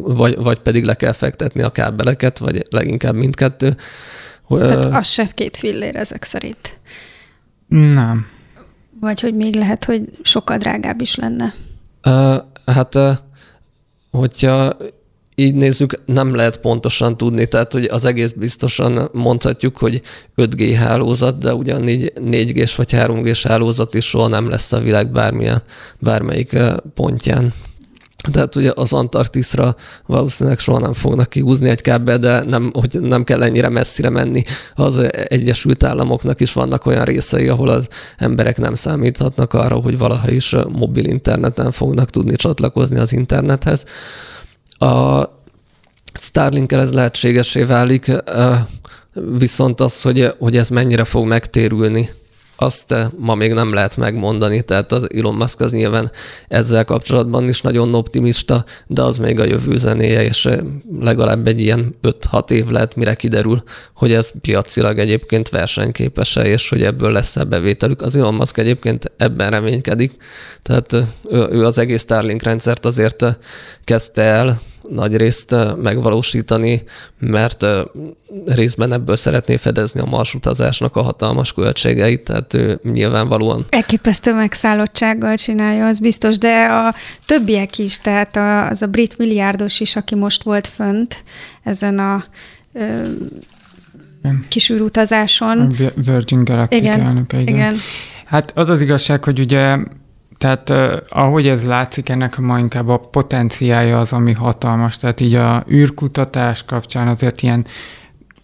[0.00, 3.76] vagy, vagy pedig le kell fektetni a kábeleket, vagy leginkább mindkettő.
[4.48, 6.78] Tehát az se két fillér ezek szerint.
[7.68, 8.26] Nem.
[9.00, 11.54] Vagy hogy még lehet, hogy sokkal drágább is lenne.
[12.64, 12.98] Hát,
[14.10, 14.76] hogyha
[15.34, 20.02] így nézzük, nem lehet pontosan tudni, tehát hogy az egész biztosan mondhatjuk, hogy
[20.36, 25.62] 5G hálózat, de ugyanígy 4G-s vagy 3G-s hálózat is soha nem lesz a világ bármilyen,
[25.98, 26.56] bármelyik
[26.94, 27.54] pontján.
[28.30, 29.76] Tehát ugye az Antarktiszra
[30.06, 34.44] valószínűleg soha nem fognak kihúzni egy kábel, de nem, hogy nem kell ennyire messzire menni.
[34.74, 37.88] Az Egyesült Államoknak is vannak olyan részei, ahol az
[38.18, 43.84] emberek nem számíthatnak arra, hogy valaha is mobil interneten fognak tudni csatlakozni az internethez.
[44.70, 45.24] A
[46.20, 48.12] Starlink-el ez lehetségesé válik,
[49.38, 52.10] viszont az, hogy, hogy ez mennyire fog megtérülni,
[52.62, 56.10] azt ma még nem lehet megmondani, tehát az Elon Musk az nyilván
[56.48, 60.48] ezzel kapcsolatban is nagyon optimista, de az még a jövő zenéje, és
[61.00, 63.62] legalább egy ilyen 5-6 év lehet, mire kiderül,
[63.94, 68.02] hogy ez piacilag egyébként versenyképes és hogy ebből lesz-e bevételük.
[68.02, 70.12] Az Elon Musk egyébként ebben reménykedik,
[70.62, 73.24] tehát ő, ő az egész Starlink rendszert azért
[73.84, 76.82] kezdte el, nagy részt megvalósítani,
[77.18, 77.66] mert
[78.46, 83.64] részben ebből szeretné fedezni a marsutazásnak a hatalmas költségeit, tehát ő nyilvánvalóan...
[83.68, 86.94] Elképesztő megszállottsággal csinálja, az biztos, de a
[87.26, 88.36] többiek is, tehát
[88.70, 91.22] az a brit milliárdos is, aki most volt fönt
[91.62, 92.24] ezen a
[92.72, 93.02] ö,
[94.48, 95.76] kis űrutazáson.
[95.94, 97.54] Virgin Galactic igen, elnöke, igen.
[97.54, 97.76] igen.
[98.24, 99.76] Hát az az igazság, hogy ugye
[100.42, 100.70] tehát
[101.08, 104.96] ahogy ez látszik, ennek ma inkább a potenciája az, ami hatalmas.
[104.96, 107.66] Tehát így a űrkutatás kapcsán azért ilyen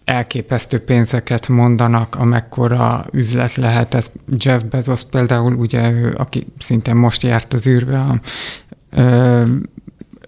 [0.03, 3.93] elképesztő pénzeket mondanak, amekkora üzlet lehet.
[3.93, 8.19] Ez Jeff Bezos például, ugye ő, aki szintén most járt az űrbe, a,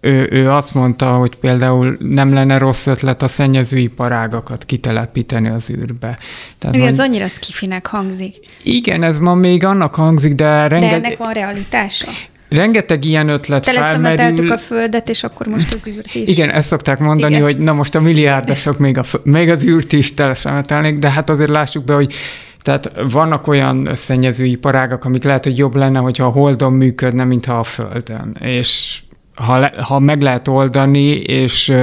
[0.01, 6.17] ő, ő azt mondta, hogy például nem lenne rossz ötlet a szennyezőiparágakat kitelepíteni az űrbe.
[6.57, 8.35] Tehát Igen, ez annyira skifinek hangzik.
[8.63, 11.01] Igen, ez ma még annak hangzik, de rengeteg...
[11.01, 12.07] De ennek van realitása?
[12.49, 14.51] Rengeteg ilyen ötlet felmerül.
[14.51, 16.27] a földet, és akkor most az űrt is.
[16.27, 17.45] Igen, ezt szokták mondani, Igen.
[17.45, 21.49] hogy na most a milliárdosok még, a, még az űrt is teleszemetelnék, de hát azért
[21.49, 22.13] lássuk be, hogy
[22.59, 27.63] tehát vannak olyan szennyezőiparágak, amik lehet, hogy jobb lenne, hogyha a Holdon működne, mintha a
[27.63, 28.37] Földön.
[28.39, 29.01] És
[29.35, 31.73] ha, le, ha meg lehet oldani, és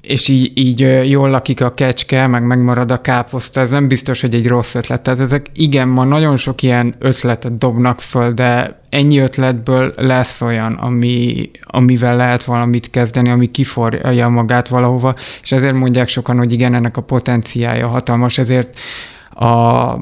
[0.00, 4.34] és így, így jól lakik a kecske, meg megmarad a káposzta, ez nem biztos, hogy
[4.34, 5.02] egy rossz ötlet.
[5.02, 10.72] Tehát ezek igen, ma nagyon sok ilyen ötletet dobnak föl, de ennyi ötletből lesz olyan,
[10.72, 16.74] ami, amivel lehet valamit kezdeni, ami kiforja magát valahova, és ezért mondják sokan, hogy igen,
[16.74, 18.78] ennek a potenciája hatalmas, ezért
[19.30, 19.94] a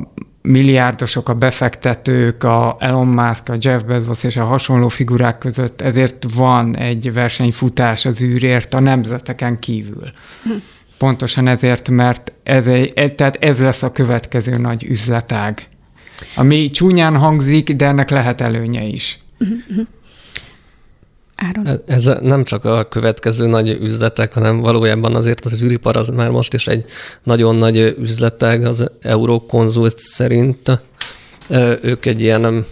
[0.43, 6.27] milliárdosok, a befektetők, a Elon Musk, a Jeff Bezos és a hasonló figurák között, ezért
[6.35, 10.13] van egy versenyfutás az űrért a nemzeteken kívül.
[10.43, 10.51] Hm.
[10.99, 15.67] Pontosan ezért, mert ez, egy, tehát ez lesz a következő nagy üzletág.
[16.37, 19.19] Ami csúnyán hangzik, de ennek lehet előnye is.
[19.39, 19.81] Hm.
[21.49, 21.81] Áron.
[21.87, 26.55] Ez nem csak a következő nagy üzletek, hanem valójában azért az űripar az már most
[26.55, 26.85] is egy
[27.23, 30.81] nagyon nagy üzletek az Euroconzult szerint.
[31.83, 32.67] Ők egy ilyen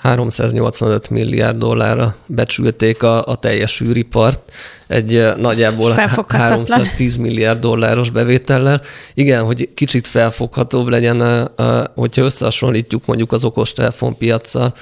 [0.00, 4.52] 385 milliárd dollárra becsülték a, a teljes űripart,
[4.86, 5.94] egy nagyjából
[6.28, 8.80] 310 milliárd dolláros bevétellel.
[9.14, 11.50] Igen, hogy kicsit felfoghatóbb legyen,
[11.94, 14.74] hogyha összehasonlítjuk mondjuk az okostelefon piacsal,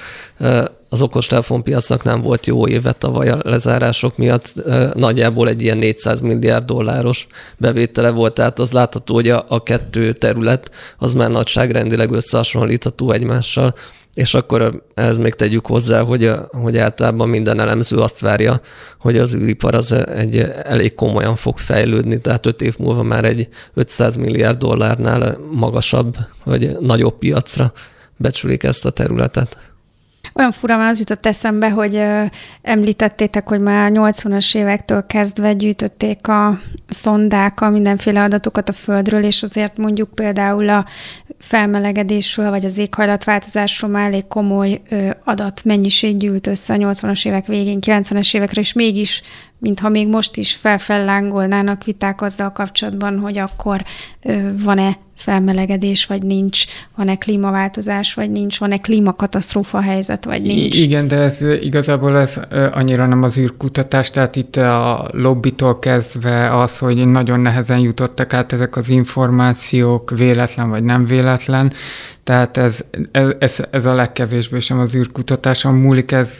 [0.95, 4.53] az okostelefonpiacnak nem volt jó éve tavaly a lezárások miatt,
[4.93, 7.27] nagyjából egy ilyen 400 milliárd dolláros
[7.57, 13.75] bevétele volt, tehát az látható, hogy a, a kettő terület az már nagyságrendileg összehasonlítható egymással,
[14.13, 18.61] és akkor ez még tegyük hozzá, hogy, hogy általában minden elemző azt várja,
[18.99, 23.47] hogy az űripar az egy elég komolyan fog fejlődni, tehát öt év múlva már egy
[23.73, 27.73] 500 milliárd dollárnál magasabb, vagy nagyobb piacra
[28.17, 29.57] becsülik ezt a területet.
[30.37, 32.01] Olyan fura, mert az jutott eszembe, hogy
[32.61, 39.43] említettétek, hogy már 80-as évektől kezdve gyűjtötték a szondák a mindenféle adatokat a Földről, és
[39.43, 40.85] azért mondjuk például a
[41.39, 44.81] felmelegedésről, vagy az éghajlatváltozásról már elég komoly
[45.23, 49.21] adatmennyiség gyűlt össze a 80-as évek végén, 90-es évekre, és mégis
[49.57, 53.83] mintha még most is felfellángolnának viták azzal kapcsolatban, hogy akkor
[54.63, 56.63] van-e felmelegedés, vagy nincs,
[56.95, 60.77] van-e klímaváltozás, vagy nincs, van-e klímakatasztrófa helyzet, vagy nincs.
[60.77, 62.39] Igen, de ez igazából ez
[62.71, 68.53] annyira nem az űrkutatás, tehát itt a lobbitól kezdve az, hogy nagyon nehezen jutottak át
[68.53, 71.73] ezek az információk, véletlen vagy nem véletlen,
[72.25, 72.79] tehát ez,
[73.39, 76.37] ez, ez, a legkevésbé sem az űrkutatáson múlik, ez,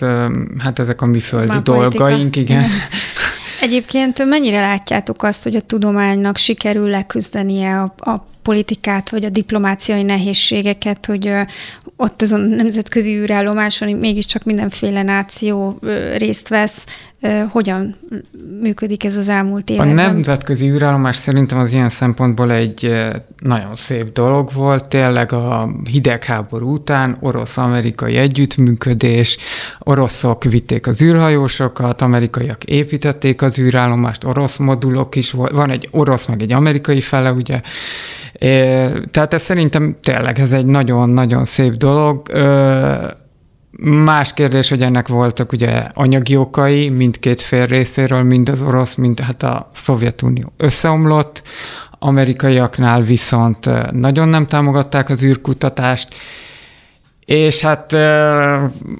[0.57, 2.65] hát ezek a mi földi dolgaink, igen.
[3.61, 10.03] Egyébként mennyire látjátok azt, hogy a tudománynak sikerül leküzdenie a, a politikát, vagy a diplomáciai
[10.03, 11.31] nehézségeket, hogy
[11.95, 15.79] ott azon nemzetközi űrállomáson mégiscsak mindenféle náció
[16.17, 16.85] részt vesz.
[17.49, 17.95] Hogyan
[18.61, 19.97] működik ez az elmúlt években?
[19.97, 22.91] A nemzetközi űrállomás szerintem az ilyen szempontból egy
[23.39, 24.87] nagyon szép dolog volt.
[24.87, 29.37] Tényleg a hidegháború után orosz-amerikai együttműködés,
[29.79, 36.25] oroszok vitték az űrhajósokat, amerikaiak építették az űrállomást, orosz modulok is volt, van egy orosz
[36.25, 37.61] meg egy amerikai fele, ugye,
[39.11, 42.31] tehát ez szerintem tényleg ez egy nagyon-nagyon szép dolog.
[43.79, 49.19] Más kérdés, hogy ennek voltak ugye anyagi okai mindkét fél részéről, mind az orosz, mind
[49.19, 51.41] hát a Szovjetunió összeomlott,
[51.99, 56.15] amerikaiaknál viszont nagyon nem támogatták az űrkutatást,
[57.25, 57.93] és hát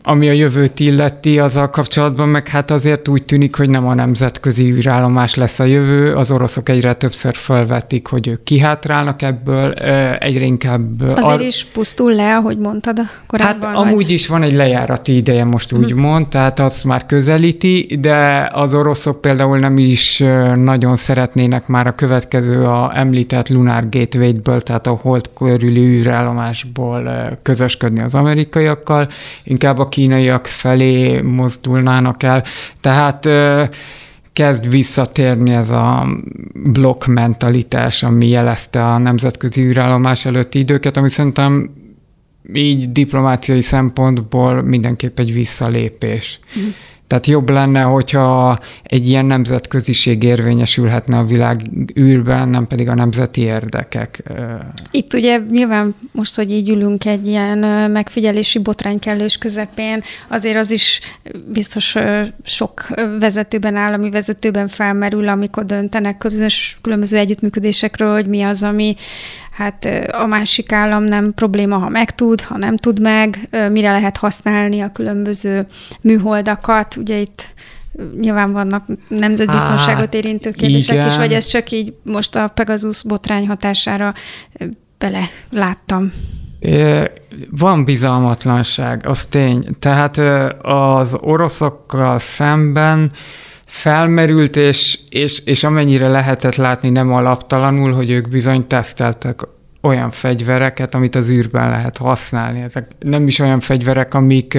[0.03, 4.72] ami a jövőt illeti azzal kapcsolatban, meg hát azért úgy tűnik, hogy nem a nemzetközi
[4.72, 9.72] űrállomás lesz a jövő, az oroszok egyre többször felvetik, hogy ők kihátrálnak ebből,
[10.19, 11.02] egyre inkább...
[11.02, 13.69] Azért ar- is pusztul le, ahogy mondtad korábban.
[13.69, 15.99] Hát amúgy is van egy lejárati ideje, most úgy hm.
[15.99, 20.23] mond, tehát azt már közelíti, de az oroszok például nem is
[20.56, 27.10] nagyon szeretnének már a következő a említett Lunar Gateway-ből, tehát a hold körüli űrállomásból
[27.43, 29.09] közösködni az amerikaiakkal,
[29.43, 32.43] inkább a kínaiak felé mozdulnának el.
[32.81, 33.29] Tehát
[34.33, 36.07] kezd visszatérni ez a
[36.53, 41.69] blokk mentalitás, ami jelezte a nemzetközi űrállomás előtti időket, ami szerintem
[42.53, 46.39] így diplomáciai szempontból mindenképp egy visszalépés.
[46.59, 46.67] Mm.
[47.07, 51.57] Tehát jobb lenne, hogyha egy ilyen nemzetköziség érvényesülhetne a világ
[51.99, 54.23] űrben, nem pedig a nemzeti érdekek.
[54.91, 60.99] Itt ugye nyilván most, hogy így ülünk egy ilyen megfigyelési botránykellős közepén, azért az is
[61.52, 61.95] biztos
[62.44, 62.88] sok
[63.19, 68.95] vezetőben, állami vezetőben felmerül, amikor döntenek közös különböző együttműködésekről, hogy mi az, ami
[69.56, 74.82] hát a másik állam nem probléma, ha megtud, ha nem tud meg, mire lehet használni
[74.82, 75.68] a különböző
[76.02, 76.95] műholdakat.
[76.95, 77.53] Ugye itt
[78.19, 81.07] nyilván vannak nemzetbiztonságot érintő kérdések igen.
[81.07, 84.14] is, vagy ez csak így most a Pegasus botrány hatására
[84.98, 86.14] bele láttam.
[87.49, 89.64] Van bizalmatlanság, az tény.
[89.80, 90.18] Tehát
[90.61, 93.11] az oroszokkal szemben
[93.76, 99.39] felmerült, és, és, és amennyire lehetett látni nem alaptalanul, hogy ők bizony teszteltek
[99.81, 102.61] olyan fegyvereket, amit az űrben lehet használni.
[102.61, 104.57] Ezek nem is olyan fegyverek, amik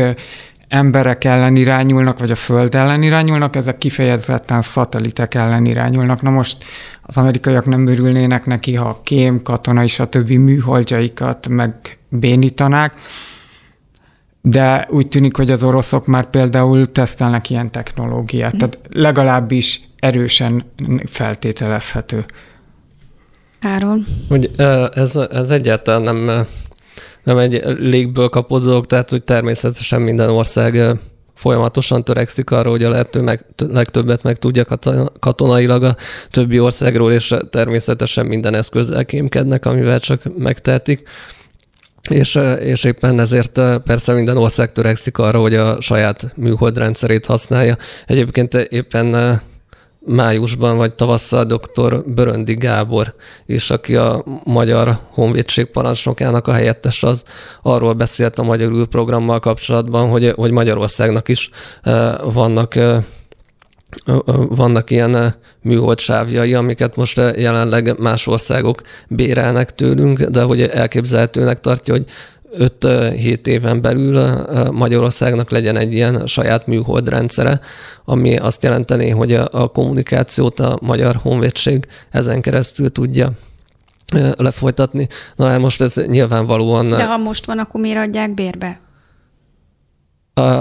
[0.68, 6.22] emberek ellen irányulnak, vagy a Föld ellen irányulnak, ezek kifejezetten szatelitek ellen irányulnak.
[6.22, 6.64] Na most
[7.02, 12.94] az amerikaiak nem örülnének neki, ha kém, katona és a többi műholdjaikat megbénítanák,
[14.48, 18.58] de úgy tűnik, hogy az oroszok már például tesztelnek ilyen technológiát, mm.
[18.58, 20.64] tehát legalábbis erősen
[21.04, 22.24] feltételezhető.
[23.60, 24.06] Áron?
[24.28, 24.50] Hogy
[24.94, 26.46] ez, ez egyáltalán nem,
[27.22, 30.98] nem egy légből kapott dolog, tehát hogy természetesen minden ország
[31.34, 34.64] folyamatosan törekszik arra, hogy a lehető meg, legtöbbet meg tudja
[35.20, 35.96] katonailag a
[36.30, 41.08] többi országról, és természetesen minden eszközzel kémkednek, amivel csak megtehetik
[42.08, 47.76] és, és éppen ezért persze minden ország törekszik arra, hogy a saját műholdrendszerét használja.
[48.06, 49.40] Egyébként éppen
[50.06, 52.02] májusban vagy tavasszal dr.
[52.06, 53.14] Böröndi Gábor,
[53.46, 57.24] és aki a Magyar Honvédség parancsnokának a helyettes, az
[57.62, 61.50] arról beszélt a Magyar űrprogrammal kapcsolatban, hogy, hogy Magyarországnak is
[62.32, 62.74] vannak
[64.48, 72.04] vannak ilyen műholdsávjai, amiket most jelenleg más országok bérelnek tőlünk, de hogy elképzelhetőnek tartja, hogy
[72.58, 77.60] 5-7 éven belül Magyarországnak legyen egy ilyen saját műholdrendszere,
[78.04, 83.30] ami azt jelenteni, hogy a kommunikációt a Magyar Honvédség ezen keresztül tudja
[84.36, 85.08] lefolytatni.
[85.36, 86.88] Na hát most ez nyilvánvalóan...
[86.88, 88.80] De ha most van, akkor miért adják bérbe?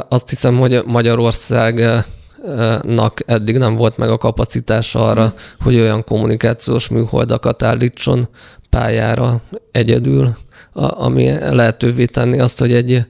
[0.10, 1.84] Azt hiszem, hogy Magyarország
[2.82, 5.64] nak eddig nem volt meg a kapacitása arra, mm.
[5.64, 8.28] hogy olyan kommunikációs műholdakat állítson
[8.70, 9.42] pályára
[9.72, 10.38] egyedül,
[10.74, 13.06] ami lehetővé tenni azt, hogy egy,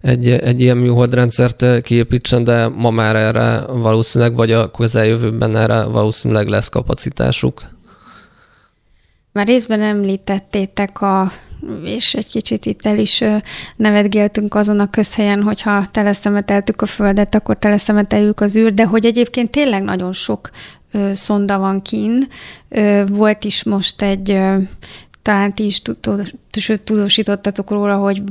[0.00, 6.48] egy, egy ilyen műholdrendszert kiépítsen, de ma már erre valószínűleg, vagy a közeljövőben erre valószínűleg
[6.48, 7.62] lesz kapacitásuk.
[9.38, 11.32] Már részben említettétek a
[11.84, 13.24] és egy kicsit itt el is
[13.76, 19.50] nevetgéltünk azon a közhelyen, hogyha teleszemeteltük a Földet, akkor teleszemeteljük az űr, de hogy egyébként
[19.50, 20.50] tényleg nagyon sok
[21.12, 22.28] szonda van kín.
[23.06, 24.40] Volt is most egy
[25.28, 25.82] talán ti is
[26.84, 28.22] tudósítottatok róla, hogy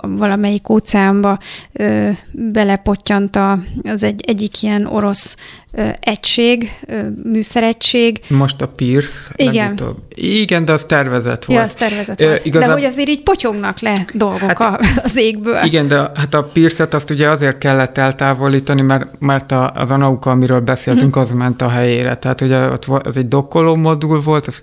[0.00, 1.38] valamelyik óceánba
[1.72, 5.36] ö, belepottyant a, az egy, egyik ilyen orosz
[5.72, 8.20] ö, egység, ö, műszeregység.
[8.28, 9.54] Most a Pierce Igen.
[9.54, 9.96] Legutóbb.
[10.14, 11.58] Igen, de az tervezett volt.
[11.58, 12.32] Ja, az tervezett volt.
[12.32, 12.68] Ö, igazán...
[12.68, 15.64] De hogy azért így potyognak le dolgok hát, az égből.
[15.64, 20.30] Igen, de hát a Pierce-et azt ugye azért kellett eltávolítani, mert, mert a, az Anauka,
[20.30, 21.20] amiről beszéltünk, hm.
[21.20, 22.16] az ment a helyére.
[22.16, 24.62] Tehát ugye ott az egy dokkoló modul volt, az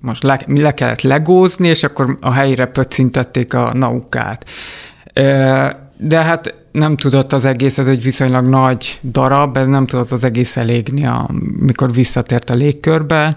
[0.00, 4.46] most le, le kellett legózni, és akkor a helyére pöccintették a naukát.
[5.96, 10.24] De hát nem tudott az egész, ez egy viszonylag nagy darab, ez nem tudott az
[10.24, 13.36] egész elégni, amikor visszatért a légkörbe,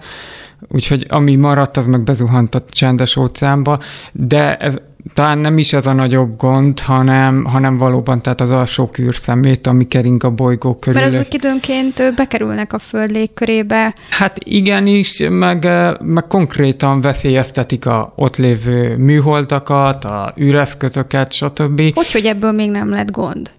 [0.67, 3.80] úgyhogy ami maradt, az meg bezuhant a csendes óceánba,
[4.11, 4.76] de ez
[5.14, 9.68] talán nem is ez a nagyobb gond, hanem, hanem valóban tehát az a sok űrszemét,
[9.68, 11.02] ami kering a bolygó körül.
[11.02, 13.95] Mert azok időnként bekerülnek a Föld légkörébe.
[14.10, 15.68] Hát igenis, meg,
[15.99, 21.82] meg konkrétan veszélyeztetik a ott lévő műholdakat, a űreszközöket, stb.
[21.94, 23.52] Hogy, hogy ebből még nem lett gond?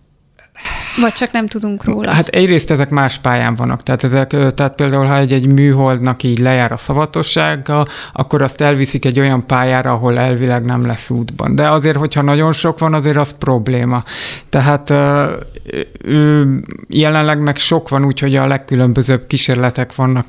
[1.00, 2.12] Vagy csak nem tudunk róla?
[2.12, 3.82] Hát egyrészt ezek más pályán vannak.
[3.82, 9.04] Tehát, ezek, tehát például, ha egy, egy műholdnak így lejár a szavatossága, akkor azt elviszik
[9.04, 11.54] egy olyan pályára, ahol elvileg nem lesz útban.
[11.54, 14.04] De azért, hogyha nagyon sok van, azért az probléma.
[14.48, 14.92] Tehát
[16.88, 20.26] jelenleg meg sok van, úgyhogy a legkülönbözőbb kísérletek vannak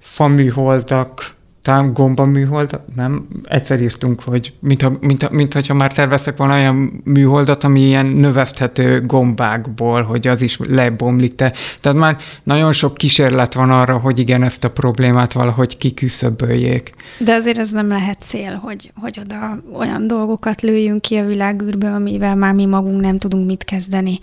[0.00, 3.26] faműholdak, talán gomba műhold, nem?
[3.44, 10.02] Egyszer írtunk, hogy mintha, mintha, mintha már terveztek volna olyan műholdat, ami ilyen növeszthető gombákból,
[10.02, 11.34] hogy az is lebomlik.
[11.34, 11.52] Te.
[11.80, 16.92] Tehát már nagyon sok kísérlet van arra, hogy igen, ezt a problémát valahogy kiküszöböljék.
[17.18, 21.92] De azért ez nem lehet cél, hogy, hogy oda olyan dolgokat lőjünk ki a világűrbe,
[21.92, 24.18] amivel már mi magunk nem tudunk mit kezdeni.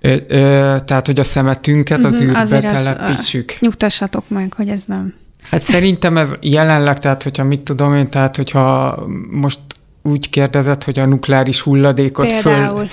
[0.00, 3.56] Ö, ö, tehát, hogy a szemetünket az uh-huh, űrbe telepítsük.
[3.60, 5.14] Nyugtassatok meg, hogy ez nem
[5.50, 8.98] Hát szerintem ez jelenleg, tehát hogyha mit tudom én, tehát hogyha
[9.30, 9.60] most
[10.02, 12.76] úgy kérdezett, hogy a nukleáris hulladékot Például.
[12.76, 12.88] föl...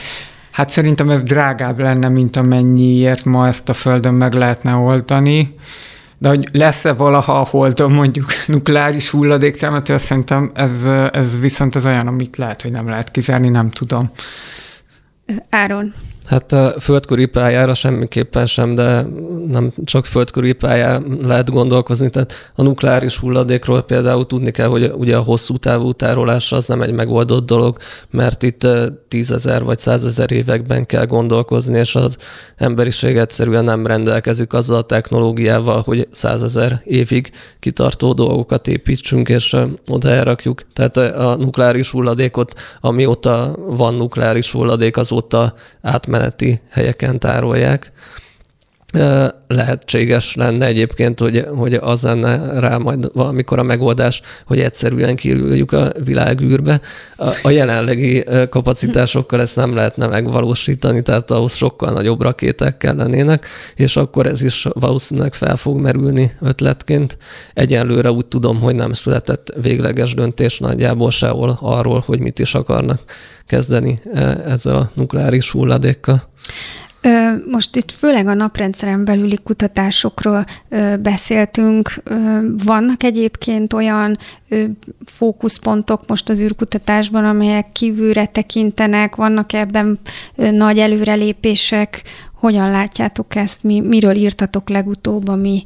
[0.52, 5.56] Hát szerintem ez drágább lenne, mint amennyiért ma ezt a Földön meg lehetne oldani.
[6.18, 10.72] De hogy lesz-e valaha a Holdon mondjuk nukleáris hulladéktemető, szerintem ez,
[11.12, 14.12] ez viszont ez olyan, amit lehet, hogy nem lehet kizárni, nem tudom.
[15.50, 15.94] Áron,
[16.26, 19.06] Hát a földkörű pályára semmiképpen sem, de
[19.48, 22.10] nem csak földkörű pályára lehet gondolkozni.
[22.10, 26.82] Tehát a nukleáris hulladékról például tudni kell, hogy ugye a hosszú távú tárolás az nem
[26.82, 27.78] egy megoldott dolog,
[28.10, 28.68] mert itt
[29.08, 32.18] tízezer vagy százezer években kell gondolkozni, és az
[32.58, 39.56] emberiség egyszerűen nem rendelkezik azzal a technológiával, hogy százezer évig kitartó dolgokat építsünk, és
[39.88, 40.62] oda elrakjuk.
[40.74, 47.92] Tehát a nukleáris hulladékot, amióta van nukleáris hulladék, azóta át átmeneti helyeken tárolják.
[49.48, 55.72] Lehetséges lenne egyébként, hogy, hogy az lenne rá majd valamikor a megoldás, hogy egyszerűen kiüljük
[55.72, 56.82] a világűrbe.
[57.18, 63.46] A, a jelenlegi kapacitásokkal ezt nem lehetne megvalósítani, tehát ahhoz sokkal nagyobb rakéták kellenének,
[63.76, 67.18] és akkor ez is valószínűleg fel fog merülni ötletként.
[67.54, 73.02] Egyenlőre úgy tudom, hogy nem született végleges döntés nagyjából sehol arról, hogy mit is akarnak
[73.48, 74.00] kezdeni
[74.46, 76.32] ezzel a nukleáris hulladékkal.
[77.52, 80.46] Most itt főleg a naprendszeren belüli kutatásokról
[81.02, 82.04] beszéltünk.
[82.64, 84.18] Vannak egyébként olyan
[85.06, 90.00] fókuszpontok most az űrkutatásban, amelyek kívülre tekintenek, vannak ebben
[90.36, 92.04] nagy előrelépések,
[92.44, 93.64] hogyan látjátok ezt?
[93.64, 95.64] Mi, miről írtatok legutóbb, ami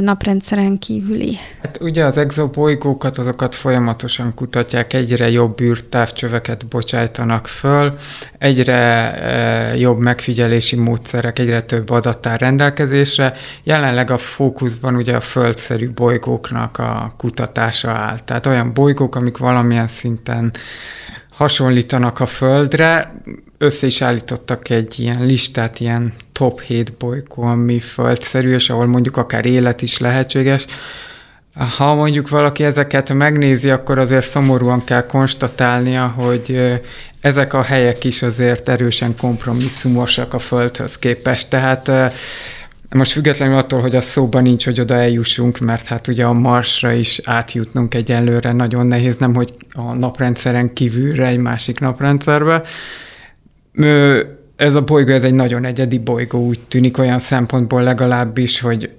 [0.00, 1.36] naprendszeren kívüli?
[1.62, 7.98] Hát ugye az exobolygókat, azokat folyamatosan kutatják, egyre jobb űrtávcsöveket bocsájtanak föl,
[8.38, 8.76] egyre
[9.76, 13.34] jobb megfigyelési módszerek, egyre több adat rendelkezésre.
[13.62, 18.18] Jelenleg a fókuszban ugye a földszerű bolygóknak a kutatása áll.
[18.24, 20.52] Tehát olyan bolygók, amik valamilyen szinten
[21.40, 23.14] hasonlítanak a Földre,
[23.58, 29.16] össze is állítottak egy ilyen listát, ilyen top 7 bolygó, ami földszerű, és ahol mondjuk
[29.16, 30.64] akár élet is lehetséges.
[31.76, 36.80] Ha mondjuk valaki ezeket megnézi, akkor azért szomorúan kell konstatálnia, hogy
[37.20, 41.50] ezek a helyek is azért erősen kompromisszumosak a Földhöz képest.
[41.50, 41.90] Tehát
[42.96, 46.92] most függetlenül attól, hogy a szóban nincs, hogy oda eljussunk, mert hát ugye a Marsra
[46.92, 52.62] is átjutnunk egyelőre nagyon nehéz, nem hogy a naprendszeren kívülre egy másik naprendszerbe.
[54.56, 58.90] Ez a bolygó, ez egy nagyon egyedi bolygó, úgy tűnik olyan szempontból legalábbis, hogy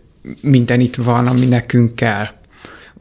[0.41, 2.27] minden itt van, ami nekünk kell.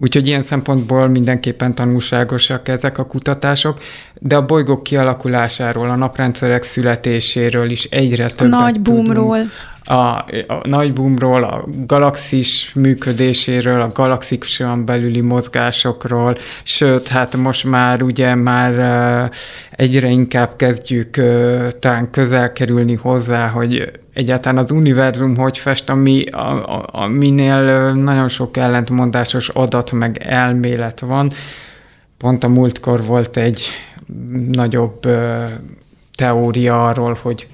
[0.03, 3.81] Úgyhogy ilyen szempontból mindenképpen tanulságosak ezek a kutatások,
[4.19, 9.39] de a bolygók kialakulásáról, a naprendszerek születéséről is egyre többet Nagy boomról.
[9.85, 9.94] A,
[10.47, 18.35] a nagy boomról, a galaxis működéséről, a galaxison belüli mozgásokról, sőt, hát most már ugye
[18.35, 19.31] már
[19.70, 21.11] egyre inkább kezdjük
[21.78, 28.28] talán közel kerülni hozzá, hogy egyáltalán az univerzum hogy fest, ami, a, a, aminél nagyon
[28.28, 31.31] sok ellentmondásos adat meg elmélet van.
[32.19, 33.62] Pont a múltkor volt egy
[34.52, 35.01] nagyobb
[36.15, 37.48] teória arról, hogy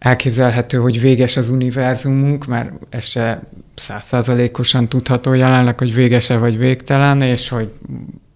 [0.00, 3.42] elképzelhető, hogy véges az univerzumunk, mert ez se
[3.74, 7.72] százszázalékosan tudható jelenleg, hogy véges-e vagy végtelen, és hogy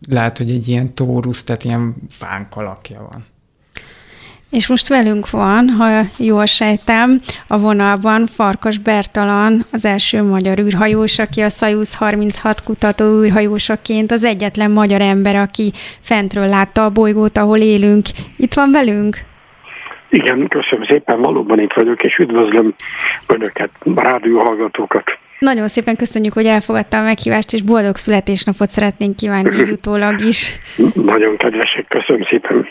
[0.09, 3.25] lehet, hogy egy ilyen tórusz, tehát ilyen fánk alakja van.
[4.51, 11.19] És most velünk van, ha jól sejtem, a vonalban Farkas Bertalan, az első magyar űrhajós,
[11.19, 17.39] aki a Soyuz 36 kutató űrhajósaként az egyetlen magyar ember, aki fentről látta a bolygót,
[17.39, 18.07] ahol élünk.
[18.37, 19.25] Itt van velünk?
[20.15, 22.75] Igen, köszönöm szépen, valóban itt vagyok, és üdvözlöm
[23.27, 25.05] Önöket, rádióhallgatókat.
[25.39, 30.53] Nagyon szépen köszönjük, hogy elfogadta a meghívást, és boldog születésnapot szeretnénk kívánni utólag is.
[31.13, 32.67] Nagyon kedvesek, köszönöm szépen.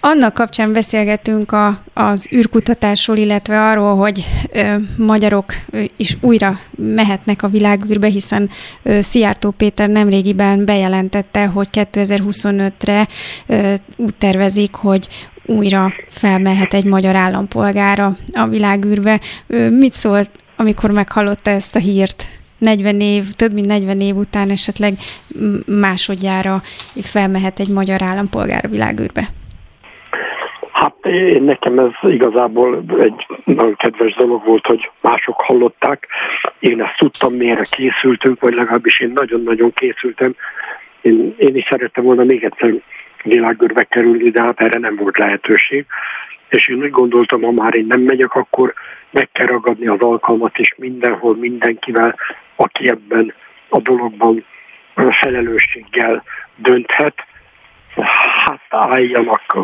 [0.00, 7.42] Annak kapcsán beszélgetünk a, az űrkutatásról, illetve arról, hogy ö, magyarok ö, is újra mehetnek
[7.42, 8.50] a világűrbe, hiszen
[8.82, 13.08] ö, Szijjártó Péter nemrégiben bejelentette, hogy 2025-re
[13.46, 15.08] ö, úgy tervezik, hogy
[15.46, 19.20] újra felmehet egy magyar állampolgára a világűrbe.
[19.70, 22.26] Mit szólt, amikor meghallotta ezt a hírt?
[22.58, 24.92] 40 év, több mint 40 év után esetleg
[25.66, 26.62] másodjára
[27.02, 29.28] felmehet egy magyar állampolgár a világűrbe.
[30.72, 36.06] Hát én, nekem ez igazából egy nagyon kedves dolog volt, hogy mások hallották.
[36.58, 40.34] Én ezt tudtam, miért készültünk, vagy legalábbis én nagyon-nagyon készültem.
[41.00, 42.74] Én, én is szerettem volna még egyszer
[43.24, 45.86] világgörbe kerülni, de hát erre nem volt lehetőség.
[46.48, 48.74] És én úgy gondoltam, ha már én nem megyek, akkor
[49.10, 52.18] meg kell ragadni az alkalmat, és mindenhol mindenkivel,
[52.56, 53.34] aki ebben
[53.68, 54.44] a dologban
[54.94, 56.22] felelősséggel
[56.56, 57.26] dönthet,
[58.44, 59.56] hát álljanak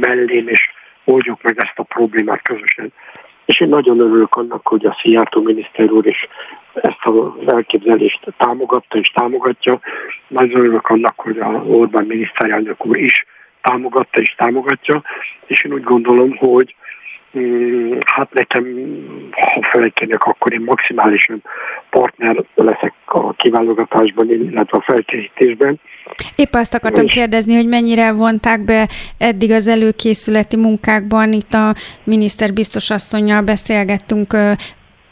[0.00, 0.70] mellém, és
[1.04, 2.92] oldjuk meg ezt a problémát közösen.
[3.46, 6.28] És én nagyon örülök annak, hogy a Szijjártó miniszter úr is
[6.74, 9.80] ezt az elképzelést támogatta és támogatja.
[10.28, 13.26] Nagyon örülök annak, hogy a Orbán miniszterelnök úr is
[13.62, 15.02] támogatta és támogatja,
[15.46, 16.74] és én úgy gondolom, hogy
[18.04, 18.64] hát nekem,
[19.30, 21.42] ha felejtenek, akkor én maximálisan
[21.90, 25.80] partner leszek a kiválogatásban, illetve a felkészítésben.
[26.36, 27.12] Épp azt akartam és...
[27.12, 28.88] kérdezni, hogy mennyire vonták be
[29.18, 31.32] eddig az előkészületi munkákban.
[31.32, 31.74] Itt a
[32.04, 34.36] miniszter biztos asszonynal beszélgettünk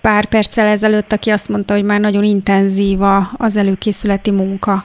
[0.01, 2.99] pár perccel ezelőtt, aki azt mondta, hogy már nagyon intenzív
[3.37, 4.85] az előkészületi munka.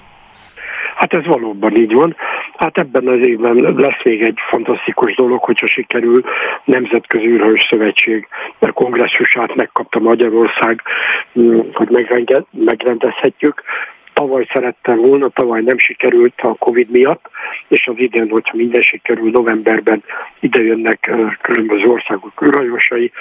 [0.96, 2.16] Hát ez valóban így van.
[2.60, 6.24] Hát ebben az évben lesz még egy fantasztikus dolog, hogyha sikerül
[6.64, 8.28] Nemzetközi űrhős Szövetség
[8.74, 10.82] kongresszusát megkapta Magyarország,
[11.40, 11.90] mm, hogy
[12.52, 13.64] megrendezhetjük.
[14.14, 17.30] Tavaly szerettem volna, tavaly nem sikerült a Covid miatt,
[17.68, 20.04] és az idén, hogyha minden sikerül, novemberben
[20.40, 21.12] idejönnek
[21.42, 23.12] különböző országok űrhajósai,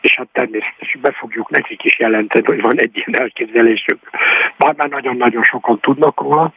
[0.00, 3.98] és hát természetesen be fogjuk nekik is jelenteni, hogy van egy ilyen elképzelésük.
[4.56, 6.52] Bár már nagyon-nagyon sokan tudnak róla,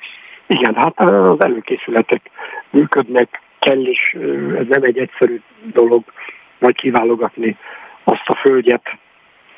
[0.51, 2.21] igen, hát az előkészületek
[2.69, 4.15] működnek, kell is,
[4.57, 6.03] ez nem egy egyszerű dolog,
[6.59, 7.57] vagy kiválogatni
[8.03, 8.97] azt a földjet,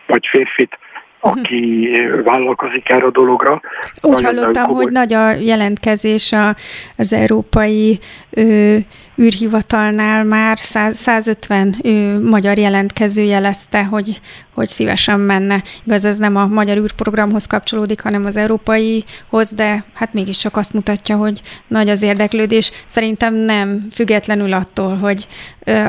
[0.07, 0.77] vagy férfit,
[1.25, 1.89] aki
[2.23, 3.61] vállalkozik erre a dologra.
[4.01, 4.83] Úgy Nagyon hallottam, komoly...
[4.83, 6.55] hogy nagy a jelentkezés a,
[6.97, 8.77] az európai ö,
[9.21, 14.19] űrhivatalnál már 100, 150 ö, magyar jelentkező jelezte, hogy,
[14.53, 15.61] hogy szívesen menne.
[15.85, 21.15] Igaz, ez nem a magyar űrprogramhoz kapcsolódik, hanem az európaihoz, de hát mégiscsak azt mutatja,
[21.15, 22.71] hogy nagy az érdeklődés.
[22.87, 25.27] Szerintem nem, függetlenül attól, hogy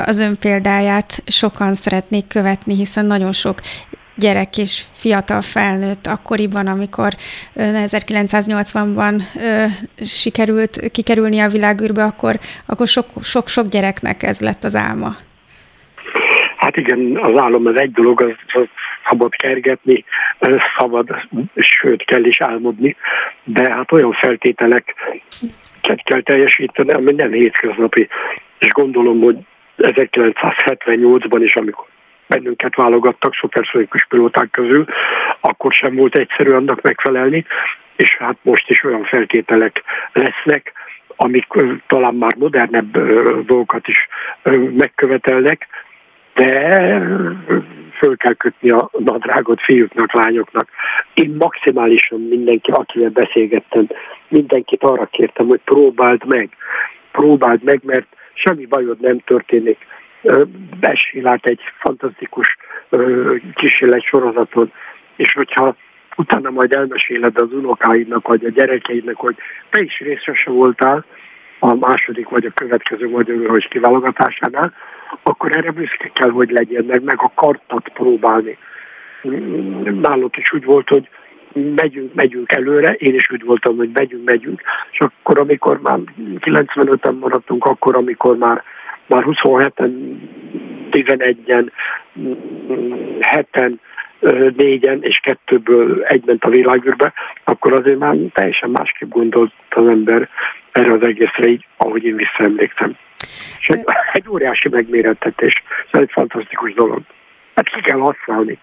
[0.04, 3.60] az ön példáját sokan szeretnék követni, hiszen nagyon sok
[4.16, 7.12] gyerek és fiatal felnőtt akkoriban, amikor
[7.56, 9.22] 1980-ban
[9.96, 15.16] sikerült kikerülni a világűrbe, akkor, akkor sok, sok, sok gyereknek ez lett az álma.
[16.56, 18.68] Hát igen, az álom az egy dolog, az, az
[19.08, 20.04] szabad kergetni,
[20.78, 21.08] szabad,
[21.56, 22.96] sőt kell is álmodni,
[23.44, 24.94] de hát olyan feltételek
[26.04, 28.08] kell teljesíteni, ami nem hétköznapi.
[28.58, 29.36] És gondolom, hogy
[29.78, 31.86] 1978-ban is, amikor
[32.34, 34.84] bennünket válogattak szuperszonikus pilóták közül,
[35.40, 37.44] akkor sem volt egyszerű annak megfelelni,
[37.96, 39.82] és hát most is olyan feltételek
[40.12, 40.72] lesznek,
[41.16, 41.46] amik
[41.86, 42.98] talán már modernebb
[43.46, 44.08] dolgokat is
[44.76, 45.66] megkövetelnek,
[46.34, 47.00] de
[47.98, 50.68] föl kell kötni a nadrágot fiúknak, lányoknak.
[51.14, 53.86] Én maximálisan mindenki, akivel beszélgettem,
[54.28, 56.48] mindenkit arra kértem, hogy próbáld meg,
[57.12, 59.78] próbáld meg, mert semmi bajod nem történik
[60.80, 62.56] besélált egy fantasztikus
[63.54, 64.72] kísérlet sorozaton,
[65.16, 65.76] és hogyha
[66.16, 69.36] utána majd elmeséled az unokáidnak, vagy a gyerekeidnek, hogy
[69.70, 71.04] te is részese voltál
[71.58, 74.72] a második vagy a következő magyar őrhős kiválogatásánál,
[75.22, 78.58] akkor erre büszke kell, hogy legyen, meg, meg akartad próbálni.
[80.00, 81.08] Náluk is úgy volt, hogy
[81.76, 85.98] megyünk, megyünk előre, én is úgy voltam, hogy megyünk, megyünk, és akkor, amikor már
[86.40, 88.62] 95-en maradtunk, akkor, amikor már,
[89.06, 89.92] már 27-en,
[90.90, 91.70] 11-en,
[93.20, 93.78] 7-en,
[94.56, 97.12] négyen és kettőből egy ment a világűrbe,
[97.44, 100.28] akkor azért már teljesen másképp gondolt az ember
[100.72, 102.96] erre az egészre, így, ahogy én visszaemlékszem.
[103.60, 107.02] És egy, egy óriási megmérettetés, ez egy fantasztikus dolog.
[107.54, 108.58] Hát ki kell használni.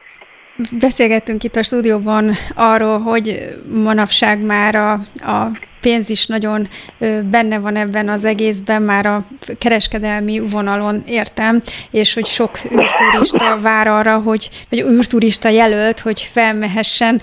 [0.71, 4.91] Beszélgettünk itt a stúdióban arról, hogy manapság már a,
[5.31, 5.51] a
[5.81, 6.67] pénz is nagyon
[7.29, 9.25] benne van ebben az egészben, már a
[9.57, 11.61] kereskedelmi vonalon értem,
[11.91, 17.21] és hogy sok űrturista vár arra, hogy, vagy űrturista jelölt, hogy felmehessen.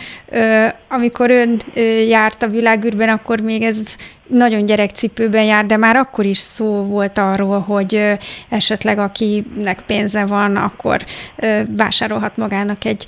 [0.88, 1.60] Amikor ön
[2.08, 3.96] járt a világűrben, akkor még ez
[4.28, 8.12] nagyon gyerekcipőben jár, de már akkor is szó volt arról, hogy
[8.48, 11.00] esetleg akinek pénze van, akkor
[11.76, 13.04] vásárolhat magának egy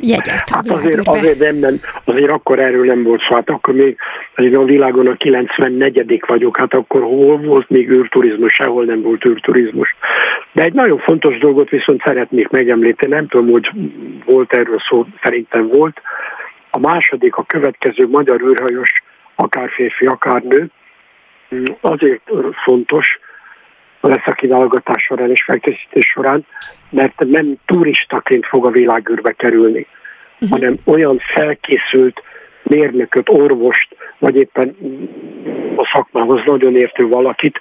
[0.00, 3.96] jegyet hát azért, azért nem, nem, azért akkor erről nem volt szó, hát akkor még
[4.34, 9.24] azért a világon a 94 vagyok, hát akkor hol volt még űrturizmus, sehol nem volt
[9.24, 9.96] űrturizmus.
[10.52, 13.70] De egy nagyon fontos dolgot viszont szeretnék megemlíteni, nem tudom, hogy
[14.24, 16.00] volt erről szó, szerintem volt.
[16.70, 19.02] A második, a következő magyar űrhajós,
[19.40, 20.70] akár férfi, akár nő,
[21.80, 22.30] azért
[22.64, 23.18] fontos,
[24.00, 26.46] a kiválogatás során és felkészítés során,
[26.90, 29.86] mert nem turistaként fog a világűrbe kerülni,
[30.34, 30.50] uh-huh.
[30.50, 32.22] hanem olyan felkészült
[32.62, 34.76] mérnököt, orvost, vagy éppen
[35.76, 37.60] a szakmához nagyon értő valakit,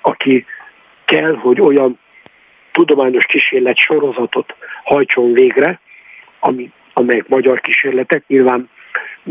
[0.00, 0.46] aki
[1.04, 1.98] kell, hogy olyan
[2.72, 4.54] tudományos kísérlet sorozatot
[4.84, 5.80] hajtson végre,
[6.40, 8.70] ami, amelyek magyar kísérletek, nyilván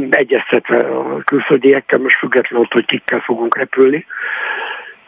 [0.10, 4.06] egyeztetve a külföldiekkel, most függetlenül hogy kikkel fogunk repülni,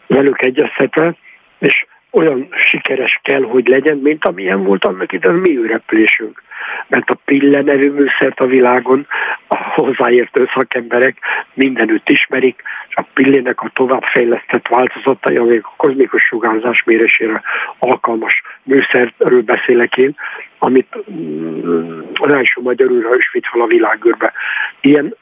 [0.06, 1.14] velük egyeztetve,
[1.58, 6.42] és olyan sikeres kell, hogy legyen, mint amilyen volt annak ide a mi repülésünk.
[6.88, 9.06] Mert a Pille nevű műszert a világon
[9.48, 11.16] a hozzáértő szakemberek
[11.54, 17.42] mindenütt ismerik, és a Pillének a továbbfejlesztett változatai, amelyek a kozmikus sugárzás mérésére
[17.78, 20.16] alkalmas műszerről beszélek én,
[20.58, 24.32] amit mm, az első magyar is vitt fel a világűrbe.
[24.80, 25.14] Ilyen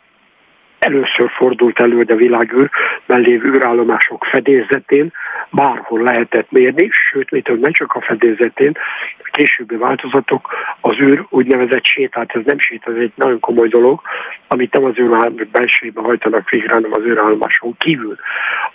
[0.83, 5.13] először fordult elő, hogy a világűrben lévő űrállomások fedélzetén
[5.51, 8.73] bárhol lehetett mérni, sőt, mit nem csak a fedélzetén,
[9.19, 10.49] a későbbi változatok,
[10.81, 14.01] az űr úgynevezett sétát, ez nem sét, ez egy nagyon komoly dolog,
[14.49, 18.17] amit nem az űr belsőjében hajtanak végre, hanem az űrállomáson kívül.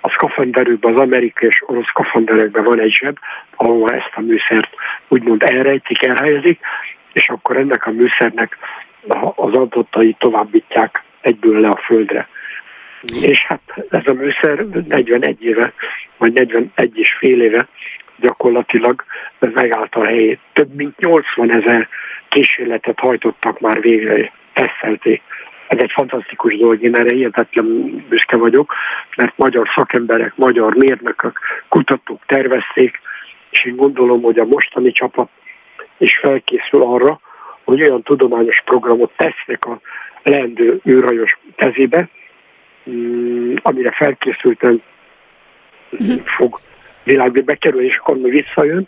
[0.01, 3.17] A szkafanderőkben, az amerikai és orosz szkafanderekben van egy zseb,
[3.55, 4.69] ahol ezt a műszert
[5.07, 6.59] úgymond elrejtik, elhelyezik,
[7.13, 8.57] és akkor ennek a műszernek
[9.35, 12.27] az adatai továbbítják egyből le a földre.
[13.21, 15.73] És hát ez a műszer 41 éve,
[16.17, 17.67] vagy 41 és fél éve
[18.19, 19.03] gyakorlatilag
[19.39, 20.39] ez megállta a helyét.
[20.53, 21.87] Több mint 80 ezer
[22.29, 25.21] kísérletet hajtottak már végre, eszelték.
[25.67, 27.67] Ez egy fantasztikus dolog, én erre hihetetlen
[28.09, 28.73] büszke vagyok,
[29.15, 31.39] mert magyar szakemberek, magyar mérnökök,
[31.69, 32.99] kutatók tervezték,
[33.49, 35.29] és én gondolom, hogy a mostani csapat
[35.97, 37.19] is felkészül arra,
[37.63, 39.79] hogy olyan tudományos programot tesznek a
[40.27, 42.09] leendő űrhajós kezébe,
[42.89, 44.81] mm, amire felkészülten
[45.91, 46.21] uh-huh.
[46.25, 46.59] fog
[47.03, 48.87] világba bekerülni, és akkor mi visszajön,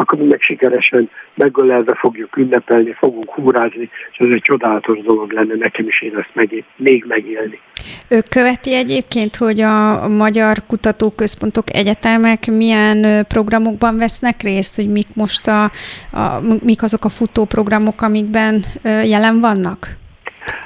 [0.00, 5.54] akkor mi meg sikeresen megölelve fogjuk ünnepelni, fogunk húrázni, és ez egy csodálatos dolog lenne
[5.54, 7.60] nekem is én ezt meg, még megélni.
[8.08, 15.48] Ő követi egyébként, hogy a magyar kutatóközpontok, egyetemek milyen programokban vesznek részt, hogy mik most
[15.48, 15.62] a,
[16.12, 19.99] a mik azok a futóprogramok, amikben jelen vannak?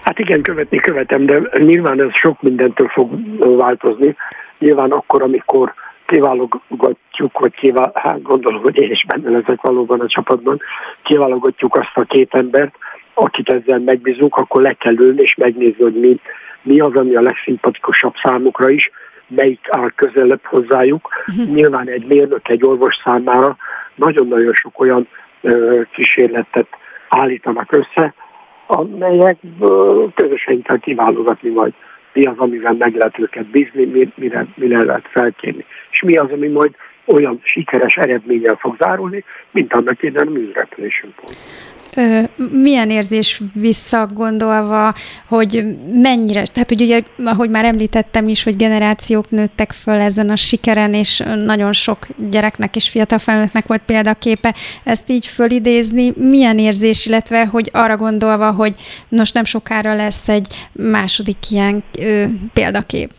[0.03, 3.11] Hát igen, követni követem, de nyilván ez sok mindentől fog
[3.57, 4.17] változni.
[4.59, 5.75] Nyilván akkor, amikor
[6.07, 10.61] kiválogatjuk, vagy kivál, hát gondolom, hogy én is benne leszek valóban a csapatban,
[11.03, 12.75] kiválogatjuk azt a két embert,
[13.15, 16.21] akit ezzel megbízunk, akkor le kell ülni és megnézni, hogy mi,
[16.63, 18.91] mi az, ami a legszimpatikusabb számukra is,
[19.27, 21.09] melyik áll közelebb hozzájuk.
[21.27, 21.55] Uh-huh.
[21.55, 23.57] Nyilván egy mérnök, egy orvos számára
[23.95, 25.09] nagyon-nagyon sok olyan
[25.41, 26.69] ö, kísérletet
[27.09, 28.15] állítanak össze,
[28.67, 29.37] amelyek
[30.15, 31.73] közösen kell kiválogatni majd
[32.13, 36.49] mi az, amivel meg lehet őket bízni, mire, mire lehet felkérni, és mi az, ami
[36.49, 36.75] majd
[37.05, 41.15] olyan sikeres eredménnyel fog zárulni, mint annak idején a műrepülésünk
[42.53, 44.95] milyen érzés visszagondolva,
[45.29, 50.95] hogy mennyire, tehát ugye, ahogy már említettem is, hogy generációk nőttek föl ezen a sikeren,
[50.95, 54.55] és nagyon sok gyereknek és fiatal felnőttnek volt példaképe,
[54.85, 58.75] ezt így fölidézni, milyen érzés, illetve hogy arra gondolva, hogy
[59.09, 63.11] nos nem sokára lesz egy második ilyen ö, példakép.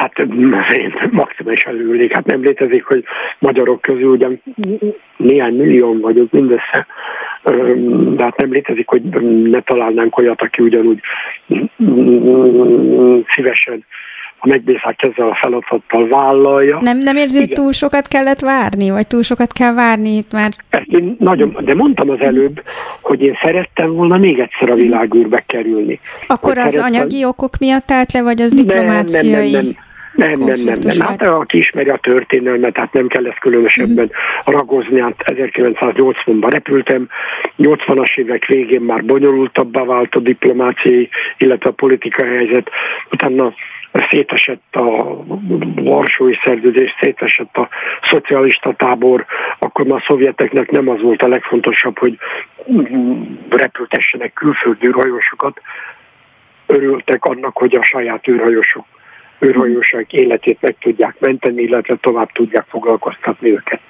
[0.00, 2.12] Hát én maximálisan örülnék.
[2.12, 3.04] Hát nem létezik, hogy
[3.38, 4.42] magyarok közül ugyan
[5.16, 6.86] néhány millió vagyok mindössze,
[8.16, 9.02] de hát nem létezik, hogy
[9.50, 11.00] ne találnánk olyat, aki ugyanúgy
[13.34, 13.84] szívesen
[14.38, 16.78] a megbízák ezzel a feladattal vállalja.
[16.80, 20.52] Nem, nem érzi, hogy túl sokat kellett várni, vagy túl sokat kell várni itt már?
[20.70, 22.62] Ezt én nagyon, de mondtam az előbb,
[23.00, 26.00] hogy én szerettem volna még egyszer a világűrbe kerülni.
[26.26, 26.94] Akkor hogy az szerettem...
[26.94, 29.30] anyagi okok miatt állt le, vagy az diplomáciai?
[29.30, 29.88] Nem, nem, nem, nem.
[30.20, 31.00] Nem, nem, nem, nem.
[31.00, 34.54] Hát aki ismeri a történelmet, hát nem kell ezt különösebben uh-huh.
[34.54, 35.00] ragozni.
[35.00, 37.08] Hát 1980-ban repültem,
[37.58, 42.70] 80-as évek végén már bonyolultabbá vált a diplomáciai, illetve a politikai helyzet.
[43.10, 43.54] Utána
[44.10, 45.16] szétesett a
[45.74, 47.68] Varsói szerződés, szétesett a
[48.10, 49.24] szocialista tábor,
[49.58, 52.18] akkor már a szovjeteknek nem az volt a legfontosabb, hogy
[53.48, 55.60] repültessenek külföldi űrhajósokat,
[56.66, 58.84] örültek annak, hogy a saját űrhajósok
[59.44, 63.80] űrhajósok életét meg tudják menteni, illetve tovább tudják foglalkoztatni őket.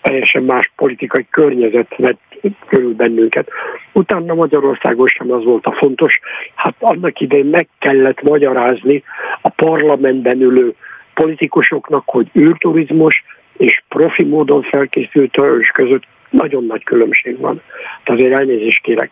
[0.00, 2.20] Teljesen más politikai környezet vett
[2.66, 3.48] körül bennünket.
[3.92, 6.20] Utána Magyarországon sem az volt a fontos.
[6.54, 9.02] Hát annak idején meg kellett magyarázni
[9.40, 10.74] a parlamentben ülő
[11.14, 13.24] politikusoknak, hogy űrturizmus
[13.56, 17.62] és profi módon felkészült hajós között nagyon nagy különbség van.
[18.04, 19.10] Tehát azért elnézést kérek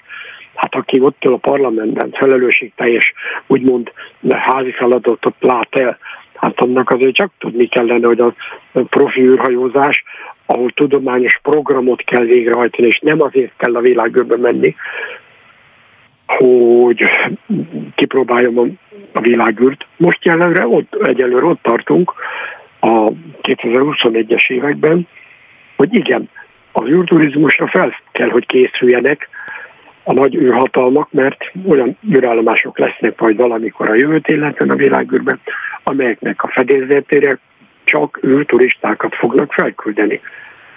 [0.55, 3.13] hát aki ott ül a parlamentben felelősségteljes,
[3.47, 3.93] úgymond
[4.31, 5.99] házi feladatot lát el,
[6.35, 8.35] hát annak azért csak tudni kellene, hogy a
[8.73, 10.05] profi űrhajózás,
[10.47, 14.77] ahol tudományos programot kell végrehajtani, és nem azért kell a világőrbe menni,
[16.27, 17.05] hogy
[17.95, 18.65] kipróbáljam a,
[19.13, 19.87] a világűrt.
[19.97, 22.13] Most jelenre ott, egyelőre ott tartunk
[22.81, 23.11] a
[23.43, 25.09] 2021-es években,
[25.77, 26.29] hogy igen,
[26.73, 29.29] az űrturizmusra fel kell, hogy készüljenek
[30.05, 35.41] a nagy űrhatalmak, mert olyan űrállomások lesznek majd valamikor a jövőt illetve a világűrben,
[35.83, 37.39] amelyeknek a fedélzetére
[37.85, 40.21] csak űrturistákat fognak felküldeni.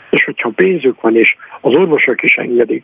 [0.10, 2.84] És hogyha pénzük van, és az orvosok is engedik,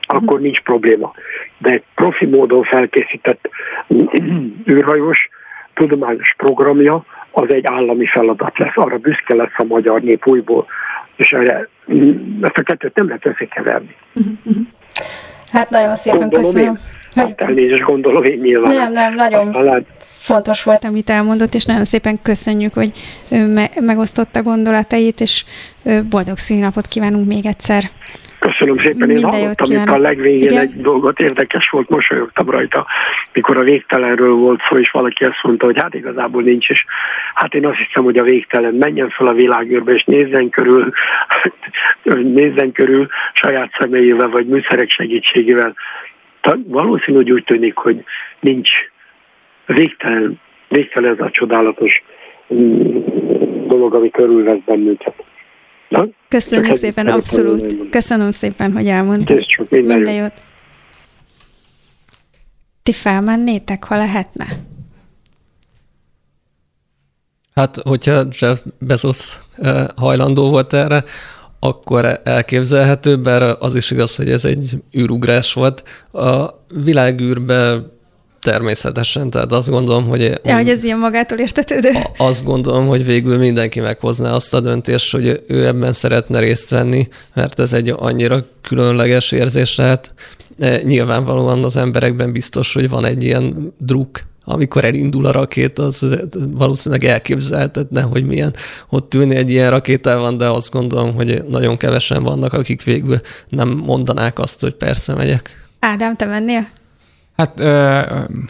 [0.00, 1.12] akkor nincs probléma.
[1.58, 3.48] De egy profi módon felkészített
[4.68, 5.28] űrhajós
[5.74, 8.76] tudományos programja az egy állami feladat lesz.
[8.76, 10.66] Arra büszke lesz a magyar nép újból,
[11.16, 11.68] és erre
[12.40, 13.96] ezt a kettőt nem lehet összekeverni.
[14.12, 14.66] Uh-huh.
[15.52, 16.78] Hát nagyon szépen gondolom köszönöm.
[17.14, 17.22] Én.
[17.22, 18.74] Hát elnézést gondolom én nyilván.
[18.74, 19.86] Nem, nem, nagyon Aztán
[20.24, 22.90] fontos volt, amit elmondott, és nagyon szépen köszönjük, hogy
[23.28, 25.44] me- megosztotta gondolatait, és
[26.08, 27.90] boldog szülinapot kívánunk még egyszer.
[28.50, 30.60] Köszönöm szépen, én Minden hallottam itt a legvégén Igen?
[30.60, 32.86] egy dolgot, érdekes volt, mosolyogtam rajta,
[33.32, 36.84] mikor a végtelenről volt szó, és valaki azt mondta, hogy hát igazából nincs, és
[37.34, 40.92] hát én azt hiszem, hogy a végtelen menjen fel a világűrbe, és nézzen körül,
[42.40, 45.74] nézzen körül saját személyével, vagy műszerek segítségével.
[46.66, 48.04] Valószínű, hogy úgy tűnik, hogy
[48.40, 48.70] nincs
[49.66, 52.02] végtelen, végtelen ez a csodálatos
[52.54, 52.98] mm,
[53.66, 55.14] dolog, ami körülvesz bennünket.
[55.94, 56.08] Na?
[56.28, 57.90] Köszönjük szépen, abszolút.
[57.90, 59.36] Köszönöm szépen, hogy elmondtad.
[59.36, 60.32] Ez csak minden, minden jót.
[62.82, 64.46] Ti felmennétek, ha lehetne?
[67.54, 71.04] Hát, hogyha Jeff Bezos eh, hajlandó volt erre,
[71.58, 75.82] akkor elképzelhető, bár az is igaz, hogy ez egy űrugrás volt.
[76.12, 76.50] A
[76.84, 77.92] világűrbe
[78.44, 80.40] Természetesen, tehát azt gondolom, hogy...
[80.44, 81.90] Ja, hogy ez ilyen magától értetődő.
[82.16, 87.08] Azt gondolom, hogy végül mindenki meghozná azt a döntést, hogy ő ebben szeretne részt venni,
[87.34, 90.14] mert ez egy annyira különleges érzés lehet.
[90.58, 96.06] E, nyilvánvalóan az emberekben biztos, hogy van egy ilyen druk, amikor elindul a rakét, az
[96.50, 98.54] valószínűleg elképzelhetetlen, hogy milyen
[98.88, 103.68] ott ülni egy ilyen rakétával, de azt gondolom, hogy nagyon kevesen vannak, akik végül nem
[103.68, 105.68] mondanák azt, hogy persze megyek.
[105.78, 106.66] Ádám, te mennél?
[107.36, 107.62] Hát,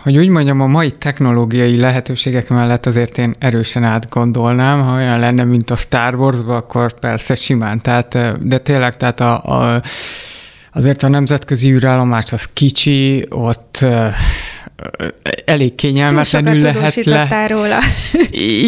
[0.03, 5.45] hogy úgy mondjam, a mai technológiai lehetőségek mellett azért én erősen átgondolnám, ha olyan lenne,
[5.45, 7.81] mint a Star wars akkor persze simán.
[7.81, 9.83] Tehát, de tényleg, tehát a, a,
[10.73, 13.87] azért a nemzetközi űrállomás az kicsi, ott
[15.45, 17.47] elég kényelmetlenül lehet le.
[17.47, 17.79] róla.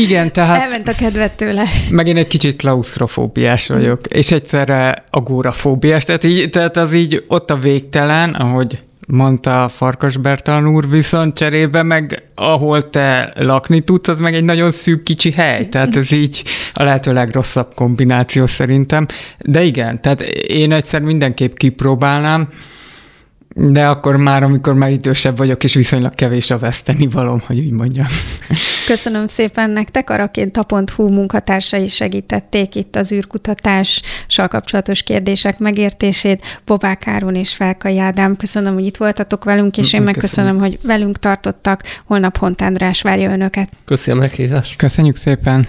[0.03, 0.63] Igen, tehát...
[0.63, 1.63] Elment a kedvet tőle.
[1.91, 7.51] Meg én egy kicsit klaustrofóbiás vagyok, és egyszerre agórafóbiás, tehát, így, tehát az így ott
[7.51, 14.19] a végtelen, ahogy mondta Farkas Bertalan úr, viszont cserébe meg ahol te lakni tudsz, az
[14.19, 16.43] meg egy nagyon szűk kicsi hely, tehát ez így
[16.73, 19.07] a lehető legrosszabb kombináció szerintem.
[19.39, 22.49] De igen, tehát én egyszer mindenképp kipróbálnám,
[23.59, 27.71] de akkor már, amikor már idősebb vagyok, és viszonylag kevés a veszteni valom, hogy úgy
[27.71, 28.07] mondjam.
[28.87, 30.11] Köszönöm szépen nektek.
[30.11, 36.61] A rakéta.hu munkatársai segítették itt az űrkutatással kapcsolatos kérdések megértését.
[36.65, 41.19] Bobák Áron és Felkai Ádám, köszönöm, hogy itt voltatok velünk, és én megköszönöm, hogy velünk
[41.19, 41.83] tartottak.
[42.05, 43.69] Holnap Hont András várja önöket.
[43.85, 44.77] Köszönöm a meghívást.
[44.77, 45.67] Köszönjük szépen.